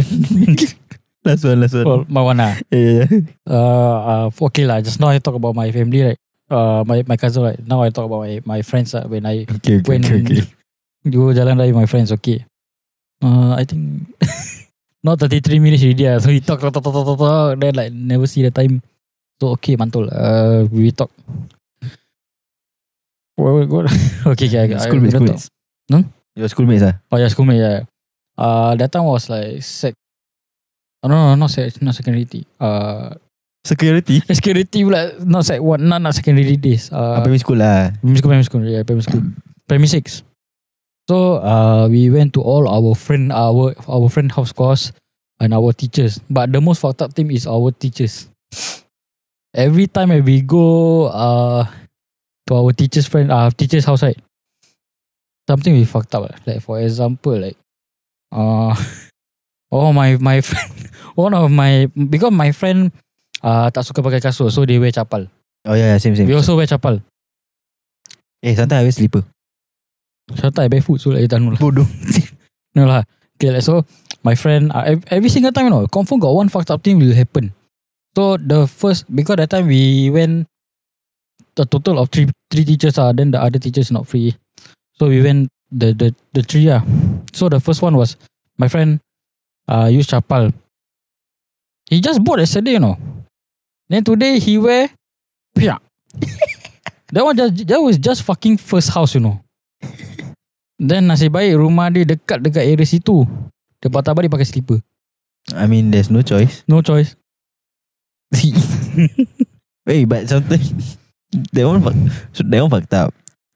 last 1.26 1.42
one, 1.44 1.58
last 1.62 1.74
one. 1.74 1.86
Well, 1.86 2.06
my 2.06 2.22
one 2.22 2.40
ah. 2.40 2.54
Yeah, 2.70 2.78
yeah, 2.78 3.06
yeah. 3.10 3.22
Uh, 3.50 4.30
uh, 4.30 4.46
okay 4.54 4.70
lah. 4.70 4.78
Just 4.86 5.00
now 5.02 5.10
I 5.10 5.18
talk 5.18 5.34
about 5.34 5.56
my 5.58 5.72
family, 5.74 6.14
right? 6.14 6.20
Uh, 6.46 6.86
my 6.86 7.02
my 7.10 7.18
cousin, 7.18 7.42
right? 7.42 7.58
Now 7.66 7.82
I 7.82 7.90
talk 7.90 8.06
about 8.06 8.22
my 8.22 8.46
my 8.46 8.62
friends. 8.62 8.94
Uh, 8.94 9.10
when 9.10 9.26
I 9.26 9.50
Okay, 9.50 9.82
okay, 9.82 9.90
when 9.90 10.06
okay, 10.06 10.22
okay. 10.22 10.46
you 11.02 11.34
jalan 11.34 11.58
raya 11.58 11.74
with 11.74 11.82
my 11.82 11.90
friends, 11.90 12.14
okay. 12.14 12.46
Uh, 13.22 13.54
I 13.58 13.64
think 13.66 14.10
not 15.06 15.20
33 15.20 15.60
minutes 15.60 15.84
already. 15.84 16.08
Uh, 16.08 16.20
so 16.20 16.30
we 16.30 16.40
talk, 16.42 16.60
talk, 16.60 16.74
talk, 16.74 16.84
talk, 16.84 16.94
talk, 16.94 17.18
talk, 17.18 17.60
then 17.60 17.74
like 17.76 17.94
never 17.94 18.26
see 18.28 18.42
the 18.42 18.52
time. 18.52 18.82
So 19.42 19.54
okay, 19.58 19.78
mantul. 19.78 20.10
Uh, 20.10 20.66
we 20.70 20.92
talk. 20.92 21.10
What, 23.36 23.54
what, 23.54 23.68
what? 23.70 23.86
okay, 24.38 24.48
okay. 24.48 24.60
I, 24.60 24.78
I, 24.78 24.86
Schoolmates, 24.86 25.16
I, 25.16 25.20
gonna 25.20 25.34
talk. 25.34 25.42
schoolmates. 25.42 26.10
Your 26.36 26.48
schoolmates 26.50 26.84
ah? 26.86 26.94
Oh 27.12 27.18
yeah, 27.18 27.28
schoolmate. 27.28 27.60
Yeah. 27.60 27.80
Uh, 28.38 28.76
that 28.76 28.92
time 28.92 29.06
was 29.06 29.30
like 29.30 29.62
sec. 29.62 29.94
Oh, 31.04 31.10
no, 31.10 31.16
no, 31.34 31.36
not 31.36 31.50
sec, 31.50 31.82
not 31.82 31.96
secondary. 31.96 32.46
Uh, 32.60 33.16
Security? 33.62 34.22
security 34.34 34.82
pula, 34.82 35.14
not 35.22 35.46
sec 35.46 35.62
one, 35.62 35.86
not 35.86 36.02
not 36.02 36.16
secondary 36.18 36.58
days. 36.58 36.90
Uh, 36.90 36.98
Uh, 36.98 37.22
primary 37.22 37.38
school 37.42 37.58
lah. 37.62 37.94
primary 38.02 38.18
school, 38.18 38.30
primary 38.34 38.48
school, 38.50 38.64
yeah, 38.66 38.82
primary 38.82 39.06
school, 39.06 39.22
primary 39.70 39.90
six. 39.90 40.26
So 41.12 41.44
uh, 41.44 41.92
we 41.92 42.08
went 42.08 42.32
to 42.40 42.42
all 42.42 42.72
our 42.72 42.96
friend, 42.96 43.36
our 43.36 43.76
our 43.92 44.08
friend 44.08 44.32
house 44.32 44.56
course, 44.56 44.96
and 45.44 45.52
our 45.52 45.76
teachers. 45.76 46.24
But 46.32 46.56
the 46.56 46.64
most 46.64 46.80
fucked 46.80 47.04
up 47.04 47.12
thing 47.12 47.28
is 47.36 47.44
our 47.44 47.76
teachers. 47.76 48.32
Every 49.52 49.92
time 49.92 50.16
when 50.16 50.24
we 50.24 50.40
go 50.40 51.12
uh 51.12 51.68
to 52.48 52.52
our 52.56 52.72
teachers' 52.72 53.12
friend, 53.12 53.28
uh 53.28 53.52
teachers' 53.52 53.84
house, 53.84 54.08
right? 54.08 54.16
Something 55.52 55.76
we 55.76 55.84
fucked 55.84 56.16
up. 56.16 56.32
Like 56.48 56.64
for 56.64 56.80
example, 56.80 57.36
like 57.44 57.60
uh 58.32 58.72
oh 59.76 59.92
my 59.92 60.16
my 60.16 60.40
friend, 60.40 60.72
one 61.20 61.36
of 61.36 61.52
my 61.52 61.92
because 61.92 62.32
my 62.32 62.56
friend 62.56 62.96
uh 63.44 63.68
tak 63.68 63.84
suka 63.84 64.00
pakai 64.00 64.24
kasut, 64.24 64.48
so 64.48 64.64
they 64.64 64.80
wear 64.80 64.96
chapal. 64.96 65.28
Oh 65.68 65.76
yeah, 65.76 65.92
yeah 65.92 66.00
same 66.00 66.16
same. 66.16 66.32
We 66.32 66.40
also 66.40 66.56
wear 66.56 66.72
chapal. 66.72 67.04
Eh, 68.48 68.56
sometimes 68.56 68.80
I 68.80 68.88
wear 68.88 68.96
slipper. 68.96 69.28
Shut 70.36 70.58
up, 70.58 70.70
barefoot 70.72 71.02
so 71.02 71.10
like 71.12 71.30
tak 71.30 71.42
lah. 71.42 71.58
Bodoh. 71.60 71.86
No 72.76 72.88
lah. 72.88 73.04
Okay, 73.36 73.52
like, 73.52 73.68
so 73.68 73.84
my 74.24 74.32
friend, 74.32 74.72
uh, 74.72 74.88
ev- 74.88 75.04
every 75.12 75.28
single 75.28 75.52
time, 75.52 75.68
you 75.68 75.74
know, 75.76 75.84
confirm 75.92 76.24
got 76.24 76.32
one 76.32 76.48
fucked 76.48 76.72
up 76.72 76.80
thing 76.80 77.00
will 77.00 77.12
happen. 77.12 77.52
So 78.16 78.38
the 78.40 78.64
first, 78.68 79.12
because 79.12 79.36
that 79.44 79.50
time 79.52 79.68
we 79.68 80.08
went, 80.08 80.48
the 81.56 81.66
total 81.68 82.00
of 82.00 82.08
three 82.08 82.32
three 82.48 82.64
teachers 82.64 82.96
are, 82.96 83.12
then 83.12 83.32
the 83.32 83.44
other 83.44 83.60
teachers 83.60 83.92
not 83.92 84.08
free. 84.08 84.36
So 84.96 85.12
we 85.12 85.20
went 85.20 85.52
the 85.68 85.92
the 85.92 86.16
the 86.32 86.44
three 86.48 86.72
ah. 86.72 86.80
So 87.36 87.52
the 87.52 87.60
first 87.60 87.82
one 87.84 87.96
was 88.00 88.16
my 88.56 88.72
friend 88.72 89.04
uh 89.68 89.92
use 89.92 90.08
chapal. 90.08 90.56
He 91.92 92.00
just 92.00 92.24
bought 92.24 92.40
yesterday, 92.40 92.80
you 92.80 92.84
know. 92.84 92.96
Then 93.92 94.04
today 94.08 94.40
he 94.40 94.56
wear 94.56 94.88
piak. 95.60 95.84
that 97.12 97.24
one 97.26 97.36
just 97.36 97.68
that 97.68 97.82
was 97.84 97.98
just 98.00 98.24
fucking 98.24 98.64
first 98.64 98.96
house, 98.96 99.12
you 99.16 99.20
know. 99.20 99.41
Then 100.82 101.06
nasib 101.06 101.38
baik 101.38 101.62
rumah 101.62 101.94
dia 101.94 102.02
dekat 102.10 102.42
dekat 102.42 102.66
area 102.66 102.88
situ. 102.90 103.22
Dia 103.78 103.94
patah 103.94 104.18
balik 104.18 104.34
pakai 104.34 104.50
slipper. 104.50 104.82
I 105.54 105.70
mean, 105.70 105.94
there's 105.94 106.10
no 106.10 106.26
choice. 106.26 106.66
No 106.66 106.82
choice. 106.82 107.14
Hey, 109.82 110.06
but 110.06 110.30
sometimes 110.30 110.98
that 111.58 111.66
one 111.66 111.82
fuck, 111.82 111.98
so 112.38 112.46
that 112.46 112.62
one 112.62 112.70
fucked 112.70 112.94
up. 112.94 113.14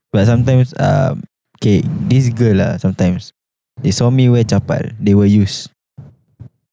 But 0.09 0.26
sometimes, 0.26 0.73
um, 0.82 1.21
okay, 1.61 1.86
this 2.09 2.34
girl 2.34 2.57
lah. 2.57 2.82
Sometimes 2.82 3.30
they 3.78 3.93
saw 3.93 4.09
me 4.09 4.26
wear 4.30 4.41
chapal. 4.41 4.89
They 4.97 5.13
were 5.13 5.30
used. 5.30 5.69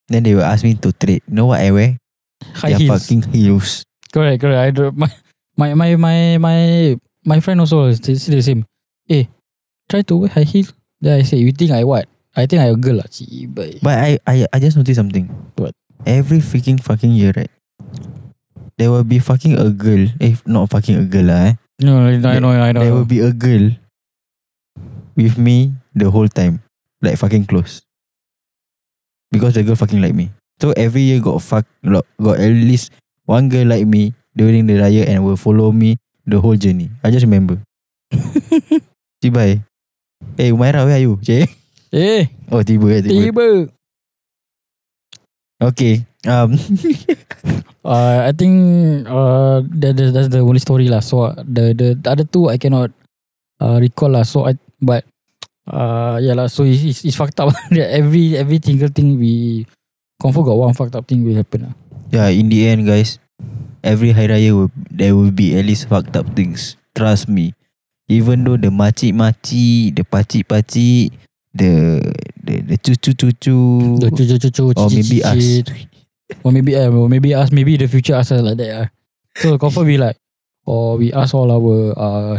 Then 0.09 0.25
they 0.25 0.33
will 0.33 0.49
ask 0.49 0.65
me 0.65 0.73
to 0.81 0.89
trade. 0.97 1.21
You 1.29 1.37
know 1.37 1.53
what 1.53 1.61
I 1.61 1.69
wear? 1.69 1.91
High 2.65 2.75
Their 2.75 2.89
heels. 2.89 2.91
fucking 2.97 3.23
heels. 3.29 3.71
Correct, 4.09 4.41
correct. 4.41 4.61
I 4.61 4.69
do, 4.73 4.89
my, 4.97 5.13
my 5.61 5.69
my 5.77 5.91
my 6.01 6.17
my 6.41 6.59
my 7.29 7.39
friend 7.45 7.61
also 7.61 7.93
is 7.93 8.01
the 8.01 8.41
same. 8.41 8.65
Eh, 9.13 9.29
try 9.89 10.03
to 10.03 10.17
wear 10.17 10.31
high 10.31 10.45
heel. 10.47 10.67
Then 11.01 11.19
I 11.19 11.23
say, 11.23 11.39
you 11.39 11.53
think 11.53 11.71
I 11.71 11.85
what? 11.85 12.07
I 12.37 12.47
think 12.47 12.63
I 12.63 12.71
a 12.73 12.77
girl 12.77 13.03
lah. 13.03 13.09
Cibai. 13.11 13.83
But 13.83 13.99
I, 13.99 14.19
I, 14.27 14.47
I 14.53 14.59
just 14.59 14.77
noticed 14.77 14.97
something. 14.97 15.29
What? 15.57 15.75
Every 16.07 16.39
freaking 16.39 16.81
fucking 16.81 17.13
year, 17.13 17.33
right? 17.37 17.51
There 18.79 18.91
will 18.91 19.05
be 19.05 19.19
fucking 19.19 19.59
a 19.59 19.71
girl. 19.71 20.09
If 20.19 20.47
not 20.47 20.71
fucking 20.71 20.97
a 20.97 21.05
girl 21.05 21.29
lah, 21.29 21.53
eh. 21.53 21.55
No, 21.83 22.07
I 22.07 22.39
know, 22.39 22.51
I 22.55 22.73
know. 22.73 22.81
There 22.81 22.95
will 22.95 23.09
be 23.09 23.21
a 23.21 23.33
girl 23.33 23.75
with 25.17 25.37
me 25.37 25.75
the 25.95 26.11
whole 26.11 26.29
time, 26.29 26.63
like 27.03 27.19
fucking 27.19 27.47
close. 27.47 27.83
Because 29.31 29.55
the 29.55 29.63
girl 29.63 29.77
fucking 29.77 30.01
like 30.01 30.15
me. 30.15 30.31
So 30.61 30.73
every 30.77 31.03
year 31.03 31.21
got 31.21 31.43
fuck 31.43 31.67
got 31.83 32.39
at 32.39 32.55
least 32.55 32.93
one 33.27 33.49
girl 33.49 33.67
like 33.67 33.87
me 33.87 34.15
during 34.37 34.67
the 34.67 34.79
raya 34.79 35.09
and 35.09 35.25
will 35.25 35.37
follow 35.37 35.73
me 35.73 35.99
the 36.25 36.39
whole 36.41 36.57
journey. 36.57 36.91
I 37.03 37.11
just 37.11 37.25
remember. 37.27 37.59
Tiba. 39.23 39.59
Hey 40.37 40.51
Umaira, 40.53 40.85
where 40.85 40.97
are 40.97 41.05
you? 41.05 41.19
Cik? 41.23 41.51
Eh, 41.93 42.25
Oh 42.49 42.65
tiba 42.65 42.89
eh, 42.89 43.05
tiba. 43.05 43.21
tiba. 43.29 43.47
Okay. 45.61 46.07
Um 46.27 46.57
Uh, 47.83 48.31
I 48.31 48.31
think 48.31 48.55
uh 49.11 49.59
that, 49.83 49.99
that 49.99 50.15
that's 50.15 50.31
the 50.31 50.39
only 50.39 50.63
story 50.63 50.87
lah. 50.87 51.03
So 51.03 51.35
the, 51.43 51.75
the 51.75 51.99
the 51.99 52.09
other 52.15 52.23
two 52.23 52.47
I 52.47 52.55
cannot 52.55 52.95
uh 53.59 53.83
recall 53.83 54.15
lah. 54.15 54.23
So 54.23 54.47
I 54.47 54.55
but 54.79 55.03
uh 55.67 56.23
yeah 56.23 56.39
lah. 56.39 56.47
So 56.47 56.63
it's, 56.63 56.87
it's, 56.87 57.03
it's 57.03 57.19
fucked 57.19 57.43
up. 57.43 57.51
that 57.75 57.91
every 57.91 58.39
every 58.39 58.63
single 58.63 58.87
thing 58.87 59.19
we 59.19 59.67
confirm 60.23 60.47
got 60.47 60.63
one 60.63 60.79
fucked 60.79 60.95
up 60.95 61.11
thing 61.11 61.27
will 61.27 61.35
happen 61.35 61.67
lah. 61.67 61.75
Yeah, 62.15 62.31
in 62.31 62.47
the 62.53 62.71
end, 62.71 62.87
guys, 62.87 63.19
every 63.83 64.15
Hari 64.15 64.31
Raya 64.31 64.51
will, 64.55 64.71
there 64.93 65.17
will 65.19 65.33
be 65.35 65.59
at 65.59 65.67
least 65.67 65.89
fucked 65.91 66.15
up 66.15 66.29
things. 66.39 66.77
Trust 66.95 67.27
me. 67.27 67.57
Even 68.09 68.45
though 68.45 68.57
the 68.59 68.69
makcik-makcik, 68.69 69.95
the 69.97 70.05
pacik-pacik, 70.05 71.13
the 71.55 72.01
the 72.43 72.55
the 72.67 72.77
cucu-cucu, 72.79 73.57
The 74.01 74.11
cucu 74.11 74.37
cucu 74.41 74.63
or 74.77 74.89
maybe 74.91 75.23
us. 75.25 75.63
or 76.45 76.51
maybe 76.53 76.73
uh, 76.77 76.91
or 76.91 77.09
maybe 77.09 77.35
us 77.35 77.53
maybe 77.53 77.77
the 77.77 77.87
future 77.87 78.17
us 78.17 78.31
like 78.33 78.57
that 78.57 78.71
uh. 78.73 78.87
So 79.37 79.57
confirm 79.59 79.87
we 79.87 79.97
like 79.99 80.17
or 80.67 80.97
we 80.97 81.13
ask 81.13 81.35
all 81.35 81.49
our 81.53 81.93
uh 81.97 82.37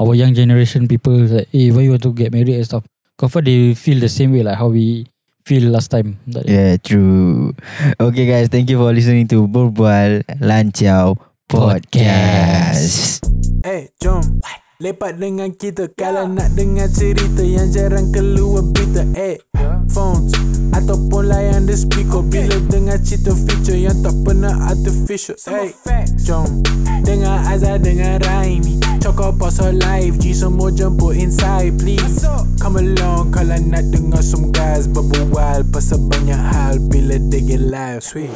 our 0.00 0.14
young 0.14 0.34
generation 0.34 0.88
people 0.88 1.12
like 1.28 1.48
hey 1.52 1.70
why 1.70 1.82
you 1.84 1.90
want 1.92 2.02
to 2.02 2.12
get 2.12 2.32
married 2.32 2.56
and 2.56 2.64
stuff. 2.64 2.84
Confirm 3.16 3.44
they 3.44 3.74
feel 3.74 4.00
the 4.00 4.08
same 4.08 4.32
way 4.32 4.42
like 4.42 4.56
how 4.58 4.68
we 4.68 5.06
feel 5.44 5.70
last 5.70 5.88
time. 5.92 6.18
Like 6.26 6.44
that. 6.44 6.52
Yeah, 6.52 6.76
true. 6.80 7.54
Okay, 8.00 8.26
guys, 8.26 8.48
thank 8.48 8.68
you 8.72 8.78
for 8.80 8.92
listening 8.92 9.28
to 9.28 9.46
Berbual 9.46 10.24
Lancau 10.40 11.16
Podcast. 11.48 13.20
Eh, 13.64 13.88
jom 14.00 14.40
Lepak 14.82 15.22
dengan 15.22 15.54
kita 15.54 15.86
Kalau 15.94 16.26
nak 16.26 16.50
dengar 16.58 16.90
cerita 16.90 17.46
Yang 17.46 17.78
jarang 17.78 18.10
keluar 18.10 18.66
berita 18.66 19.06
Eh, 19.14 19.38
phones 19.86 20.34
Ataupun 20.74 21.30
layan 21.30 21.62
the 21.62 21.78
speaker. 21.78 22.26
Bila 22.26 22.58
dengar 22.66 22.98
cerita 22.98 23.38
feature 23.38 23.78
Yang 23.78 24.10
tak 24.10 24.14
pernah 24.26 24.50
artificial 24.66 25.38
Eh, 25.46 25.70
jom. 26.18 26.58
Dengar 27.06 27.46
Azhar 27.46 27.78
dengan 27.78 28.18
Raimi. 28.18 28.82
Cakap 28.98 29.38
pasal 29.38 29.78
live 29.78 30.18
G 30.18 30.34
semua 30.34 30.74
jemput 30.74 31.14
inside 31.14 31.78
please. 31.78 32.26
Come 32.58 32.82
along 32.82 33.30
Kalau 33.30 33.54
nak 33.70 33.86
dengar 33.94 34.26
some 34.26 34.50
guys 34.50 34.90
Berbual 34.90 35.62
pasal 35.70 36.02
banyak 36.10 36.34
hal 36.50 36.82
Bila 36.90 37.14
they 37.30 37.46
get 37.46 37.62
live 37.62 38.02
Sweet. 38.02 38.34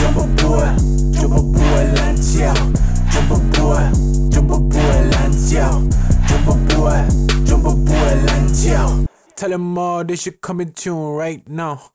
Jom 0.00 0.16
berbual 0.16 0.80
Jom 1.12 1.28
berbual 1.28 1.86
lanciau 2.00 2.56
Jom 3.12 3.24
berbual 4.84 5.04
Jom 5.04 5.10
berbual 5.10 5.10
lanciau 5.10 5.76
Jom 6.28 6.40
berbual 6.44 7.04
Jom 7.46 7.60
berbual 7.62 8.16
lanciau 8.28 8.88
Tell 9.36 9.50
them 9.50 9.78
all 9.78 10.04
they 10.04 10.16
should 10.16 10.40
come 10.40 10.60
in 10.60 10.72
tune 10.72 11.16
right 11.16 11.42
now 11.48 11.93